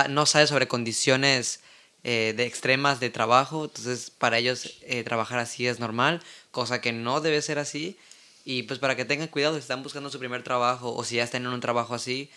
no 0.10 0.26
saben 0.26 0.48
sobre 0.48 0.68
condiciones 0.68 1.62
eh, 2.04 2.34
de 2.36 2.46
extremas 2.46 3.00
de 3.00 3.10
trabajo, 3.10 3.66
entonces 3.66 4.10
para 4.10 4.38
ellos 4.38 4.78
eh, 4.82 5.04
trabajar 5.04 5.40
así 5.40 5.68
es 5.68 5.80
normal, 5.80 6.22
cosa 6.52 6.82
que 6.82 6.94
no 6.94 7.22
debe 7.22 7.42
ser 7.42 7.60
así, 7.60 7.98
y 8.44 8.64
pues 8.64 8.80
para 8.80 8.96
que 8.96 9.06
tengan 9.06 9.28
cuidado 9.28 9.56
si 9.56 9.60
están 9.60 9.84
buscando 9.84 10.10
su 10.10 10.20
primer 10.20 10.44
trabajo 10.44 10.94
o 10.96 11.04
si 11.04 11.16
ya 11.16 11.24
están 11.24 11.44
en 11.44 11.52
un 11.52 11.60
trabajo 11.60 11.94
así, 11.94 12.30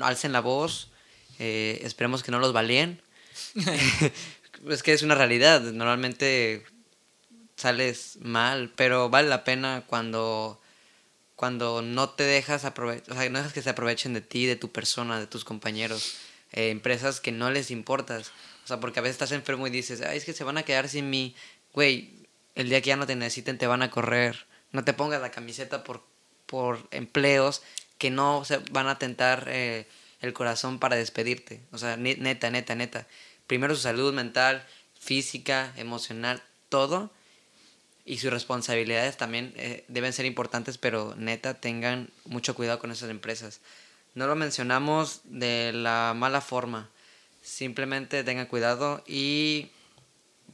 alcen 0.00 0.32
la 0.32 0.40
voz, 0.40 0.90
eh, 1.38 1.80
esperemos 1.84 2.22
que 2.22 2.32
no 2.32 2.38
los 2.38 2.52
valien. 2.52 3.00
es 4.68 4.82
que 4.82 4.92
es 4.92 5.02
una 5.02 5.14
realidad, 5.14 5.60
normalmente 5.60 6.64
sales 7.56 8.18
mal, 8.20 8.72
pero 8.76 9.08
vale 9.08 9.28
la 9.28 9.44
pena 9.44 9.84
cuando 9.86 10.58
cuando 11.36 11.82
no 11.82 12.08
te 12.10 12.22
dejas 12.22 12.64
aprovechar, 12.64 13.12
o 13.12 13.18
sea, 13.18 13.28
no 13.28 13.38
dejas 13.38 13.52
que 13.52 13.62
se 13.62 13.70
aprovechen 13.70 14.14
de 14.14 14.20
ti, 14.20 14.46
de 14.46 14.54
tu 14.54 14.70
persona, 14.70 15.18
de 15.18 15.26
tus 15.26 15.44
compañeros, 15.44 16.14
eh, 16.52 16.70
empresas 16.70 17.20
que 17.20 17.32
no 17.32 17.50
les 17.50 17.72
importas, 17.72 18.30
o 18.64 18.66
sea, 18.66 18.80
porque 18.80 19.00
a 19.00 19.02
veces 19.02 19.14
estás 19.14 19.32
enfermo 19.32 19.66
y 19.66 19.70
dices, 19.70 20.00
ay, 20.02 20.18
es 20.18 20.24
que 20.24 20.32
se 20.32 20.44
van 20.44 20.58
a 20.58 20.62
quedar 20.62 20.88
sin 20.88 21.10
mí, 21.10 21.34
güey, 21.72 22.10
el 22.54 22.68
día 22.68 22.80
que 22.80 22.88
ya 22.88 22.96
no 22.96 23.06
te 23.06 23.16
necesiten 23.16 23.58
te 23.58 23.66
van 23.66 23.82
a 23.82 23.90
correr, 23.90 24.46
no 24.72 24.84
te 24.84 24.92
pongas 24.92 25.20
la 25.20 25.30
camiseta 25.30 25.84
por, 25.84 26.02
por 26.46 26.86
empleos 26.90 27.62
que 27.98 28.10
no 28.10 28.44
se 28.44 28.58
van 28.70 28.88
a 28.88 28.98
tentar 28.98 29.46
eh, 29.48 29.86
el 30.20 30.32
corazón 30.32 30.78
para 30.78 30.96
despedirte, 30.96 31.60
o 31.72 31.78
sea, 31.78 31.96
ne- 31.96 32.16
neta, 32.16 32.50
neta, 32.50 32.74
neta, 32.74 33.06
primero 33.46 33.74
su 33.74 33.82
salud 33.82 34.12
mental, 34.12 34.66
física, 34.98 35.72
emocional, 35.76 36.42
todo, 36.68 37.10
y 38.04 38.18
sus 38.18 38.32
responsabilidades 38.32 39.16
también 39.16 39.52
eh, 39.56 39.84
deben 39.88 40.12
ser 40.12 40.26
importantes, 40.26 40.76
pero 40.78 41.14
neta 41.16 41.54
tengan 41.54 42.08
mucho 42.24 42.54
cuidado 42.54 42.78
con 42.80 42.90
esas 42.90 43.10
empresas. 43.10 43.60
No 44.14 44.26
lo 44.26 44.34
mencionamos 44.34 45.20
de 45.24 45.72
la 45.72 46.12
mala 46.16 46.40
forma, 46.40 46.90
simplemente 47.42 48.24
tengan 48.24 48.46
cuidado 48.46 49.02
y 49.06 49.70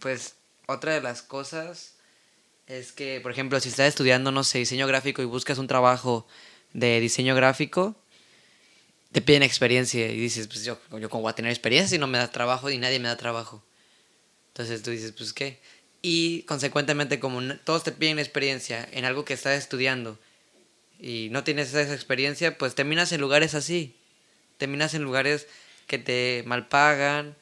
pues 0.00 0.36
otra 0.66 0.94
de 0.94 1.00
las 1.00 1.22
cosas 1.22 1.94
es 2.66 2.92
que, 2.92 3.20
por 3.20 3.32
ejemplo, 3.32 3.58
si 3.60 3.68
estás 3.68 3.88
estudiando, 3.88 4.30
no 4.30 4.44
sé, 4.44 4.58
diseño 4.58 4.86
gráfico 4.86 5.22
y 5.22 5.26
buscas 5.26 5.58
un 5.58 5.66
trabajo 5.66 6.26
de 6.72 7.00
diseño 7.00 7.34
gráfico, 7.34 7.96
te 9.12 9.22
piden 9.22 9.42
experiencia 9.42 10.08
y 10.08 10.18
dices, 10.18 10.46
pues 10.48 10.64
yo, 10.64 10.78
yo 10.98 11.08
cómo 11.08 11.22
voy 11.22 11.30
a 11.30 11.34
tener 11.34 11.50
experiencia 11.50 11.88
si 11.88 11.98
no 11.98 12.06
me 12.06 12.18
da 12.18 12.30
trabajo 12.30 12.68
y 12.70 12.78
nadie 12.78 12.98
me 12.98 13.08
da 13.08 13.16
trabajo. 13.16 13.64
Entonces 14.48 14.82
tú 14.82 14.90
dices, 14.90 15.12
pues 15.12 15.32
qué. 15.32 15.60
Y 16.02 16.42
consecuentemente, 16.42 17.18
como 17.18 17.40
todos 17.58 17.84
te 17.84 17.92
piden 17.92 18.18
experiencia 18.18 18.86
en 18.92 19.04
algo 19.04 19.24
que 19.24 19.34
estás 19.34 19.58
estudiando 19.58 20.18
y 21.00 21.28
no 21.30 21.44
tienes 21.44 21.72
esa 21.74 21.94
experiencia, 21.94 22.58
pues 22.58 22.74
terminas 22.74 23.12
en 23.12 23.20
lugares 23.20 23.54
así. 23.54 23.96
Terminas 24.58 24.94
en 24.94 25.02
lugares 25.02 25.46
que 25.88 25.98
te 25.98 26.44
malpagan, 26.46 27.34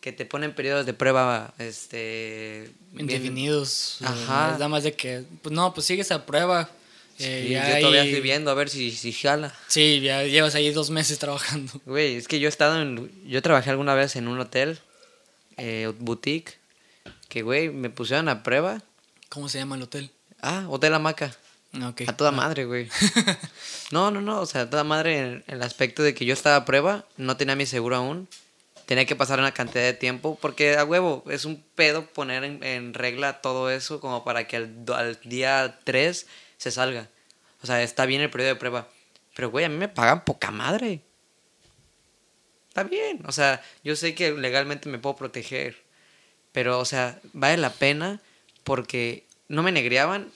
que 0.00 0.12
te 0.12 0.24
ponen 0.24 0.54
periodos 0.54 0.86
de 0.86 0.94
prueba, 0.94 1.52
este... 1.58 2.70
Indefinidos. 2.96 3.98
Ajá. 4.02 4.52
Nada 4.52 4.68
más 4.68 4.84
de 4.84 4.94
que, 4.94 5.24
pues 5.42 5.54
no, 5.54 5.74
pues 5.74 5.86
sigues 5.86 6.10
a 6.12 6.24
prueba. 6.24 6.70
eh, 7.18 7.44
Sí, 7.46 7.52
yo 7.52 7.80
todavía 7.80 8.04
estoy 8.04 8.20
viendo 8.22 8.50
a 8.50 8.54
ver 8.54 8.70
si, 8.70 8.90
si 8.92 9.12
jala. 9.12 9.52
Sí, 9.66 10.00
ya 10.00 10.22
llevas 10.22 10.54
ahí 10.54 10.70
dos 10.70 10.88
meses 10.90 11.18
trabajando. 11.18 11.72
Güey, 11.84 12.14
es 12.14 12.28
que 12.28 12.40
yo 12.40 12.46
he 12.46 12.48
estado 12.48 12.80
en... 12.80 13.10
Yo 13.28 13.42
trabajé 13.42 13.70
alguna 13.70 13.94
vez 13.94 14.16
en 14.16 14.28
un 14.28 14.38
hotel, 14.40 14.78
eh, 15.58 15.92
boutique, 15.98 16.56
que, 17.28 17.42
güey, 17.42 17.68
me 17.68 17.90
pusieron 17.90 18.28
a 18.28 18.42
prueba. 18.42 18.80
¿Cómo 19.28 19.48
se 19.48 19.58
llama 19.58 19.76
el 19.76 19.82
hotel? 19.82 20.10
Ah, 20.40 20.64
Hotel 20.68 20.94
Hamaca. 20.94 21.36
Ah, 21.74 21.88
ok. 21.88 22.02
A 22.06 22.16
toda 22.16 22.30
madre, 22.32 22.64
güey. 22.64 22.88
No, 23.90 24.10
no, 24.10 24.20
no, 24.20 24.40
o 24.40 24.46
sea, 24.46 24.62
a 24.62 24.70
toda 24.70 24.84
madre 24.84 25.18
en 25.18 25.44
el 25.46 25.62
aspecto 25.62 26.02
de 26.02 26.12
que 26.12 26.26
yo 26.26 26.34
estaba 26.34 26.56
a 26.56 26.64
prueba, 26.66 27.06
no 27.16 27.38
tenía 27.38 27.56
mi 27.56 27.64
seguro 27.64 27.96
aún. 27.96 28.28
Tenía 28.84 29.06
que 29.06 29.16
pasar 29.16 29.38
una 29.38 29.52
cantidad 29.52 29.82
de 29.82 29.94
tiempo, 29.94 30.38
porque 30.40 30.76
a 30.76 30.84
huevo, 30.84 31.24
es 31.30 31.46
un 31.46 31.62
pedo 31.74 32.06
poner 32.06 32.44
en, 32.44 32.62
en 32.62 32.92
regla 32.92 33.40
todo 33.40 33.70
eso 33.70 34.00
como 34.00 34.24
para 34.24 34.46
que 34.46 34.56
al, 34.56 34.84
al 34.94 35.18
día 35.24 35.78
3 35.84 36.26
se 36.58 36.70
salga. 36.70 37.08
O 37.62 37.66
sea, 37.66 37.82
está 37.82 38.04
bien 38.06 38.20
el 38.20 38.30
periodo 38.30 38.50
de 38.50 38.56
prueba. 38.56 38.88
Pero, 39.34 39.50
güey, 39.50 39.64
a 39.64 39.68
mí 39.68 39.76
me 39.76 39.88
pagan 39.88 40.24
poca 40.24 40.50
madre. 40.50 41.00
Está 42.68 42.84
bien, 42.84 43.22
o 43.26 43.32
sea, 43.32 43.62
yo 43.82 43.96
sé 43.96 44.14
que 44.14 44.32
legalmente 44.32 44.88
me 44.88 44.98
puedo 44.98 45.16
proteger. 45.16 45.82
Pero, 46.52 46.78
o 46.78 46.84
sea, 46.84 47.20
vale 47.32 47.56
la 47.56 47.70
pena 47.70 48.20
porque 48.64 49.26
no 49.48 49.62
me 49.62 49.72
negreaban 49.72 50.30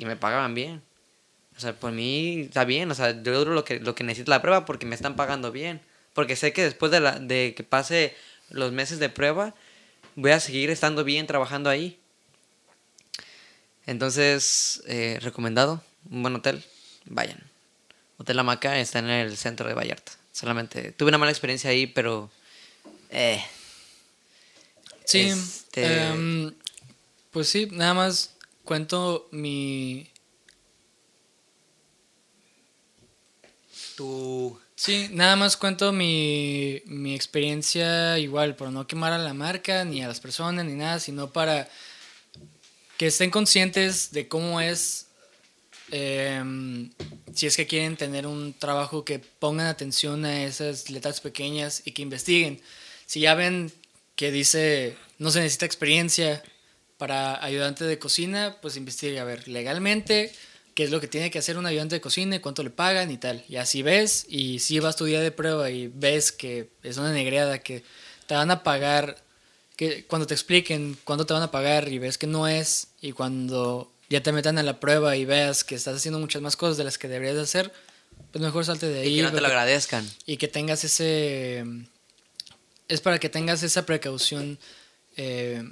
y 0.00 0.06
me 0.06 0.16
pagaban 0.16 0.54
bien. 0.54 0.82
O 1.56 1.60
sea, 1.60 1.74
por 1.74 1.92
mí 1.92 2.40
está 2.40 2.64
bien. 2.64 2.90
O 2.90 2.94
sea, 2.94 3.22
yo 3.22 3.38
duro 3.38 3.52
lo 3.52 3.64
que, 3.64 3.80
lo 3.80 3.94
que 3.94 4.02
necesito 4.02 4.30
la 4.30 4.40
prueba 4.40 4.64
porque 4.64 4.86
me 4.86 4.94
están 4.94 5.14
pagando 5.14 5.52
bien. 5.52 5.82
Porque 6.14 6.36
sé 6.36 6.54
que 6.54 6.62
después 6.64 6.90
de, 6.90 7.00
la, 7.00 7.18
de 7.18 7.52
que 7.54 7.62
pase 7.64 8.16
los 8.48 8.72
meses 8.72 8.98
de 8.98 9.10
prueba, 9.10 9.54
voy 10.16 10.30
a 10.30 10.40
seguir 10.40 10.70
estando 10.70 11.04
bien 11.04 11.26
trabajando 11.26 11.68
ahí. 11.68 11.98
Entonces, 13.86 14.82
eh, 14.86 15.18
recomendado, 15.20 15.82
un 16.10 16.22
buen 16.22 16.34
hotel, 16.34 16.64
vayan. 17.04 17.42
Hotel 18.16 18.38
Hamaca 18.38 18.78
está 18.78 19.00
en 19.00 19.10
el 19.10 19.36
centro 19.36 19.68
de 19.68 19.74
Vallarta. 19.74 20.12
Solamente 20.32 20.92
tuve 20.92 21.08
una 21.10 21.18
mala 21.18 21.30
experiencia 21.30 21.70
ahí, 21.70 21.86
pero... 21.86 22.30
Eh, 23.10 23.42
Sí, 25.04 25.22
Este- 25.22 26.06
em, 26.06 26.54
pues 27.32 27.48
sí, 27.48 27.66
nada 27.72 27.94
más 27.94 28.30
cuento 28.64 29.28
mi... 29.32 30.10
tu... 33.96 34.58
Sí, 34.74 35.08
nada 35.12 35.36
más 35.36 35.58
cuento 35.58 35.92
mi, 35.92 36.80
mi 36.86 37.14
experiencia 37.14 38.18
igual, 38.18 38.56
por 38.56 38.70
no 38.70 38.86
quemar 38.86 39.12
a 39.12 39.18
la 39.18 39.34
marca, 39.34 39.84
ni 39.84 40.02
a 40.02 40.08
las 40.08 40.20
personas, 40.20 40.64
ni 40.64 40.72
nada, 40.72 40.98
sino 40.98 41.30
para 41.30 41.68
que 42.96 43.06
estén 43.06 43.30
conscientes 43.30 44.12
de 44.12 44.28
cómo 44.28 44.60
es 44.60 45.06
em, 45.90 46.90
si 47.34 47.46
es 47.46 47.56
que 47.56 47.66
quieren 47.66 47.96
tener 47.96 48.26
un 48.26 48.52
trabajo 48.52 49.06
que 49.06 49.18
pongan 49.18 49.68
atención 49.68 50.24
a 50.26 50.44
esas 50.44 50.90
letras 50.90 51.20
pequeñas 51.22 51.80
y 51.86 51.92
que 51.92 52.02
investiguen. 52.02 52.60
Si 53.06 53.20
ya 53.20 53.34
ven 53.34 53.72
que 54.16 54.30
dice 54.30 54.98
no 55.18 55.30
se 55.30 55.40
necesita 55.40 55.64
experiencia 55.64 56.42
para 57.00 57.42
ayudante 57.42 57.84
de 57.84 57.98
cocina, 57.98 58.58
pues 58.60 58.76
investigue 58.76 59.18
a 59.18 59.24
ver 59.24 59.48
legalmente 59.48 60.32
qué 60.74 60.84
es 60.84 60.90
lo 60.90 61.00
que 61.00 61.08
tiene 61.08 61.30
que 61.30 61.38
hacer 61.38 61.56
un 61.56 61.64
ayudante 61.64 61.94
de 61.94 62.02
cocina 62.02 62.36
y 62.36 62.40
cuánto 62.40 62.62
le 62.62 62.68
pagan 62.68 63.10
y 63.10 63.16
tal. 63.16 63.42
Y 63.48 63.56
así 63.56 63.80
ves, 63.80 64.26
y 64.28 64.58
si 64.58 64.78
vas 64.80 64.96
tu 64.96 65.06
día 65.06 65.22
de 65.22 65.30
prueba 65.30 65.70
y 65.70 65.88
ves 65.88 66.30
que 66.30 66.68
es 66.82 66.98
una 66.98 67.10
negreada 67.10 67.58
que 67.60 67.82
te 68.26 68.34
van 68.34 68.50
a 68.50 68.62
pagar, 68.62 69.16
que 69.76 70.04
cuando 70.04 70.26
te 70.26 70.34
expliquen 70.34 70.98
cuánto 71.04 71.24
te 71.24 71.32
van 71.32 71.42
a 71.42 71.50
pagar 71.50 71.88
y 71.88 71.98
ves 71.98 72.18
que 72.18 72.26
no 72.26 72.46
es, 72.46 72.88
y 73.00 73.12
cuando 73.12 73.90
ya 74.10 74.22
te 74.22 74.30
metan 74.30 74.58
a 74.58 74.62
la 74.62 74.78
prueba 74.78 75.16
y 75.16 75.24
veas 75.24 75.64
que 75.64 75.76
estás 75.76 75.96
haciendo 75.96 76.18
muchas 76.18 76.42
más 76.42 76.54
cosas 76.54 76.76
de 76.76 76.84
las 76.84 76.98
que 76.98 77.08
deberías 77.08 77.36
de 77.36 77.42
hacer, 77.42 77.72
pues 78.30 78.44
mejor 78.44 78.66
salte 78.66 78.88
de 78.88 79.00
ahí. 79.00 79.14
Y 79.14 79.16
que 79.16 79.22
no 79.22 79.32
te 79.32 79.40
lo 79.40 79.46
agradezcan. 79.46 80.06
Y 80.26 80.36
que 80.36 80.48
tengas 80.48 80.84
ese... 80.84 81.64
Es 82.88 83.00
para 83.00 83.18
que 83.18 83.30
tengas 83.30 83.62
esa 83.62 83.86
precaución 83.86 84.58
eh, 85.16 85.62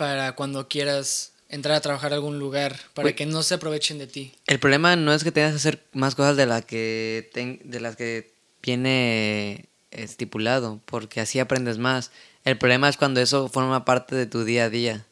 para 0.00 0.32
cuando 0.32 0.66
quieras 0.66 1.34
entrar 1.50 1.76
a 1.76 1.82
trabajar 1.82 2.12
a 2.12 2.14
algún 2.14 2.38
lugar, 2.38 2.74
para 2.94 3.12
que 3.12 3.26
no 3.26 3.42
se 3.42 3.52
aprovechen 3.52 3.98
de 3.98 4.06
ti. 4.06 4.32
El 4.46 4.58
problema 4.58 4.96
no 4.96 5.12
es 5.12 5.22
que 5.22 5.30
tengas 5.30 5.50
que 5.50 5.56
hacer 5.56 5.84
más 5.92 6.14
cosas 6.14 6.38
de, 6.38 6.46
la 6.46 6.62
que 6.62 7.30
de 7.62 7.80
las 7.80 7.96
que 7.96 8.32
viene 8.62 9.66
estipulado, 9.90 10.80
porque 10.86 11.20
así 11.20 11.38
aprendes 11.38 11.76
más. 11.76 12.12
El 12.46 12.56
problema 12.56 12.88
es 12.88 12.96
cuando 12.96 13.20
eso 13.20 13.50
forma 13.50 13.84
parte 13.84 14.16
de 14.16 14.24
tu 14.24 14.44
día 14.44 14.64
a 14.64 14.70
día. 14.70 15.04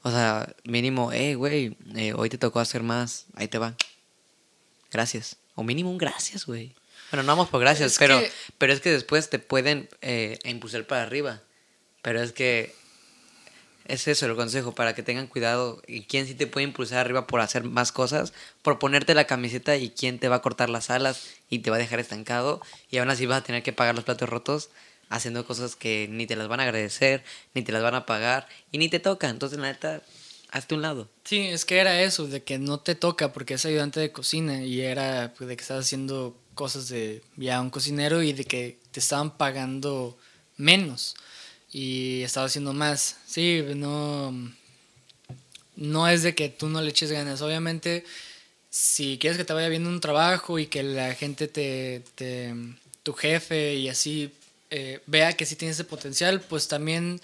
O 0.00 0.10
sea, 0.10 0.56
mínimo, 0.64 1.10
hey, 1.12 1.34
güey, 1.34 1.76
eh, 1.94 2.14
hoy 2.14 2.30
te 2.30 2.38
tocó 2.38 2.60
hacer 2.60 2.82
más, 2.82 3.26
ahí 3.34 3.48
te 3.48 3.58
va. 3.58 3.76
Gracias. 4.90 5.36
O 5.56 5.62
mínimo 5.62 5.90
un 5.90 5.98
gracias, 5.98 6.46
güey. 6.46 6.74
Bueno, 7.10 7.22
no 7.22 7.32
vamos 7.32 7.50
por 7.50 7.60
gracias, 7.60 7.96
pero, 7.98 8.18
pero 8.56 8.72
es 8.72 8.80
que 8.80 8.90
después 8.90 9.28
te 9.28 9.38
pueden 9.38 9.90
eh, 10.00 10.38
impulsar 10.44 10.86
para 10.86 11.02
arriba. 11.02 11.42
Pero 12.00 12.22
es 12.22 12.32
que 12.32 12.74
es 13.88 14.08
eso 14.08 14.26
el 14.26 14.36
consejo, 14.36 14.74
para 14.74 14.94
que 14.94 15.02
tengan 15.02 15.26
cuidado. 15.26 15.82
¿Y 15.86 16.02
quién 16.02 16.26
sí 16.26 16.34
te 16.34 16.46
puede 16.46 16.64
impulsar 16.64 16.98
arriba 16.98 17.26
por 17.26 17.40
hacer 17.40 17.64
más 17.64 17.92
cosas? 17.92 18.32
Por 18.62 18.78
ponerte 18.78 19.14
la 19.14 19.26
camiseta 19.26 19.76
y 19.76 19.90
quién 19.90 20.18
te 20.18 20.28
va 20.28 20.36
a 20.36 20.42
cortar 20.42 20.70
las 20.70 20.90
alas 20.90 21.26
y 21.50 21.60
te 21.60 21.70
va 21.70 21.76
a 21.76 21.78
dejar 21.78 22.00
estancado. 22.00 22.60
Y 22.90 22.98
aún 22.98 23.10
así 23.10 23.26
vas 23.26 23.38
a 23.38 23.44
tener 23.44 23.62
que 23.62 23.72
pagar 23.72 23.94
los 23.94 24.04
platos 24.04 24.28
rotos 24.28 24.70
haciendo 25.08 25.46
cosas 25.46 25.76
que 25.76 26.08
ni 26.10 26.26
te 26.26 26.36
las 26.36 26.48
van 26.48 26.60
a 26.60 26.64
agradecer, 26.64 27.22
ni 27.54 27.62
te 27.62 27.72
las 27.72 27.82
van 27.82 27.94
a 27.94 28.06
pagar 28.06 28.48
y 28.72 28.78
ni 28.78 28.88
te 28.88 28.98
toca. 28.98 29.28
Entonces, 29.28 29.58
la 29.58 29.68
neta, 29.68 30.02
hazte 30.50 30.74
un 30.74 30.82
lado. 30.82 31.08
Sí, 31.24 31.40
es 31.40 31.64
que 31.64 31.78
era 31.78 32.02
eso, 32.02 32.26
de 32.26 32.42
que 32.42 32.58
no 32.58 32.80
te 32.80 32.94
toca 32.94 33.32
porque 33.32 33.54
es 33.54 33.64
ayudante 33.64 34.00
de 34.00 34.12
cocina 34.12 34.62
y 34.62 34.80
era 34.80 35.32
pues, 35.36 35.48
de 35.48 35.56
que 35.56 35.62
estás 35.62 35.84
haciendo 35.84 36.36
cosas 36.54 36.88
de 36.88 37.22
ya 37.36 37.60
un 37.60 37.70
cocinero 37.70 38.22
y 38.22 38.32
de 38.32 38.44
que 38.44 38.78
te 38.90 39.00
estaban 39.00 39.36
pagando 39.36 40.18
menos 40.56 41.14
y 41.76 42.22
estaba 42.22 42.46
haciendo 42.46 42.72
más. 42.72 43.18
Sí, 43.26 43.62
no, 43.74 44.32
no 45.76 46.08
es 46.08 46.22
de 46.22 46.34
que 46.34 46.48
tú 46.48 46.70
no 46.70 46.80
le 46.80 46.88
eches 46.88 47.12
ganas. 47.12 47.42
Obviamente, 47.42 48.02
si 48.70 49.18
quieres 49.18 49.36
que 49.36 49.44
te 49.44 49.52
vaya 49.52 49.68
bien 49.68 49.86
un 49.86 50.00
trabajo 50.00 50.58
y 50.58 50.68
que 50.68 50.82
la 50.82 51.14
gente 51.14 51.48
te, 51.48 52.02
tu 53.02 53.12
jefe 53.12 53.74
y 53.74 53.90
así 53.90 54.32
eh, 54.70 55.02
vea 55.04 55.34
que 55.34 55.44
sí 55.44 55.54
tienes 55.54 55.76
ese 55.76 55.84
potencial, 55.84 56.40
pues 56.40 56.66
también 56.66 57.20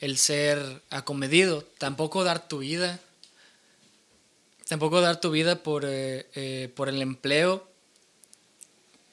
el 0.00 0.18
ser 0.18 0.82
acomedido, 0.90 1.64
tampoco 1.78 2.22
dar 2.22 2.46
tu 2.46 2.58
vida, 2.58 3.00
tampoco 4.68 5.00
dar 5.00 5.20
tu 5.20 5.32
vida 5.32 5.64
por, 5.64 5.84
eh, 5.84 6.28
eh, 6.36 6.70
por 6.76 6.88
el 6.88 7.02
empleo, 7.02 7.68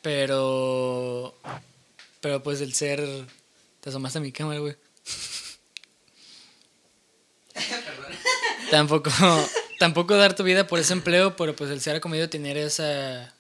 pero, 0.04 1.36
pero 2.22 2.44
pues 2.44 2.62
el 2.62 2.76
ser, 2.76 3.02
te 3.82 3.90
asomaste 3.90 4.20
a 4.20 4.22
mi 4.22 4.32
cámara, 4.32 4.60
güey. 4.60 4.83
tampoco, 8.72 9.10
tampoco 9.80 10.16
dar 10.16 10.36
tu 10.36 10.44
vida 10.44 10.68
por 10.68 10.80
ese 10.80 10.94
empleo, 10.94 11.36
pero 11.36 11.56
pues 11.56 11.70
el 11.72 11.82
ser 11.82 11.96
acomedido 11.98 12.30
tener 12.30 12.58
esa 12.58 13.34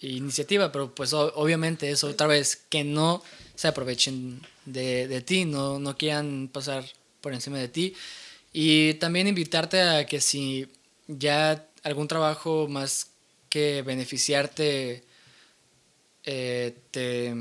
iniciativa, 0.00 0.72
pero 0.72 0.94
pues 0.94 1.12
obviamente 1.12 1.90
eso 1.90 2.08
otra 2.08 2.26
vez, 2.26 2.56
que 2.68 2.84
no 2.84 3.22
se 3.54 3.68
aprovechen 3.68 4.40
de, 4.64 5.06
de 5.08 5.20
ti, 5.20 5.44
no, 5.44 5.78
no 5.78 5.96
quieran 5.96 6.48
pasar 6.52 6.84
por 7.20 7.34
encima 7.34 7.58
de 7.58 7.68
ti. 7.68 7.94
Y 8.52 8.94
también 8.94 9.28
invitarte 9.28 9.80
a 9.82 10.06
que 10.06 10.20
si 10.20 10.66
ya 11.06 11.66
algún 11.82 12.08
trabajo 12.08 12.66
más 12.68 13.10
que 13.48 13.82
beneficiarte 13.82 15.04
eh, 16.24 16.74
te, 16.90 17.34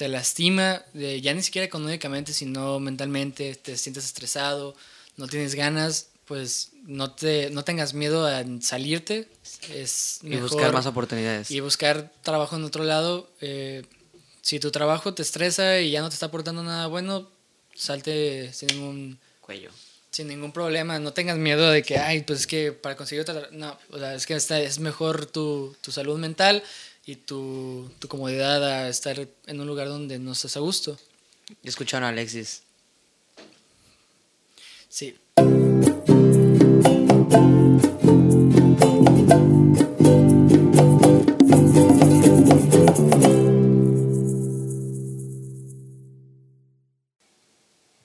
te, 0.00 0.08
lastima, 0.08 0.82
ya 0.94 1.34
ni 1.34 1.42
siquiera 1.42 1.66
económicamente, 1.66 2.32
sino 2.32 2.80
mentalmente, 2.80 3.54
te 3.54 3.76
sientes 3.76 4.06
estresado, 4.06 4.74
no 5.18 5.28
tienes 5.28 5.54
ganas, 5.54 6.08
pues 6.24 6.70
no, 6.84 7.12
te, 7.12 7.50
no 7.50 7.64
tengas 7.64 7.92
miedo 7.92 8.26
a 8.26 8.42
salirte. 8.62 9.28
Es 9.68 10.20
y 10.22 10.36
buscar 10.36 10.72
más 10.72 10.86
oportunidades. 10.86 11.50
Y 11.50 11.60
buscar 11.60 12.10
trabajo 12.22 12.56
en 12.56 12.64
otro 12.64 12.84
lado. 12.84 13.30
Eh, 13.42 13.84
si 14.40 14.58
tu 14.58 14.70
trabajo 14.70 15.12
te 15.12 15.20
estresa 15.20 15.80
y 15.80 15.90
ya 15.90 16.00
no 16.00 16.08
te 16.08 16.14
está 16.14 16.26
aportando 16.26 16.62
nada 16.62 16.86
bueno, 16.86 17.28
salte 17.74 18.52
sin 18.54 18.68
ningún 18.68 19.18
cuello. 19.42 19.70
Sin 20.10 20.28
ningún 20.28 20.52
problema, 20.52 20.98
no 20.98 21.12
tengas 21.12 21.36
miedo 21.36 21.70
de 21.70 21.82
que, 21.82 21.98
ay, 21.98 22.22
pues 22.22 22.40
es 22.40 22.46
que 22.46 22.72
para 22.72 22.96
conseguir 22.96 23.20
otra... 23.20 23.48
No, 23.52 23.78
o 23.90 23.98
sea, 23.98 24.14
es 24.14 24.26
que 24.26 24.34
es 24.34 24.78
mejor 24.78 25.26
tu, 25.26 25.76
tu 25.82 25.92
salud 25.92 26.18
mental 26.18 26.62
y 27.04 27.16
tu, 27.16 27.90
tu, 27.98 28.08
comodidad 28.08 28.64
a 28.64 28.88
estar 28.88 29.28
en 29.46 29.60
un 29.60 29.66
lugar 29.66 29.88
donde 29.88 30.18
no 30.18 30.32
estás 30.32 30.56
a 30.56 30.60
gusto. 30.60 30.98
Y 31.62 31.68
escucharon 31.68 32.04
a 32.04 32.08
Alexis. 32.08 32.62
Sí. 34.88 35.16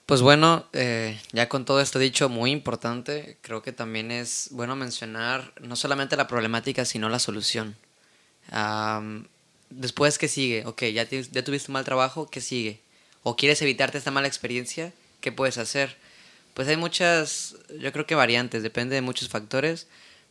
Pues 0.06 0.22
bueno, 0.22 0.66
eh, 0.72 1.20
ya 1.34 1.50
con 1.50 1.66
todo 1.66 1.82
esto 1.82 2.00
dicho, 2.00 2.30
muy 2.30 2.52
importante, 2.52 3.38
creo 3.42 3.62
que 3.62 3.74
también 3.74 4.12
es 4.12 4.48
bueno 4.52 4.76
mencionar 4.76 5.52
no 5.60 5.76
solamente 5.76 6.16
la 6.16 6.28
problemática, 6.28 6.86
sino 6.86 7.10
la 7.10 7.20
solución. 7.20 7.76
Después, 9.70 10.18
¿qué 10.18 10.28
sigue? 10.28 10.66
Ok, 10.66 10.84
ya, 10.84 11.04
ya 11.04 11.44
tuviste 11.44 11.72
un 11.72 11.74
mal 11.74 11.86
trabajo, 11.86 12.30
¿qué 12.30 12.42
sigue? 12.42 12.80
¿O 13.24 13.36
quieres 13.36 13.62
evitarte 13.62 13.98
esta 13.98 14.12
mala 14.12 14.28
experiencia? 14.28 14.94
¿Qué 15.22 15.32
puedes 15.32 15.58
hacer? 15.58 15.98
Pues 16.54 16.68
hay 16.68 16.78
muchas, 16.78 17.56
yo 17.80 17.92
creo 17.92 18.06
que 18.06 18.16
variantes, 18.16 18.64
depende 18.64 18.96
de 18.96 19.02
muchos 19.02 19.30
factores, 19.30 19.88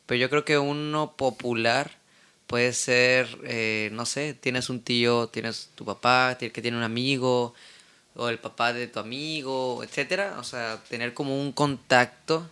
pero 0.07 0.19
yo 0.19 0.31
creo 0.31 0.45
que 0.45 0.59
uno 0.59 1.15
popular 1.17 1.91
puede 2.47 2.73
ser, 2.73 3.39
eh, 3.45 3.91
no 3.93 4.07
sé, 4.07 4.35
tienes 4.35 4.71
un 4.71 4.81
tío, 4.81 5.29
tienes 5.29 5.71
tu 5.75 5.85
papá, 5.85 6.37
que 6.39 6.51
tiene 6.51 6.77
un 6.77 6.83
amigo, 6.83 7.55
o 8.17 8.29
el 8.29 8.39
papá 8.39 8.73
de 8.73 8.87
tu 8.87 9.01
amigo, 9.01 9.83
etcétera. 9.83 10.37
O 10.39 10.45
sea, 10.45 10.83
tener 10.89 11.15
como 11.15 11.41
un 11.41 11.53
contacto 11.53 12.49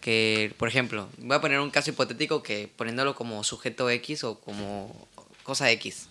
que, 0.00 0.54
por 0.58 0.68
ejemplo, 0.68 1.08
voy 1.18 1.36
a 1.36 1.40
poner 1.40 1.60
un 1.60 1.70
caso 1.70 1.90
hipotético 1.90 2.42
que 2.42 2.70
poniéndolo 2.76 3.14
como 3.14 3.42
sujeto 3.44 3.90
X 3.90 4.24
o 4.24 4.38
como 4.40 5.08
cosa 5.42 5.70
X. 5.72 6.08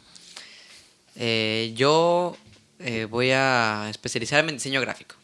Eh, 1.16 1.74
yo 1.76 2.38
eh, 2.80 3.06
voy 3.06 3.32
a 3.32 3.88
especializarme 3.90 4.52
en 4.52 4.58
diseño 4.58 4.82
gráfico. 4.82 5.16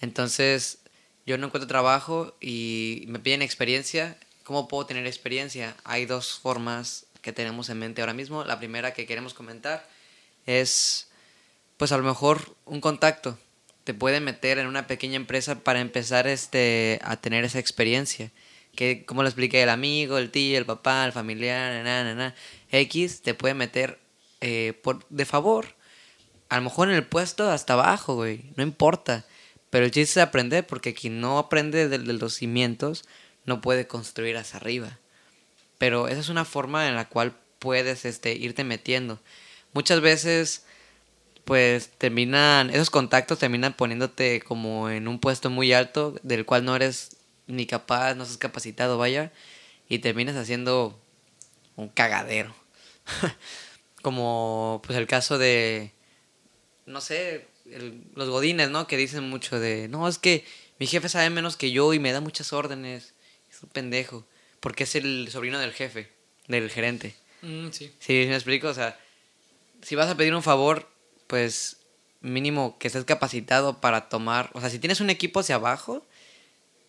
Entonces, 0.00 0.78
yo 1.26 1.38
no 1.38 1.46
encuentro 1.46 1.68
trabajo 1.68 2.36
y 2.40 3.04
me 3.08 3.18
piden 3.18 3.42
experiencia. 3.42 4.16
¿Cómo 4.44 4.68
puedo 4.68 4.86
tener 4.86 5.06
experiencia? 5.06 5.76
Hay 5.84 6.06
dos 6.06 6.38
formas 6.40 7.06
que 7.20 7.32
tenemos 7.32 7.68
en 7.68 7.78
mente 7.78 8.02
ahora 8.02 8.14
mismo. 8.14 8.44
La 8.44 8.58
primera 8.58 8.92
que 8.92 9.06
queremos 9.06 9.34
comentar 9.34 9.88
es 10.46 11.08
pues 11.76 11.92
a 11.92 11.96
lo 11.96 12.02
mejor 12.02 12.54
un 12.64 12.80
contacto 12.80 13.38
te 13.84 13.94
puede 13.94 14.20
meter 14.20 14.58
en 14.58 14.66
una 14.66 14.86
pequeña 14.86 15.16
empresa 15.16 15.60
para 15.60 15.80
empezar 15.80 16.26
este, 16.26 17.00
a 17.02 17.16
tener 17.16 17.44
esa 17.44 17.58
experiencia. 17.58 18.30
Que, 18.74 19.04
como 19.04 19.22
lo 19.22 19.28
expliqué, 19.28 19.62
el 19.62 19.68
amigo, 19.68 20.18
el 20.18 20.30
tío, 20.30 20.56
el 20.56 20.64
papá, 20.64 21.04
el 21.04 21.12
familiar, 21.12 21.84
na, 21.84 22.34
X 22.70 23.22
te 23.22 23.34
puede 23.34 23.54
meter 23.54 23.98
eh, 24.40 24.72
por, 24.82 25.06
de 25.08 25.26
favor. 25.26 25.74
A 26.48 26.56
lo 26.56 26.62
mejor 26.62 26.88
en 26.88 26.94
el 26.94 27.06
puesto 27.06 27.50
hasta 27.50 27.74
abajo, 27.74 28.14
güey. 28.14 28.44
No 28.56 28.62
importa. 28.62 29.26
Pero 29.70 29.84
el 29.84 29.90
chiste 29.90 30.20
es 30.20 30.26
aprender, 30.26 30.66
porque 30.66 30.94
quien 30.94 31.20
no 31.20 31.38
aprende 31.38 31.88
de, 31.88 31.98
de 31.98 32.12
los 32.12 32.34
cimientos 32.34 33.04
no 33.44 33.60
puede 33.60 33.86
construir 33.86 34.36
hacia 34.36 34.58
arriba. 34.58 34.98
Pero 35.78 36.08
esa 36.08 36.20
es 36.20 36.28
una 36.28 36.44
forma 36.44 36.88
en 36.88 36.94
la 36.94 37.08
cual 37.08 37.34
puedes 37.58 38.04
este, 38.04 38.34
irte 38.34 38.64
metiendo. 38.64 39.20
Muchas 39.72 40.00
veces 40.00 40.64
pues 41.44 41.90
terminan, 41.98 42.70
esos 42.70 42.90
contactos 42.90 43.38
terminan 43.38 43.74
poniéndote 43.74 44.40
como 44.40 44.90
en 44.90 45.08
un 45.08 45.18
puesto 45.18 45.50
muy 45.50 45.72
alto 45.72 46.14
del 46.22 46.44
cual 46.44 46.64
no 46.64 46.76
eres 46.76 47.16
ni 47.46 47.66
capaz, 47.66 48.14
no 48.14 48.22
estás 48.22 48.38
capacitado, 48.38 48.98
vaya, 48.98 49.32
y 49.88 49.98
terminas 49.98 50.36
haciendo 50.36 50.98
un 51.76 51.88
cagadero. 51.88 52.54
Como 54.02 54.82
pues 54.84 54.98
el 54.98 55.06
caso 55.06 55.38
de, 55.38 55.92
no 56.86 57.00
sé, 57.00 57.46
los 58.14 58.28
godines, 58.28 58.70
¿no? 58.70 58.86
Que 58.86 58.96
dicen 58.96 59.28
mucho 59.28 59.60
de, 59.60 59.88
no, 59.88 60.08
es 60.08 60.18
que 60.18 60.44
mi 60.78 60.86
jefe 60.86 61.08
sabe 61.08 61.30
menos 61.30 61.56
que 61.56 61.70
yo 61.70 61.94
y 61.94 62.00
me 62.00 62.12
da 62.12 62.20
muchas 62.20 62.52
órdenes. 62.52 63.14
Es 63.50 63.62
un 63.62 63.68
pendejo. 63.68 64.26
Porque 64.58 64.84
es 64.84 64.94
el 64.94 65.28
sobrino 65.30 65.58
del 65.58 65.72
jefe, 65.72 66.08
del 66.48 66.70
gerente. 66.70 67.14
Mm, 67.42 67.70
sí. 67.70 67.92
Sí, 67.98 68.24
me 68.28 68.34
explico. 68.34 68.68
O 68.68 68.74
sea, 68.74 68.98
si 69.82 69.94
vas 69.94 70.08
a 70.08 70.16
pedir 70.16 70.34
un 70.34 70.42
favor, 70.42 70.88
pues 71.32 71.78
mínimo 72.20 72.76
que 72.78 72.88
estés 72.88 73.06
capacitado 73.06 73.80
para 73.80 74.10
tomar. 74.10 74.50
O 74.52 74.60
sea, 74.60 74.68
si 74.68 74.78
tienes 74.78 75.00
un 75.00 75.08
equipo 75.08 75.40
hacia 75.40 75.54
abajo, 75.54 76.04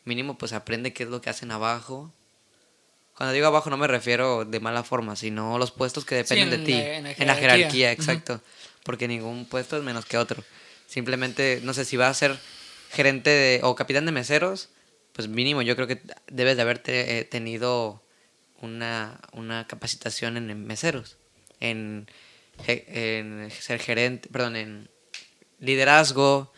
mínimo 0.03 0.37
pues 0.37 0.51
aprende 0.51 0.91
qué 0.91 1.03
es 1.03 1.09
lo 1.09 1.21
que 1.21 1.29
hacen 1.29 1.49
abajo. 1.49 2.11
Cuando 3.15 3.31
digo 3.31 3.47
abajo 3.47 3.69
no 3.69 3.77
me 3.77 3.87
refiero 3.87 4.43
de 4.43 4.59
mala 4.59 4.83
forma, 4.83 5.15
sino 5.15 5.57
los 5.57 5.71
puestos 5.71 6.03
que 6.03 6.15
dependen 6.15 6.49
de 6.49 6.57
ti. 6.57 6.73
en, 6.73 7.25
la 7.25 7.35
jerarquía, 7.35 7.93
exacto. 7.93 8.41
Porque 8.83 9.07
ningún 9.07 9.45
puesto 9.45 9.77
es 9.77 9.83
menos 9.83 10.03
que 10.05 10.17
otro. 10.17 10.43
Simplemente, 10.87 11.61
no 11.63 11.73
sé, 11.73 11.85
si 11.85 11.95
vas 11.95 12.09
a 12.09 12.13
ser 12.13 12.37
gerente 12.91 13.29
de, 13.29 13.59
o 13.63 13.75
capitán 13.75 14.05
de 14.05 14.11
meseros, 14.11 14.71
pues 15.13 15.29
mínimo 15.29 15.61
yo 15.61 15.77
creo 15.77 15.87
que 15.87 16.01
debes 16.27 16.57
de 16.57 16.61
haber 16.63 16.83
eh, 16.87 17.25
tenido 17.31 18.03
una, 18.59 19.21
una 19.31 19.67
capacitación 19.67 20.35
en, 20.35 20.65
meseros, 20.67 21.15
en, 21.61 22.09
en 22.67 23.49
ser 23.51 23.79
gerente, 23.79 24.29
perdón, 24.29 24.55
en 24.55 24.89
liderazgo, 25.59 26.53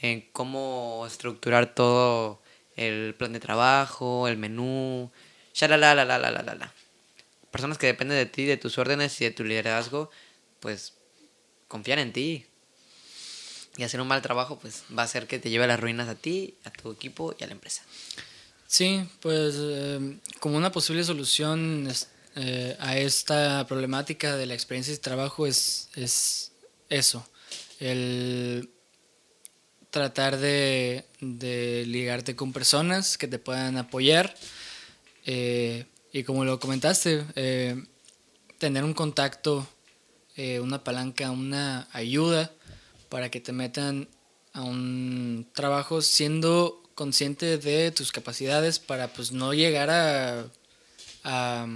en 0.00 0.22
cómo 0.32 1.04
estructurar 1.06 1.74
todo 1.74 2.42
el 2.76 3.14
plan 3.14 3.32
de 3.32 3.40
trabajo, 3.40 4.28
el 4.28 4.36
menú, 4.36 5.10
la 5.60 5.68
la 5.68 5.94
la 5.94 6.04
la 6.04 6.18
la 6.18 6.30
la 6.30 6.54
la. 6.54 6.72
Personas 7.50 7.78
que 7.78 7.86
dependen 7.86 8.18
de 8.18 8.26
ti, 8.26 8.44
de 8.44 8.56
tus 8.56 8.78
órdenes 8.78 9.20
y 9.20 9.24
de 9.24 9.30
tu 9.30 9.44
liderazgo, 9.44 10.10
pues 10.60 10.94
confían 11.68 11.98
en 12.00 12.12
ti. 12.12 12.46
Y 13.76 13.82
hacer 13.82 14.00
un 14.00 14.08
mal 14.08 14.22
trabajo, 14.22 14.58
pues 14.58 14.84
va 14.96 15.02
a 15.02 15.04
hacer 15.04 15.26
que 15.26 15.38
te 15.38 15.50
lleve 15.50 15.64
a 15.64 15.68
las 15.68 15.80
ruinas 15.80 16.08
a 16.08 16.14
ti, 16.14 16.56
a 16.64 16.70
tu 16.70 16.92
equipo 16.92 17.34
y 17.38 17.42
a 17.42 17.46
la 17.46 17.52
empresa. 17.52 17.82
Sí, 18.66 19.08
pues 19.20 19.54
eh, 19.58 20.18
como 20.40 20.56
una 20.56 20.72
posible 20.72 21.02
solución 21.04 21.88
eh, 22.36 22.76
a 22.80 22.98
esta 22.98 23.66
problemática 23.66 24.36
de 24.36 24.46
la 24.46 24.54
experiencia 24.54 24.92
de 24.92 24.98
trabajo 24.98 25.46
es, 25.46 25.88
es 25.94 26.52
eso, 26.88 27.26
el 27.80 28.70
tratar 29.90 30.38
de, 30.38 31.06
ligarte 31.20 32.34
con 32.34 32.52
personas 32.52 33.16
que 33.16 33.28
te 33.28 33.38
puedan 33.38 33.76
apoyar 33.76 34.34
eh, 35.24 35.86
y 36.12 36.24
como 36.24 36.44
lo 36.44 36.58
comentaste, 36.58 37.24
tener 38.58 38.84
un 38.84 38.94
contacto, 38.94 39.66
una 40.36 40.82
palanca, 40.84 41.30
una 41.30 41.88
ayuda 41.92 42.52
para 43.08 43.30
que 43.30 43.40
te 43.40 43.52
metan 43.52 44.08
a 44.52 44.62
un 44.62 45.46
trabajo 45.52 46.02
siendo 46.02 46.82
consciente 46.94 47.58
de 47.58 47.90
tus 47.90 48.12
capacidades 48.12 48.78
para 48.78 49.08
pues 49.08 49.32
no 49.32 49.52
llegar 49.52 49.90
a, 49.90 50.46
a, 51.24 51.66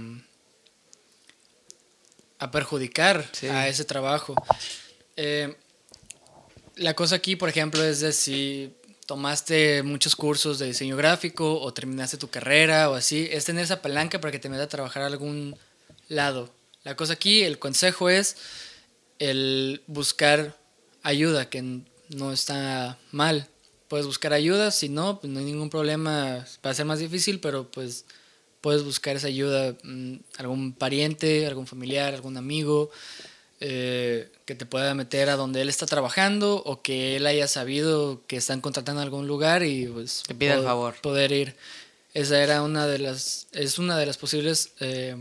perjudicar 2.39 3.29
a 3.51 3.67
ese 3.67 3.85
trabajo. 3.85 4.35
Eh, 5.15 5.55
la 6.75 6.93
cosa 6.93 7.15
aquí, 7.15 7.35
por 7.35 7.49
ejemplo, 7.49 7.83
es 7.83 7.99
de 7.99 8.13
si 8.13 8.73
tomaste 9.05 9.83
muchos 9.83 10.15
cursos 10.15 10.59
de 10.59 10.67
diseño 10.67 10.95
gráfico 10.95 11.59
o 11.59 11.73
terminaste 11.73 12.17
tu 12.17 12.29
carrera 12.29 12.89
o 12.89 12.93
así, 12.93 13.27
es 13.31 13.43
tener 13.45 13.63
esa 13.63 13.81
palanca 13.81 14.21
para 14.21 14.31
que 14.31 14.39
te 14.39 14.49
meta 14.49 14.63
a 14.63 14.67
trabajar 14.67 15.03
a 15.03 15.07
algún 15.07 15.57
lado. 16.07 16.49
La 16.83 16.95
cosa 16.95 17.13
aquí, 17.13 17.43
el 17.43 17.59
consejo 17.59 18.09
es 18.09 18.37
el 19.17 19.81
buscar 19.87 20.55
ayuda, 21.03 21.49
que 21.49 21.81
no 22.09 22.31
está 22.31 22.97
mal. 23.11 23.47
Puedes 23.87 24.05
buscar 24.05 24.33
ayuda, 24.33 24.71
si 24.71 24.87
no, 24.87 25.19
pues 25.19 25.33
no 25.33 25.39
hay 25.39 25.45
ningún 25.45 25.69
problema, 25.69 26.45
va 26.65 26.69
a 26.69 26.73
ser 26.73 26.85
más 26.85 26.99
difícil, 26.99 27.39
pero 27.39 27.69
pues 27.69 28.05
puedes 28.61 28.83
buscar 28.83 29.15
esa 29.15 29.27
ayuda, 29.27 29.75
mm, 29.83 30.15
algún 30.37 30.73
pariente, 30.73 31.47
algún 31.47 31.67
familiar, 31.67 32.13
algún 32.13 32.37
amigo, 32.37 32.89
eh, 33.59 34.29
que 34.45 34.55
te 34.55 34.65
pueda 34.65 34.93
meter 34.93 35.29
a 35.29 35.35
donde 35.35 35.61
él 35.61 35.69
está 35.69 35.85
trabajando 35.85 36.63
o 36.65 36.81
que 36.81 37.17
él 37.17 37.27
haya 37.27 37.47
sabido 37.47 38.21
que 38.27 38.37
están 38.37 38.61
contratando 38.61 39.01
en 39.01 39.05
algún 39.05 39.27
lugar 39.27 39.63
y 39.63 39.87
pues 39.87 40.23
te 40.25 40.35
pida 40.35 40.55
el 40.55 40.63
favor. 40.63 40.95
poder 41.01 41.31
ir. 41.31 41.55
Esa 42.13 42.41
era 42.41 42.63
una 42.63 42.87
de 42.87 42.99
las, 42.99 43.47
es 43.51 43.77
una 43.77 43.97
de 43.97 44.05
las 44.05 44.17
posibles 44.17 44.71
eh, 44.79 45.15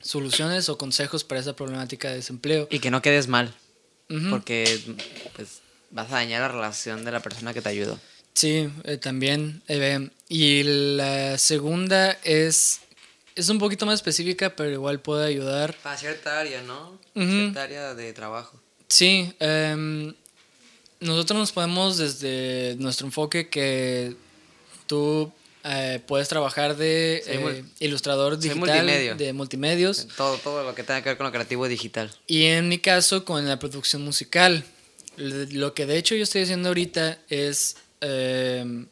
soluciones 0.00 0.68
o 0.68 0.78
consejos 0.78 1.24
para 1.24 1.40
esa 1.40 1.56
problemática 1.56 2.10
de 2.10 2.16
desempleo. 2.16 2.68
Y 2.70 2.78
que 2.78 2.90
no 2.90 3.02
quedes 3.02 3.26
mal 3.26 3.54
porque 4.30 4.80
pues 5.34 5.60
vas 5.90 6.08
a 6.12 6.16
dañar 6.16 6.42
la 6.42 6.48
relación 6.48 7.04
de 7.04 7.12
la 7.12 7.20
persona 7.20 7.52
que 7.52 7.62
te 7.62 7.68
ayudó. 7.68 7.98
Sí, 8.36 8.68
eh, 8.84 8.98
también. 8.98 9.62
Eh, 9.66 10.10
y 10.28 10.62
la 10.62 11.38
segunda 11.38 12.18
es, 12.22 12.80
es 13.34 13.48
un 13.48 13.58
poquito 13.58 13.86
más 13.86 13.94
específica, 13.94 14.54
pero 14.54 14.70
igual 14.70 15.00
puede 15.00 15.26
ayudar. 15.26 15.74
Para 15.82 15.96
cierta 15.96 16.38
área, 16.38 16.60
¿no? 16.60 16.98
Cierta 17.14 17.62
área 17.62 17.94
de 17.94 18.12
trabajo. 18.12 18.60
Sí, 18.88 19.32
em, 19.40 20.14
nosotros 21.00 21.38
nos 21.38 21.52
podemos 21.52 21.96
desde 21.96 22.76
nuestro 22.78 23.06
enfoque 23.06 23.48
que 23.48 24.14
tú 24.86 25.32
eh, 25.64 26.00
puedes 26.06 26.28
trabajar 26.28 26.76
de 26.76 27.22
eh, 27.26 27.64
ilustrador 27.80 28.38
digital, 28.38 29.16
de 29.16 29.32
multimedios. 29.32 30.08
Todo, 30.14 30.36
todo 30.36 30.62
lo 30.62 30.74
que 30.74 30.82
tenga 30.82 31.02
que 31.02 31.08
ver 31.08 31.16
con 31.16 31.24
lo 31.24 31.32
creativo 31.32 31.66
digital. 31.68 32.12
Y 32.26 32.44
en 32.44 32.68
mi 32.68 32.78
caso, 32.80 33.24
con 33.24 33.48
la 33.48 33.58
producción 33.58 34.02
musical. 34.02 34.62
Lo 35.16 35.72
que 35.72 35.86
de 35.86 35.96
hecho 35.96 36.14
yo 36.14 36.24
estoy 36.24 36.42
haciendo 36.42 36.68
ahorita 36.68 37.18
es... 37.30 37.76
Em, 38.00 38.86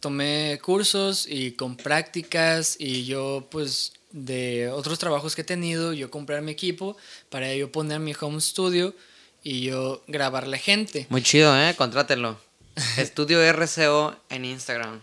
tomé 0.00 0.60
cursos 0.62 1.26
y 1.28 1.52
con 1.52 1.76
prácticas 1.76 2.76
y 2.78 3.04
yo 3.04 3.48
pues 3.50 3.92
de 4.10 4.68
otros 4.68 4.98
trabajos 4.98 5.34
que 5.34 5.40
he 5.40 5.44
tenido, 5.44 5.92
yo 5.92 6.10
comprar 6.10 6.42
mi 6.42 6.52
equipo 6.52 6.96
para 7.30 7.52
yo 7.54 7.72
poner 7.72 8.00
mi 8.00 8.14
home 8.18 8.40
studio 8.40 8.94
y 9.42 9.62
yo 9.62 10.02
grabarle 10.06 10.58
gente. 10.58 11.06
Muy 11.10 11.22
chido, 11.22 11.58
¿eh? 11.58 11.74
Contrátenlo. 11.76 12.38
Estudio 12.96 13.40
RCO 13.52 14.16
en 14.30 14.44
Instagram. 14.44 15.00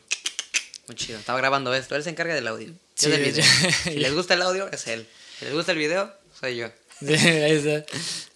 Muy 0.87 0.95
chido. 0.95 1.19
Estaba 1.19 1.39
grabando 1.39 1.73
esto. 1.73 1.95
Él 1.95 2.03
se 2.03 2.09
encarga 2.09 2.33
del 2.33 2.47
audio. 2.47 2.73
si 2.95 3.09
les 3.09 4.13
gusta 4.13 4.33
el 4.35 4.41
audio, 4.41 4.69
es 4.71 4.87
él. 4.87 5.07
Si 5.39 5.45
les 5.45 5.53
gusta 5.53 5.71
el 5.71 5.77
video, 5.77 6.13
soy 6.39 6.57
yo. 6.57 6.67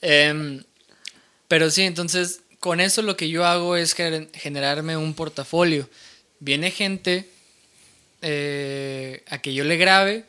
Em, 0.02 0.64
pero 1.48 1.70
sí, 1.70 1.84
entonces, 1.84 2.42
con 2.66 2.82
eso 2.82 3.04
lo 3.04 3.16
que 3.16 3.30
yo 3.30 3.46
hago 3.46 3.76
es 3.76 3.94
generarme 3.94 4.98
un 4.98 5.14
portafolio. 5.14 5.88
Viene 6.40 6.72
gente 6.72 7.30
eh, 8.24 9.24
a 9.28 9.38
que 9.38 9.54
yo 9.54 9.64
le 9.64 9.78
grabe 9.78 10.26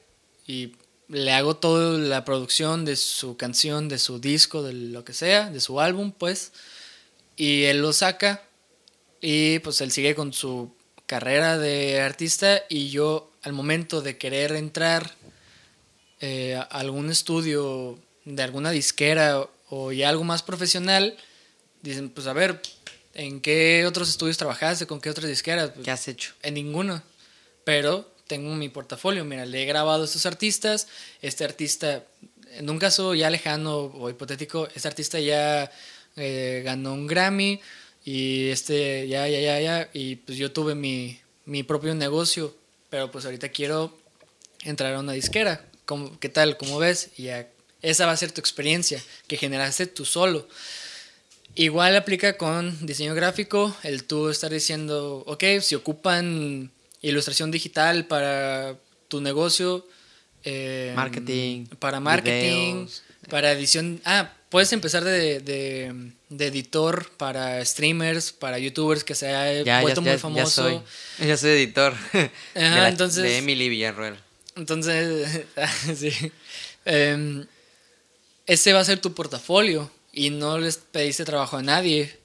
y 0.46 0.72
le 1.08 1.32
hago 1.32 1.56
toda 1.56 1.96
la 1.96 2.26
producción 2.26 2.84
de 2.84 2.96
su 2.96 3.38
canción, 3.38 3.88
de 3.88 3.98
su 3.98 4.18
disco, 4.18 4.62
de 4.62 4.74
lo 4.74 5.02
que 5.02 5.14
sea, 5.14 5.48
de 5.48 5.60
su 5.60 5.80
álbum, 5.80 6.12
pues. 6.12 6.52
Y 7.36 7.62
él 7.62 7.80
lo 7.80 7.94
saca 7.94 8.42
y 9.22 9.60
pues 9.60 9.80
él 9.80 9.90
sigue 9.90 10.14
con 10.14 10.34
su 10.34 10.74
carrera 11.06 11.56
de 11.56 12.02
artista 12.02 12.64
y 12.68 12.90
yo 12.90 13.32
al 13.40 13.54
momento 13.54 14.02
de 14.02 14.18
querer 14.18 14.52
entrar 14.52 15.14
eh, 16.20 16.56
a 16.56 16.60
algún 16.64 17.08
estudio 17.08 17.98
de 18.26 18.42
alguna 18.42 18.72
disquera 18.72 19.48
o 19.70 19.90
ya 19.90 20.10
algo 20.10 20.24
más 20.24 20.42
profesional, 20.42 21.16
dicen, 21.82 22.10
pues 22.10 22.26
a 22.26 22.32
ver, 22.32 22.60
¿en 23.14 23.40
qué 23.40 23.84
otros 23.86 24.08
estudios 24.08 24.36
trabajaste? 24.36 24.86
¿Con 24.86 25.00
qué 25.00 25.10
otras 25.10 25.28
disqueras? 25.28 25.72
¿Qué 25.82 25.90
has 25.90 26.08
hecho? 26.08 26.34
En 26.42 26.54
ninguno. 26.54 27.02
Pero 27.64 28.10
tengo 28.26 28.54
mi 28.54 28.68
portafolio, 28.68 29.24
mira, 29.24 29.46
le 29.46 29.62
he 29.62 29.66
grabado 29.66 30.02
a 30.02 30.04
estos 30.04 30.26
artistas, 30.26 30.88
este 31.22 31.44
artista, 31.44 32.04
en 32.52 32.68
un 32.68 32.78
caso 32.78 33.14
ya 33.14 33.30
lejano 33.30 33.76
o 33.78 34.10
hipotético, 34.10 34.68
este 34.74 34.88
artista 34.88 35.20
ya 35.20 35.70
eh, 36.16 36.62
ganó 36.64 36.92
un 36.92 37.06
Grammy, 37.06 37.60
y 38.06 38.50
este, 38.50 39.08
ya, 39.08 39.26
ya, 39.28 39.40
ya, 39.40 39.60
ya. 39.60 39.90
Y 39.92 40.14
pues 40.16 40.38
yo 40.38 40.52
tuve 40.52 40.76
mi, 40.76 41.18
mi 41.44 41.64
propio 41.64 41.92
negocio, 41.92 42.56
pero 42.88 43.10
pues 43.10 43.24
ahorita 43.24 43.48
quiero 43.48 43.98
entrar 44.62 44.94
a 44.94 45.00
una 45.00 45.12
disquera. 45.12 45.66
¿Cómo, 45.86 46.16
¿Qué 46.20 46.28
tal? 46.28 46.56
¿Cómo 46.56 46.78
ves? 46.78 47.10
Y 47.16 47.24
ya, 47.24 47.48
esa 47.82 48.06
va 48.06 48.12
a 48.12 48.16
ser 48.16 48.30
tu 48.30 48.40
experiencia 48.40 49.02
que 49.26 49.36
generaste 49.36 49.88
tú 49.88 50.04
solo. 50.04 50.48
Igual 51.56 51.96
aplica 51.96 52.36
con 52.36 52.84
diseño 52.86 53.14
gráfico, 53.14 53.74
el 53.82 54.04
tú 54.04 54.28
estar 54.28 54.50
diciendo, 54.52 55.24
ok, 55.26 55.42
si 55.62 55.74
ocupan 55.74 56.70
ilustración 57.00 57.50
digital 57.50 58.04
para 58.06 58.76
tu 59.08 59.20
negocio, 59.22 59.86
eh, 60.44 60.92
Marketing, 60.94 61.66
Para 61.78 61.98
marketing, 61.98 62.72
videos. 62.84 63.02
para 63.30 63.52
edición. 63.52 64.00
Ah, 64.04 64.32
puedes 64.50 64.70
empezar 64.72 65.02
de, 65.02 65.40
de, 65.40 66.12
de 66.28 66.46
editor 66.46 67.10
para 67.16 67.64
streamers, 67.64 68.32
para 68.32 68.58
youtubers 68.58 69.02
que 69.02 69.14
se 69.14 69.28
ha 69.34 69.52
Ya, 69.54 69.62
ya, 69.64 69.80
vuelto 69.80 70.02
ya, 70.02 70.10
muy 70.10 70.12
ya 70.12 70.18
famoso. 70.18 70.62
soy. 70.62 70.80
Ya 71.26 71.36
soy 71.38 71.50
editor. 71.52 71.94
de, 72.12 72.30
la- 72.54 72.88
entonces- 72.90 73.22
de 73.22 73.38
Emily 73.38 73.68
Villarruel. 73.70 74.16
Entonces, 74.56 75.42
sí. 75.96 76.12
Em, 76.84 77.46
ese 78.46 78.72
va 78.72 78.80
a 78.80 78.84
ser 78.84 78.98
tu 79.00 79.12
portafolio 79.14 79.90
y 80.16 80.30
no 80.30 80.58
les 80.58 80.78
pediste 80.78 81.26
trabajo 81.26 81.58
a 81.58 81.62
nadie. 81.62 82.18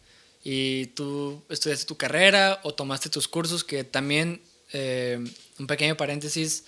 Y 0.43 0.87
tú 0.87 1.43
estudiaste 1.49 1.85
tu 1.85 1.97
carrera 1.97 2.61
o 2.63 2.73
tomaste 2.73 3.09
tus 3.09 3.27
cursos, 3.27 3.63
que 3.63 3.83
también, 3.83 4.41
eh, 4.71 5.19
un 5.59 5.67
pequeño 5.67 5.95
paréntesis, 5.97 6.63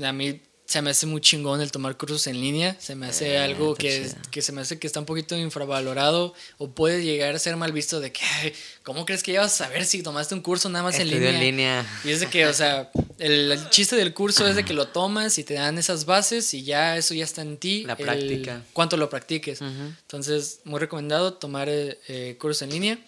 a 0.00 0.12
mí 0.12 0.40
se 0.66 0.82
me 0.82 0.90
hace 0.90 1.06
muy 1.06 1.20
chingón 1.20 1.60
el 1.60 1.70
tomar 1.70 1.96
cursos 1.96 2.26
en 2.26 2.40
línea. 2.40 2.76
Se 2.80 2.94
me 2.96 3.06
hace 3.06 3.34
Eh, 3.34 3.38
algo 3.38 3.74
que, 3.76 4.10
que 4.32 4.42
se 4.42 4.50
me 4.52 4.60
hace 4.62 4.78
que 4.80 4.86
está 4.88 4.98
un 5.00 5.06
poquito 5.06 5.36
infravalorado 5.36 6.34
o 6.58 6.70
puede 6.70 7.04
llegar 7.04 7.34
a 7.34 7.38
ser 7.38 7.56
mal 7.56 7.70
visto 7.72 8.00
de 8.00 8.10
que, 8.12 8.20
"Ay, 8.24 8.52
¿cómo 8.82 9.06
crees 9.06 9.22
que 9.22 9.32
ya 9.32 9.42
vas 9.42 9.52
a 9.60 9.64
saber 9.64 9.84
si 9.86 10.02
tomaste 10.02 10.34
un 10.34 10.40
curso 10.40 10.68
nada 10.68 10.82
más 10.82 10.98
en 10.98 11.08
línea? 11.08 11.30
en 11.30 11.40
línea. 11.40 12.00
Y 12.04 12.10
es 12.10 12.18
de 12.20 12.26
que, 12.26 12.46
o 12.46 12.52
sea, 12.52 12.90
el, 13.18 13.52
el 13.52 13.70
chiste 13.70 13.94
del 13.96 14.12
curso 14.12 14.46
es 14.48 14.56
de 14.56 14.64
que 14.64 14.74
lo 14.74 14.88
tomas 14.88 15.38
y 15.38 15.44
te 15.44 15.54
dan 15.54 15.78
esas 15.78 16.04
bases 16.04 16.52
y 16.52 16.64
ya 16.64 16.96
eso 16.96 17.14
ya 17.14 17.24
está 17.24 17.42
en 17.42 17.56
ti. 17.58 17.84
La 17.84 17.96
práctica. 17.96 18.62
cuánto 18.72 18.96
lo 18.96 19.08
practiques. 19.08 19.60
Ujú. 19.60 19.70
Entonces, 20.02 20.60
muy 20.64 20.80
recomendado 20.80 21.34
tomar 21.34 21.68
eh, 21.70 22.36
cursos 22.40 22.62
en 22.62 22.70
línea. 22.70 22.98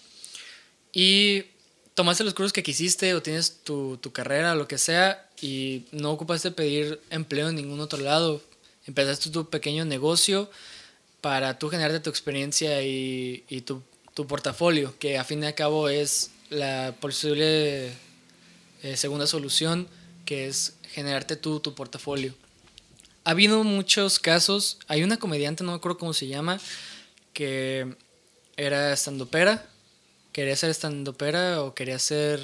Y 0.93 1.45
tomaste 1.99 2.23
los 2.23 2.33
cursos 2.33 2.53
que 2.53 2.63
quisiste 2.63 3.13
o 3.13 3.23
tienes 3.23 3.65
tu, 3.65 3.97
tu 3.97 4.13
carrera 4.13 4.55
lo 4.55 4.69
que 4.69 4.79
sea 4.79 5.29
y 5.43 5.87
no 5.91 6.13
ocupaste 6.13 6.53
pedir 6.53 7.01
empleo 7.11 7.49
en 7.49 7.57
ningún 7.57 7.81
otro 7.81 7.99
lado. 7.99 8.41
Empezaste 8.87 9.31
tu 9.31 9.51
pequeño 9.51 9.85
negocio 9.85 10.49
para 11.21 11.59
tú 11.59 11.71
generarte 11.71 11.99
tu 11.99 12.09
experiencia 12.09 12.83
y, 12.85 13.43
tu, 13.67 13.83
tu 14.15 14.29
portafolio, 14.29 14.97
que 15.01 15.19
a 15.19 15.25
fin 15.25 15.43
al 15.43 15.57
cabo 15.57 15.89
es 15.89 16.31
la 16.51 16.95
posible 17.01 17.89
eh, 18.85 18.97
segunda 18.97 19.27
solución, 19.27 19.89
que 20.25 20.47
es 20.47 20.75
generarte 20.93 21.35
tú 21.35 21.59
tu 21.59 21.75
portafolio. 21.75 22.33
Ha 23.25 23.33
habido 23.33 23.65
muchos 23.65 24.21
casos, 24.21 24.79
hay 24.87 25.03
una 25.03 25.17
comediante, 25.17 25.65
no 25.65 25.73
me 25.73 25.79
acuerdo 25.79 25.99
cómo 25.99 26.13
se 26.13 26.29
llama, 26.29 26.61
que 27.33 27.93
era 28.57 28.93
estandopera, 28.93 29.69
quería 30.39 30.55
ser 30.55 30.71
estandopera 30.71 31.65
o 31.65 31.75
quería 31.75 31.99
ser 31.99 32.39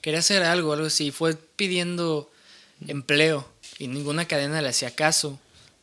quería 0.00 0.18
hacer 0.18 0.42
algo, 0.42 0.72
algo 0.72 0.86
así, 0.86 1.12
fue 1.12 1.36
pidiendo 1.36 2.28
empleo 2.88 3.48
y 3.78 3.86
ninguna 3.86 4.26
cadena 4.26 4.60
le 4.60 4.70
hacía 4.70 4.90
caso, 4.90 5.38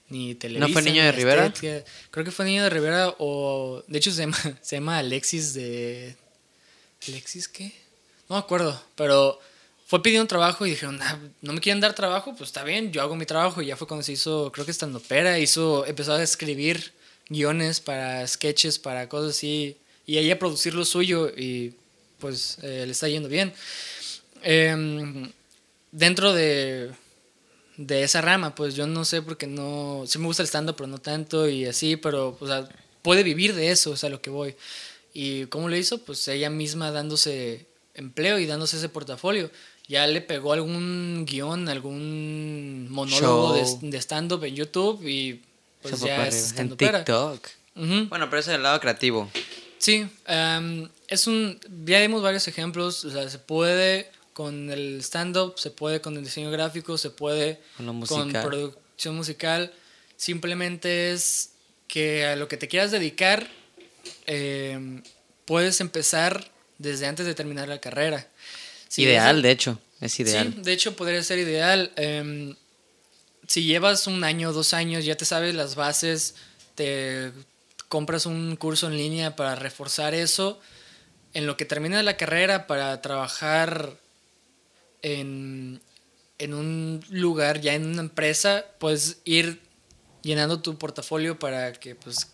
ni 0.10 0.36
Televisa. 0.36 0.68
fue 0.74 0.82
Niño 0.82 1.04
ni 1.04 1.06
de 1.06 1.12
Rivera? 1.14 1.54
Creo 2.12 2.26
que 2.26 2.32
fue 2.32 2.44
Niño 2.44 2.62
de 2.64 2.70
Rivera 2.70 3.16
o 3.20 3.86
de 3.88 3.98
hecho 3.98 4.12
se 4.12 4.24
llama, 4.24 4.38
se 4.62 4.76
llama 4.76 4.98
Alexis 4.98 5.54
de 5.54 6.18
Alexis 7.08 7.48
qué? 7.48 7.72
No 8.28 8.36
me 8.36 8.42
acuerdo, 8.42 8.78
pero 8.96 9.40
fue 9.86 10.04
pidiendo 10.04 10.28
trabajo 10.28 10.66
y 10.66 10.72
dijeron, 10.72 11.02
"Ah, 11.02 11.18
no 11.42 11.54
me 11.54 11.62
quieren 11.62 11.80
dar 11.80 11.94
trabajo, 11.94 12.36
pues 12.36 12.50
está 12.50 12.66
bien, 12.66 12.92
yo 12.92 13.02
hago 13.02 13.16
mi 13.16 13.26
trabajo 13.26 13.62
y 13.62 13.68
ya 13.68 13.78
fue 13.78 13.88
cuando 13.88 14.04
se 14.04 14.12
hizo, 14.12 14.52
creo 14.52 14.66
que 14.66 14.72
estando 14.72 15.00
pera, 15.00 15.40
hizo, 15.40 15.86
empezó 15.86 16.16
a 16.16 16.22
escribir 16.22 16.92
guiones 17.30 17.80
para 17.80 18.28
sketches, 18.28 18.78
para 18.78 19.08
cosas 19.08 19.38
así, 19.38 19.78
y 20.08 20.18
ella 20.18 20.34
a 20.34 20.40
producir 20.40 20.74
lo 20.74 20.86
suyo 20.86 21.28
y 21.28 21.74
pues 22.18 22.58
eh, 22.64 22.84
le 22.86 22.92
está 22.94 23.08
yendo 23.10 23.30
bien. 23.30 23.54
Em, 24.42 25.32
dentro 25.92 26.34
de, 26.34 26.92
de 27.76 28.04
esa 28.04 28.22
rama, 28.22 28.56
pues 28.56 28.74
yo 28.74 28.88
no 28.88 29.06
sé 29.06 29.22
porque 29.22 29.46
no, 29.46 30.06
sí 30.08 30.18
me 30.18 30.26
gusta 30.26 30.42
el 30.42 30.48
stand-up, 30.48 30.76
pero 30.78 30.88
no 30.88 30.98
tanto 30.98 31.48
y 31.48 31.66
así, 31.66 31.98
pero 31.98 32.38
o 32.40 32.48
sea, 32.48 32.68
puede 33.02 33.22
vivir 33.22 33.54
de 33.54 33.70
eso, 33.70 33.94
es 33.94 34.04
a 34.04 34.10
lo 34.10 34.22
que 34.22 34.30
voy. 34.30 34.56
¿Y 35.14 35.46
cómo 35.48 35.68
lo 35.68 35.76
hizo? 35.76 35.98
Pues 36.00 36.28
ella 36.30 36.50
misma 36.50 36.92
dándose 36.92 37.66
empleo 37.94 38.40
y 38.40 38.46
dándose 38.46 38.78
ese 38.78 38.90
portafolio. 38.90 39.52
Ya 39.90 40.08
le 40.08 40.22
pegó 40.22 40.54
algún 40.54 41.26
guion, 41.28 41.68
algún 41.70 42.88
monólogo 42.90 43.56
Show. 43.58 43.80
de, 43.82 43.90
de 43.90 43.98
stand-up 43.98 44.44
en 44.46 44.56
YouTube 44.56 45.06
y 45.06 45.42
Se 45.84 45.90
pues 45.90 46.00
fue 46.00 46.08
ya 46.10 46.28
es. 46.28 46.54
En. 46.58 46.78
TikTok. 46.78 47.48
Bueno, 47.76 48.30
pero 48.30 48.40
es 48.40 48.48
el 48.48 48.64
lado 48.64 48.80
creativo. 48.80 49.30
Sí, 49.78 50.08
em, 50.26 50.90
es 51.08 51.28
un. 51.28 51.60
Ya 51.86 52.00
dimos 52.00 52.22
varios 52.22 52.48
ejemplos. 52.48 53.06
O 53.06 53.12
sea, 53.12 53.30
se 53.30 53.40
puede 53.40 54.10
con 54.34 54.70
el 54.70 55.00
stand-up, 55.02 55.56
se 55.58 55.72
puede 55.72 56.02
con 56.02 56.16
el 56.18 56.24
diseño 56.24 56.52
gráfico, 56.52 56.98
se 56.98 57.10
puede 57.10 57.60
Con 57.78 58.02
con 58.06 58.32
producción 58.32 59.16
musical. 59.16 59.74
Simplemente 60.16 61.12
es 61.12 61.52
que 61.88 62.26
a 62.26 62.36
lo 62.36 62.48
que 62.48 62.58
te 62.58 62.68
quieras 62.68 62.92
dedicar, 62.92 63.48
em, 64.26 65.02
puedes 65.46 65.80
empezar 65.82 66.52
desde 66.78 67.08
antes 67.08 67.26
de 67.26 67.34
terminar 67.34 67.68
la 67.68 67.80
carrera. 67.80 68.28
Si 68.88 69.04
ideal, 69.04 69.42
de 69.42 69.52
hecho. 69.52 69.80
Es 70.02 70.20
ideal. 70.20 70.54
Sí, 70.56 70.62
de 70.62 70.74
hecho 70.74 70.96
podría 70.96 71.24
ser 71.24 71.40
ideal. 71.40 71.92
Em, 71.96 72.56
si 73.48 73.64
llevas 73.64 74.08
un 74.08 74.24
año, 74.24 74.54
dos 74.54 74.74
años, 74.74 75.06
ya 75.06 75.16
te 75.16 75.26
sabes 75.26 75.56
las 75.56 75.76
bases, 75.76 76.36
te 76.76 77.32
compras 77.88 78.26
un 78.26 78.56
curso 78.56 78.88
en 78.88 78.98
línea 78.98 79.36
para 79.36 79.56
reforzar 79.56 80.14
eso. 80.14 80.60
En 81.34 81.46
lo 81.46 81.58
que 81.58 81.66
terminas 81.66 82.04
la 82.04 82.18
carrera 82.18 82.68
para 82.68 83.02
trabajar 83.02 83.98
en, 85.02 85.82
en 86.40 86.54
un 86.54 87.04
lugar, 87.10 87.62
ya 87.62 87.74
en 87.74 87.86
una 87.86 88.02
empresa, 88.02 88.66
puedes 88.80 89.20
ir 89.26 89.62
llenando 90.24 90.62
tu 90.62 90.78
portafolio 90.78 91.40
para 91.40 91.74
que 91.74 91.96
pues 91.96 92.28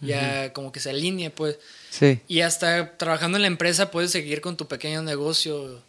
ya 0.00 0.52
como 0.52 0.72
que 0.72 0.80
se 0.80 0.90
alinee, 0.90 1.30
pues. 1.30 1.58
Sí. 1.90 2.20
Y 2.28 2.40
hasta 2.40 2.96
trabajando 2.96 3.36
en 3.38 3.42
la 3.42 3.48
empresa 3.48 3.90
puedes 3.90 4.10
seguir 4.10 4.40
con 4.40 4.56
tu 4.56 4.66
pequeño 4.68 5.02
negocio. 5.02 5.82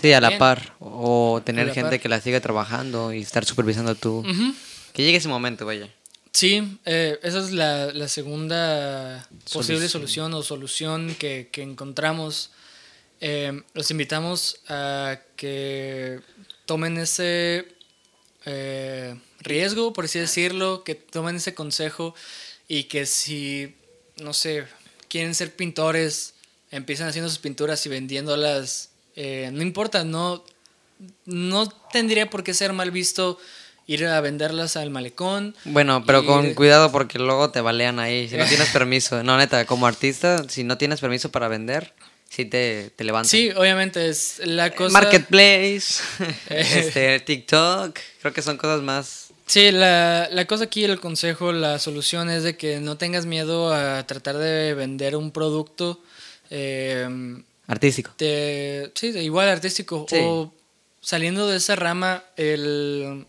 Sí, 0.00 0.12
a 0.12 0.20
la 0.20 0.28
Bien. 0.28 0.38
par. 0.38 0.74
O 0.80 1.40
tener 1.44 1.72
gente 1.72 1.90
par. 1.90 2.00
que 2.00 2.08
la 2.08 2.20
siga 2.20 2.40
trabajando 2.40 3.12
y 3.12 3.22
estar 3.22 3.44
supervisando 3.44 3.94
tú. 3.94 4.24
Que 4.92 5.02
llegue 5.02 5.18
ese 5.18 5.28
momento, 5.28 5.64
vaya. 5.64 5.88
Sí, 6.34 6.80
eh, 6.84 7.20
esa 7.22 7.38
es 7.38 7.52
la, 7.52 7.92
la 7.92 8.08
segunda 8.08 9.24
posible 9.52 9.88
Solución. 9.88 9.88
solución 9.88 10.34
o 10.34 10.42
solución 10.42 11.14
que, 11.14 11.48
que 11.52 11.62
encontramos. 11.62 12.50
Eh, 13.20 13.62
los 13.72 13.92
invitamos 13.92 14.58
a 14.66 15.20
que 15.36 16.20
tomen 16.66 16.98
ese 16.98 17.68
eh, 18.46 19.14
riesgo, 19.42 19.92
por 19.92 20.06
así 20.06 20.18
decirlo, 20.18 20.82
que 20.82 20.96
tomen 20.96 21.36
ese 21.36 21.54
consejo 21.54 22.16
y 22.66 22.84
que 22.84 23.06
si, 23.06 23.76
no 24.16 24.34
sé, 24.34 24.64
quieren 25.08 25.36
ser 25.36 25.54
pintores, 25.54 26.34
empiezan 26.72 27.06
haciendo 27.06 27.30
sus 27.30 27.38
pinturas 27.38 27.86
y 27.86 27.90
vendiéndolas. 27.90 28.90
no 29.16 29.62
importa, 29.62 30.02
no, 30.02 30.44
no 31.26 31.68
tendría 31.92 32.28
por 32.28 32.42
qué 32.42 32.54
ser 32.54 32.72
mal 32.72 32.90
visto 32.90 33.38
ir 33.86 34.06
a 34.06 34.20
venderlas 34.20 34.76
al 34.76 34.90
malecón. 34.90 35.54
Bueno, 35.64 36.04
pero 36.06 36.22
Y- 36.22 36.26
con 36.26 36.54
cuidado 36.54 36.90
porque 36.92 37.18
luego 37.18 37.50
te 37.50 37.60
balean 37.60 37.98
ahí. 37.98 38.28
Si 38.28 38.36
no 38.36 38.44
tienes 38.48 38.68
permiso. 38.70 39.22
No, 39.22 39.36
neta, 39.36 39.64
como 39.66 39.86
artista, 39.86 40.44
si 40.48 40.64
no 40.64 40.78
tienes 40.78 41.00
permiso 41.00 41.30
para 41.30 41.48
vender, 41.48 41.92
sí 42.30 42.44
te, 42.44 42.90
te 42.96 43.04
levantan. 43.04 43.28
Sí, 43.30 43.50
obviamente 43.56 44.08
es 44.08 44.40
la 44.44 44.70
cosa. 44.74 44.92
Marketplace, 44.92 46.02
este, 46.48 47.20
TikTok. 47.20 47.98
Creo 48.20 48.32
que 48.32 48.42
son 48.42 48.56
cosas 48.56 48.80
más. 48.82 49.20
Sí, 49.46 49.70
la, 49.72 50.26
la 50.32 50.46
cosa 50.46 50.64
aquí, 50.64 50.84
el 50.84 50.98
consejo, 51.00 51.52
la 51.52 51.78
solución 51.78 52.30
es 52.30 52.42
de 52.44 52.56
que 52.56 52.80
no 52.80 52.96
tengas 52.96 53.26
miedo 53.26 53.74
a 53.74 54.06
tratar 54.06 54.38
de 54.38 54.72
vender 54.72 55.16
un 55.16 55.30
producto. 55.32 56.00
eh, 56.50 57.06
Artístico. 57.66 58.12
de, 58.18 58.90
sí, 58.94 59.10
de 59.12 59.22
igual 59.22 59.48
artístico. 59.48 60.06
Sí. 60.08 60.16
O 60.20 60.52
saliendo 61.00 61.46
de 61.48 61.58
esa 61.58 61.76
rama, 61.76 62.24
el, 62.36 63.26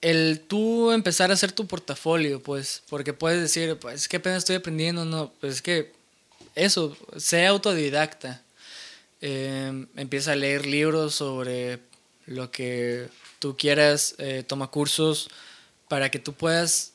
el 0.00 0.40
tú 0.46 0.92
empezar 0.92 1.30
a 1.30 1.34
hacer 1.34 1.52
tu 1.52 1.66
portafolio, 1.66 2.40
pues, 2.42 2.82
porque 2.88 3.12
puedes 3.12 3.40
decir, 3.40 3.76
pues, 3.78 4.02
es 4.02 4.08
que 4.08 4.18
apenas 4.18 4.38
estoy 4.38 4.56
aprendiendo, 4.56 5.04
no, 5.04 5.32
pues 5.40 5.54
es 5.54 5.62
que 5.62 5.92
eso, 6.54 6.96
sea 7.16 7.50
autodidacta. 7.50 8.42
Eh, 9.20 9.86
empieza 9.96 10.32
a 10.32 10.36
leer 10.36 10.66
libros 10.66 11.16
sobre 11.16 11.80
lo 12.26 12.50
que 12.50 13.08
tú 13.40 13.56
quieras, 13.56 14.14
eh, 14.18 14.44
toma 14.46 14.68
cursos 14.68 15.28
para 15.88 16.10
que 16.10 16.18
tú 16.18 16.32
puedas 16.32 16.92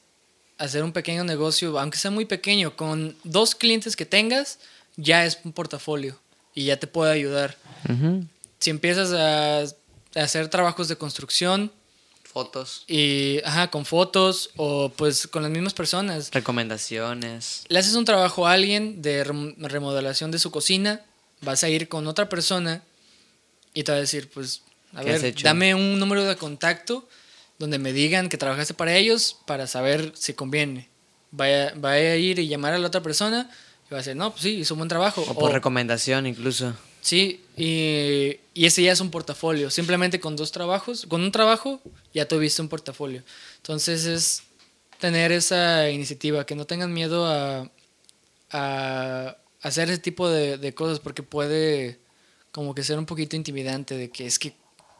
hacer 0.57 0.83
un 0.83 0.93
pequeño 0.93 1.23
negocio, 1.23 1.77
aunque 1.79 1.97
sea 1.97 2.11
muy 2.11 2.25
pequeño, 2.25 2.75
con 2.75 3.17
dos 3.23 3.55
clientes 3.55 3.95
que 3.95 4.05
tengas, 4.05 4.59
ya 4.95 5.25
es 5.25 5.39
un 5.43 5.51
portafolio 5.51 6.17
y 6.53 6.65
ya 6.65 6.79
te 6.79 6.87
puede 6.87 7.11
ayudar. 7.11 7.57
Ujú. 7.89 8.25
Si 8.59 8.69
empiezas 8.69 9.11
a 9.11 10.21
hacer 10.21 10.47
trabajos 10.47 10.87
de 10.87 10.95
construcción 10.95 11.71
Fotos. 12.33 12.83
y, 12.87 13.39
ajá, 13.45 13.69
con 13.69 13.85
fotos 13.85 14.49
o 14.55 14.89
pues 14.89 15.27
con 15.27 15.43
las 15.43 15.51
mismas 15.51 15.73
personas, 15.73 16.29
Recomendaciones. 16.31 17.63
le 17.67 17.79
haces 17.79 17.93
un 17.95 18.05
trabajo 18.05 18.47
a 18.47 18.53
alguien 18.53 19.01
de 19.01 19.23
rem- 19.25 19.55
remodelación 19.57 20.31
de 20.31 20.39
su 20.39 20.49
cocina, 20.51 21.01
vas 21.41 21.63
a 21.63 21.69
ir 21.69 21.87
con 21.89 22.07
otra 22.07 22.29
persona 22.29 22.81
y 23.73 23.83
te 23.83 23.91
va 23.91 23.97
a 23.97 24.01
decir, 24.01 24.29
pues 24.33 24.61
A 24.95 25.01
¿Qué 25.03 25.13
has 25.13 25.21
ver, 25.21 25.35
dame 25.43 25.75
un 25.75 25.99
número 25.99 26.23
de 26.25 26.35
contacto 26.35 27.07
donde 27.59 27.77
me 27.79 27.93
digan 27.93 28.29
que 28.29 28.37
trabajaste 28.37 28.73
para 28.73 28.95
ellos 28.95 29.37
para 29.45 29.67
saber 29.67 30.11
si 30.15 30.33
conviene. 30.33 30.89
Vaya, 31.31 31.73
vaya 31.75 32.11
a 32.11 32.15
ir 32.15 32.39
y 32.39 32.47
llamar 32.47 32.73
a 32.73 32.77
la 32.77 32.87
otra 32.87 33.01
persona 33.01 33.49
y 33.87 33.89
va 33.91 33.97
a 33.97 34.01
decir, 34.01 34.15
no, 34.15 34.31
pues 34.31 34.43
sí, 34.43 34.49
hizo 34.57 34.73
un 34.73 34.79
buen 34.79 34.89
trabajo. 34.89 35.21
O 35.27 35.33
por 35.35 35.49
O- 35.49 35.53
recomendación 35.53 36.25
incluso. 36.27 36.73
Sí, 37.03 37.43
y, 37.57 38.39
y 38.53 38.65
ese 38.65 38.81
ya 38.81 38.93
es 38.93 39.01
un 39.01 39.11
portafolio. 39.11 39.69
Simplemente 39.69 40.21
con 40.21 40.37
dos 40.37 40.53
trabajos, 40.53 41.05
con 41.05 41.21
un 41.21 41.33
trabajo, 41.33 41.81
ya 42.13 42.27
tuviste 42.27 42.61
un 42.61 42.69
portafolio. 42.69 43.21
Entonces 43.57 44.05
es 44.05 44.43
tener 44.99 45.33
esa 45.33 45.89
iniciativa, 45.89 46.45
que 46.45 46.55
no 46.55 46.65
tengan 46.65 46.93
miedo 46.93 47.25
a, 47.25 47.69
a 48.51 49.37
hacer 49.61 49.89
ese 49.89 49.97
tipo 49.99 50.29
de, 50.29 50.57
de 50.57 50.73
cosas, 50.73 51.01
porque 51.01 51.23
puede 51.23 51.99
como 52.53 52.73
que 52.73 52.83
ser 52.83 52.97
un 52.97 53.05
poquito 53.05 53.35
intimidante 53.35 53.97
de 53.97 54.09
que 54.09 54.25
es 54.25 54.39
que 54.39 54.53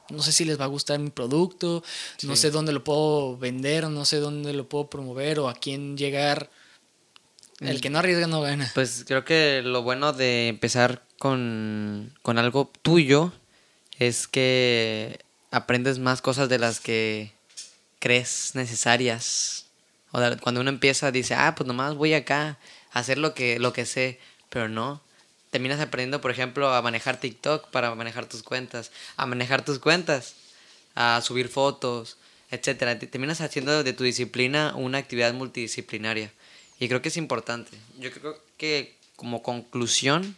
no 0.09 0.21
sé 0.21 0.33
si 0.33 0.43
les 0.43 0.59
va 0.59 0.65
a 0.65 0.67
gustar 0.67 0.99
mi 0.99 1.09
producto, 1.09 1.83
no 2.23 2.35
sé 2.35 2.51
dónde 2.51 2.73
lo 2.73 2.83
puedo 2.83 3.37
vender, 3.37 3.87
no 3.87 4.03
sé 4.03 4.17
dónde 4.17 4.51
lo 4.51 4.67
puedo 4.67 4.89
promover 4.89 5.39
o 5.39 5.47
a 5.47 5.53
quién 5.53 5.97
llegar. 5.97 6.49
El 7.69 7.81
que 7.81 7.89
no 7.89 7.99
arriesga 7.99 8.27
no 8.27 8.41
gana. 8.41 8.69
Pues 8.73 9.03
creo 9.07 9.23
que 9.25 9.61
lo 9.63 9.81
bueno 9.83 10.13
de 10.13 10.47
empezar 10.49 11.03
con, 11.19 12.13
con 12.21 12.37
algo 12.37 12.71
tuyo 12.81 13.31
es 13.99 14.27
que 14.27 15.19
aprendes 15.51 15.99
más 15.99 16.21
cosas 16.21 16.49
de 16.49 16.59
las 16.59 16.79
que 16.79 17.31
crees 17.99 18.51
necesarias. 18.55 19.65
O 20.11 20.19
sea, 20.19 20.37
cuando 20.37 20.61
uno 20.61 20.69
empieza 20.69 21.11
dice, 21.11 21.35
ah, 21.35 21.55
pues 21.55 21.67
nomás 21.67 21.95
voy 21.95 22.13
acá 22.13 22.57
a 22.91 22.99
hacer 22.99 23.17
lo 23.17 23.33
que, 23.33 23.59
lo 23.59 23.73
que 23.73 23.85
sé, 23.85 24.19
pero 24.49 24.67
no. 24.69 25.01
Terminas 25.51 25.79
aprendiendo, 25.79 26.19
por 26.21 26.31
ejemplo, 26.31 26.73
a 26.73 26.81
manejar 26.81 27.19
TikTok 27.19 27.69
para 27.69 27.93
manejar 27.95 28.25
tus 28.25 28.41
cuentas, 28.43 28.91
a 29.17 29.25
manejar 29.25 29.63
tus 29.63 29.79
cuentas, 29.79 30.35
a 30.95 31.21
subir 31.21 31.47
fotos. 31.47 32.17
Te- 32.49 32.75
Terminas 32.75 33.41
haciendo 33.41 33.83
de 33.83 33.93
tu 33.93 34.03
disciplina 34.03 34.73
una 34.75 34.97
actividad 34.99 35.33
multidisciplinaria. 35.33 36.31
Y 36.79 36.87
creo 36.87 37.01
que 37.01 37.09
es 37.09 37.17
importante. 37.17 37.77
Yo 37.99 38.11
creo 38.11 38.37
que 38.57 38.95
como 39.15 39.41
conclusión, 39.43 40.35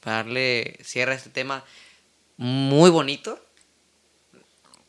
para 0.00 0.18
darle 0.18 0.78
cierre 0.82 1.12
a 1.12 1.16
este 1.16 1.30
tema 1.30 1.64
muy 2.36 2.90
bonito, 2.90 3.40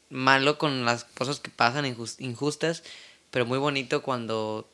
malo 0.10 0.58
con 0.58 0.86
las 0.86 1.04
cosas 1.04 1.40
que 1.40 1.50
pasan 1.52 1.86
injus- 1.86 2.16
injustas, 2.20 2.84
pero 3.32 3.46
muy 3.46 3.58
bonito 3.58 4.02
cuando 4.02 4.68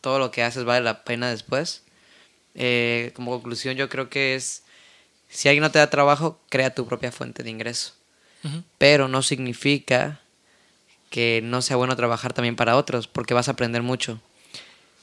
todo 0.00 0.18
lo 0.18 0.30
que 0.30 0.42
haces 0.42 0.64
vale 0.64 0.84
la 0.84 1.04
pena 1.04 1.30
después. 1.30 1.82
Eh, 2.54 3.12
como 3.14 3.30
conclusión 3.32 3.76
yo 3.76 3.88
creo 3.88 4.08
que 4.08 4.34
es, 4.34 4.62
si 5.28 5.48
alguien 5.48 5.62
no 5.62 5.70
te 5.70 5.78
da 5.78 5.90
trabajo, 5.90 6.40
crea 6.48 6.74
tu 6.74 6.86
propia 6.86 7.12
fuente 7.12 7.42
de 7.42 7.50
ingreso. 7.50 7.92
Pero 8.78 9.06
no 9.08 9.22
significa 9.22 10.20
que 11.10 11.40
no 11.44 11.60
sea 11.60 11.76
bueno 11.76 11.94
trabajar 11.96 12.32
también 12.32 12.56
para 12.56 12.76
otros, 12.76 13.06
porque 13.06 13.34
vas 13.34 13.48
a 13.48 13.52
aprender 13.52 13.82
mucho. 13.82 14.20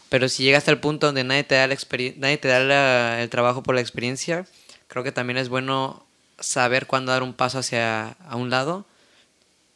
Pero 0.10 0.30
si 0.30 0.44
llegas 0.44 0.60
hasta 0.60 0.72
el 0.72 0.80
punto 0.80 1.08
donde 1.08 1.24
nadie 1.24 1.44
te 1.44 1.56
da, 1.56 1.68
la 1.68 1.76
nadie 2.18 2.38
te 2.38 2.48
da 2.48 2.60
la- 2.62 3.22
el 3.22 3.30
trabajo 3.30 3.64
por 3.64 3.76
la 3.76 3.82
experiencia, 3.82 4.46
creo 4.88 5.04
que 5.04 5.12
también 5.12 5.38
es 5.38 5.50
bueno 5.50 6.06
saber 6.40 6.88
cuándo 6.88 7.12
dar 7.12 7.24
un 7.24 7.34
paso 7.34 7.60
hacia 7.60 8.10
a 8.12 8.36
un 8.36 8.50
lado 8.50 8.86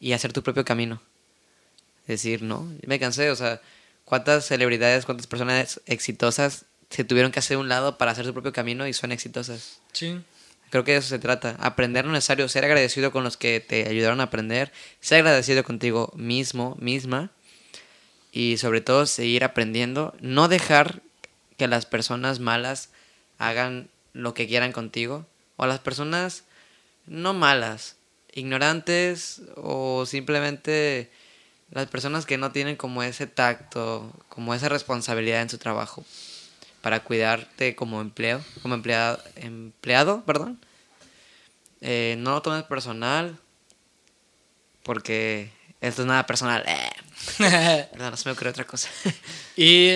y 0.00 0.12
hacer 0.12 0.32
tu 0.32 0.42
propio 0.42 0.64
camino. 0.64 1.02
Decir, 2.06 2.42
no, 2.42 2.70
me 2.86 2.98
cansé, 2.98 3.30
o 3.30 3.36
sea, 3.36 3.60
cuántas 4.04 4.46
celebridades, 4.46 5.04
cuántas 5.04 5.26
personas 5.26 5.80
exitosas 5.86 6.64
se 6.90 7.04
tuvieron 7.04 7.32
que 7.32 7.38
hacer 7.38 7.56
un 7.56 7.68
lado 7.68 7.96
para 7.98 8.10
hacer 8.12 8.24
su 8.26 8.32
propio 8.32 8.52
camino 8.52 8.86
y 8.86 8.92
son 8.92 9.12
exitosas. 9.12 9.78
Sí. 9.92 10.20
Creo 10.70 10.84
que 10.84 10.92
de 10.92 10.98
eso 10.98 11.08
se 11.08 11.18
trata. 11.18 11.56
Aprender 11.58 12.04
lo 12.04 12.12
necesario, 12.12 12.48
ser 12.48 12.64
agradecido 12.64 13.12
con 13.12 13.24
los 13.24 13.36
que 13.36 13.60
te 13.60 13.88
ayudaron 13.88 14.20
a 14.20 14.24
aprender, 14.24 14.72
ser 15.00 15.18
agradecido 15.18 15.62
contigo 15.64 16.12
mismo, 16.16 16.76
misma. 16.80 17.30
Y 18.32 18.56
sobre 18.56 18.80
todo 18.80 19.06
seguir 19.06 19.44
aprendiendo. 19.44 20.14
No 20.20 20.48
dejar 20.48 21.02
que 21.58 21.68
las 21.68 21.86
personas 21.86 22.40
malas 22.40 22.88
hagan 23.38 23.88
lo 24.14 24.34
que 24.34 24.48
quieran 24.48 24.72
contigo. 24.72 25.26
O 25.56 25.66
las 25.66 25.78
personas 25.78 26.44
no 27.06 27.34
malas, 27.34 27.96
ignorantes 28.32 29.42
o 29.56 30.06
simplemente 30.06 31.10
las 31.70 31.86
personas 31.86 32.26
que 32.26 32.38
no 32.38 32.52
tienen 32.52 32.76
como 32.76 33.02
ese 33.02 33.26
tacto, 33.26 34.12
como 34.28 34.54
esa 34.54 34.68
responsabilidad 34.68 35.42
en 35.42 35.50
su 35.50 35.58
trabajo 35.58 36.04
para 36.82 37.00
cuidarte 37.00 37.74
como 37.76 38.00
empleo, 38.00 38.44
como 38.60 38.74
empleado, 38.74 39.22
empleado, 39.36 40.22
perdón. 40.24 40.58
Eh, 41.80 42.16
no 42.18 42.32
lo 42.32 42.42
tomes 42.42 42.64
personal, 42.64 43.38
porque 44.82 45.50
esto 45.80 46.02
es 46.02 46.08
nada 46.08 46.26
personal. 46.26 46.64
Eh, 46.66 46.90
perdón, 47.38 48.10
no 48.10 48.16
se 48.16 48.28
me 48.28 48.32
ocurre 48.32 48.50
otra 48.50 48.66
cosa. 48.66 48.88
Y 49.56 49.90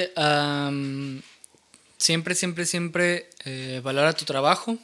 siempre, 1.98 2.34
siempre, 2.34 2.66
siempre 2.66 3.30
eh, 3.44 3.80
valora 3.82 4.12
tu 4.12 4.24
trabajo. 4.24 4.78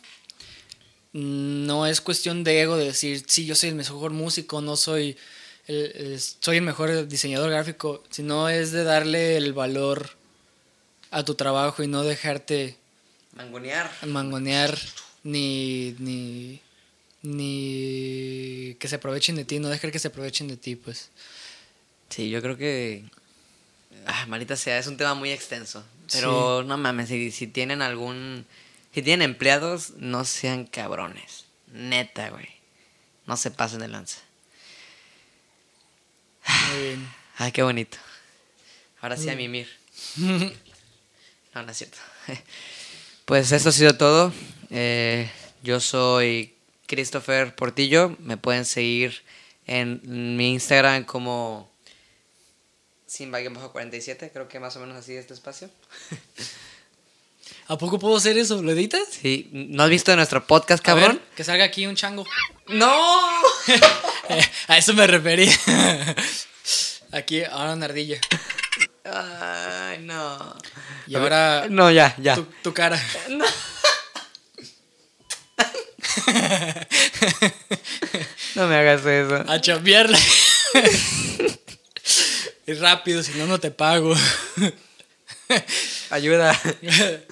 No 1.12 1.86
es 1.86 2.00
cuestión 2.00 2.42
de 2.42 2.62
ego 2.62 2.76
de 2.76 2.86
decir, 2.86 3.22
sí, 3.26 3.44
yo 3.44 3.54
soy 3.54 3.68
el 3.68 3.74
mejor 3.74 4.12
músico, 4.12 4.62
no 4.62 4.76
soy 4.76 5.16
el, 5.66 5.92
el- 5.94 6.20
soy 6.20 6.56
el 6.56 6.62
mejor 6.62 7.06
diseñador 7.06 7.50
gráfico, 7.50 8.02
sino 8.10 8.48
es 8.48 8.72
de 8.72 8.82
darle 8.84 9.36
el 9.36 9.52
valor 9.52 10.10
a 11.10 11.22
tu 11.24 11.34
trabajo 11.34 11.82
y 11.82 11.86
no 11.86 12.02
dejarte 12.02 12.76
Mangonear. 13.34 13.90
mangonear 14.06 14.78
ni, 15.22 15.94
ni, 15.98 16.60
ni 17.22 18.74
que 18.80 18.88
se 18.88 18.96
aprovechen 18.96 19.36
de 19.36 19.44
ti, 19.44 19.58
no 19.58 19.68
dejar 19.68 19.92
que 19.92 19.98
se 19.98 20.08
aprovechen 20.08 20.48
de 20.48 20.56
ti, 20.56 20.76
pues. 20.76 21.10
Sí, 22.14 22.28
yo 22.30 22.42
creo 22.42 22.56
que. 22.56 23.04
Ah, 24.06 24.26
malita 24.26 24.56
sea, 24.56 24.78
es 24.78 24.86
un 24.86 24.96
tema 24.96 25.14
muy 25.14 25.30
extenso. 25.30 25.84
Pero 26.12 26.62
no 26.64 26.76
mames, 26.76 27.08
si, 27.08 27.30
si 27.30 27.46
tienen 27.46 27.80
algún. 27.82 28.44
Si 28.94 29.00
tienen 29.02 29.30
empleados, 29.30 29.92
no 29.96 30.24
sean 30.24 30.66
cabrones. 30.66 31.46
Neta, 31.72 32.28
güey. 32.30 32.48
No 33.26 33.36
se 33.36 33.50
pasen 33.50 33.80
de 33.80 33.88
lanza. 33.88 34.20
Muy 36.72 36.82
bien. 36.82 37.08
Ay, 37.38 37.52
qué 37.52 37.62
bonito. 37.62 37.96
Ahora 39.00 39.16
Mm. 39.16 39.18
sí 39.18 39.30
a 39.30 39.36
mimir. 39.36 39.68
No, 41.54 41.62
no 41.62 41.70
es 41.70 41.76
cierto. 41.78 41.98
Pues 43.26 43.52
esto 43.52 43.68
ha 43.68 43.72
sido 43.72 43.96
todo. 43.96 44.32
Eh, 44.70 45.30
yo 45.62 45.80
soy 45.80 46.54
Christopher 46.86 47.54
Portillo. 47.54 48.16
Me 48.18 48.36
pueden 48.36 48.64
seguir 48.64 49.22
en 49.66 50.00
mi 50.36 50.52
Instagram 50.54 51.04
como 51.04 51.70
Simba-47. 53.12 54.30
Creo 54.32 54.48
que 54.48 54.58
más 54.58 54.74
o 54.76 54.80
menos 54.80 54.96
así 54.96 55.12
es 55.14 55.20
este 55.20 55.34
espacio. 55.34 55.68
¿A 57.68 57.76
poco 57.76 57.98
puedo 57.98 58.16
hacer 58.16 58.38
eso? 58.38 58.62
¿Lo 58.62 58.72
editas? 58.72 59.02
Sí, 59.20 59.50
¿no 59.52 59.82
has 59.82 59.90
visto 59.90 60.14
nuestro 60.16 60.46
podcast, 60.46 60.86
A 60.88 60.94
ver, 60.94 61.04
cabrón? 61.04 61.22
que 61.36 61.44
salga 61.44 61.64
aquí 61.64 61.86
un 61.86 61.94
chango. 61.94 62.24
¡No! 62.68 62.90
A 64.68 64.78
eso 64.78 64.94
me 64.94 65.06
refería. 65.06 65.52
Aquí, 67.12 67.44
ahora 67.44 67.74
una 67.74 67.84
ardilla. 67.84 68.18
Ay, 69.04 69.98
no. 69.98 70.56
Y 71.06 71.14
ahora 71.16 71.66
No, 71.68 71.90
ya, 71.90 72.14
ya. 72.18 72.36
tu, 72.36 72.44
tu 72.62 72.72
cara. 72.72 72.98
No 78.54 78.66
me 78.68 78.76
hagas 78.76 79.04
eso. 79.04 79.44
A 79.46 79.60
chambearle. 79.60 80.18
Y 82.72 82.74
rápido, 82.74 83.22
si 83.22 83.32
no, 83.32 83.46
no 83.46 83.60
te 83.60 83.70
pago. 83.70 84.14
Ayuda. 86.10 86.58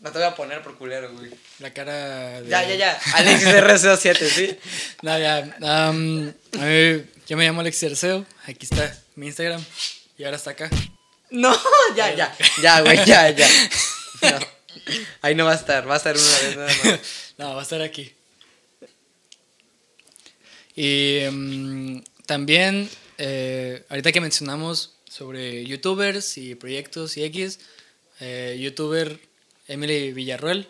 No 0.00 0.10
te 0.10 0.18
voy 0.18 0.26
a 0.26 0.34
poner 0.34 0.60
por 0.64 0.76
culero, 0.76 1.12
güey. 1.12 1.30
La 1.60 1.72
cara 1.72 2.40
de... 2.40 2.48
Ya, 2.48 2.68
ya, 2.68 2.74
ya. 2.74 3.00
Alex 3.14 3.46
RCO7, 3.46 4.28
¿sí? 4.28 4.58
No, 5.02 5.16
ya. 5.16 5.36
a 5.62 5.92
ver, 6.64 7.06
yo 7.28 7.36
me 7.36 7.44
llamo 7.44 7.60
Alex 7.60 7.78
Cerceo. 7.78 8.26
Aquí 8.46 8.66
está 8.68 8.98
mi 9.14 9.28
Instagram. 9.28 9.64
Y 10.18 10.24
ahora 10.24 10.38
está 10.38 10.50
acá. 10.50 10.68
No, 11.30 11.56
ya, 11.94 12.12
ya. 12.16 12.36
Ya, 12.60 12.80
güey, 12.80 13.04
ya, 13.04 13.30
ya. 13.30 13.48
No. 14.22 14.38
Ahí 15.20 15.36
no 15.36 15.44
va 15.44 15.52
a 15.52 15.54
estar, 15.54 15.88
va 15.88 15.94
a 15.94 15.98
estar 15.98 16.16
una 16.16 16.38
vez 16.40 16.56
nada 16.56 16.72
más. 16.82 17.00
No, 17.38 17.54
va 17.54 17.60
a 17.60 17.62
estar 17.62 17.80
aquí. 17.80 18.12
Y 20.74 21.20
mm, 21.30 22.02
también, 22.26 22.90
eh, 23.24 23.84
ahorita 23.88 24.10
que 24.10 24.20
mencionamos 24.20 24.94
sobre 25.08 25.64
youtubers 25.64 26.38
y 26.38 26.56
proyectos 26.56 27.16
y 27.16 27.22
X, 27.22 27.60
eh, 28.18 28.58
youtuber 28.60 29.20
Emily 29.68 30.12
Villarruel, 30.12 30.66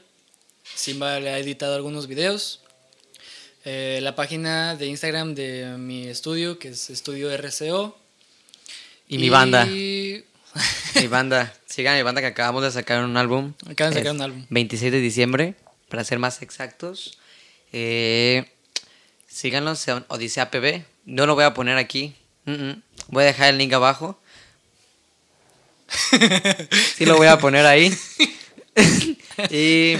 Simba 0.62 1.18
le 1.18 1.30
ha 1.30 1.38
editado 1.38 1.74
algunos 1.74 2.08
videos. 2.08 2.60
Eh, 3.64 4.00
la 4.02 4.14
página 4.14 4.76
de 4.76 4.86
Instagram 4.86 5.34
de 5.34 5.76
mi 5.78 6.08
estudio, 6.08 6.58
que 6.58 6.68
es 6.68 6.90
Estudio 6.90 7.30
RCO. 7.34 7.96
Y 9.08 9.16
mi 9.16 9.30
banda. 9.30 9.66
Mi 10.94 11.06
banda. 11.08 11.54
Sigan 11.64 11.96
mi 11.96 12.02
banda 12.02 12.20
que 12.20 12.26
acabamos 12.26 12.62
de 12.62 12.70
sacar 12.70 13.02
un 13.02 13.16
álbum. 13.16 13.54
Acaban 13.66 13.94
de 13.94 14.00
sacar 14.00 14.14
un 14.14 14.20
álbum. 14.20 14.44
26 14.50 14.92
de 14.92 15.00
diciembre, 15.00 15.54
para 15.88 16.04
ser 16.04 16.18
más 16.18 16.42
exactos. 16.42 17.16
Eh, 17.72 18.44
Síganlos 19.26 19.88
en 19.88 20.04
Odisea 20.08 20.50
PB. 20.50 20.84
No 21.06 21.24
lo 21.24 21.34
voy 21.34 21.44
a 21.44 21.54
poner 21.54 21.78
aquí. 21.78 22.14
Mm, 22.44 22.52
mm. 22.52 22.82
Voy 23.08 23.22
a 23.24 23.26
dejar 23.26 23.50
el 23.50 23.58
link 23.58 23.72
abajo. 23.72 24.18
Sí 26.96 27.04
lo 27.04 27.16
voy 27.16 27.26
a 27.26 27.38
poner 27.38 27.66
ahí. 27.66 27.92
y 29.50 29.96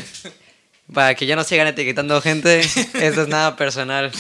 para 0.93 1.15
que 1.15 1.27
ya 1.27 1.37
no 1.37 1.45
sigan 1.45 1.67
etiquetando 1.67 2.21
gente, 2.21 2.61
esto 2.61 3.23
es 3.23 3.29
nada 3.29 3.57
personal. 3.57 4.13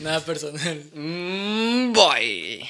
Nada 0.00 0.20
personal. 0.24 0.84
Mm, 0.94 1.92
boy. 1.92 2.68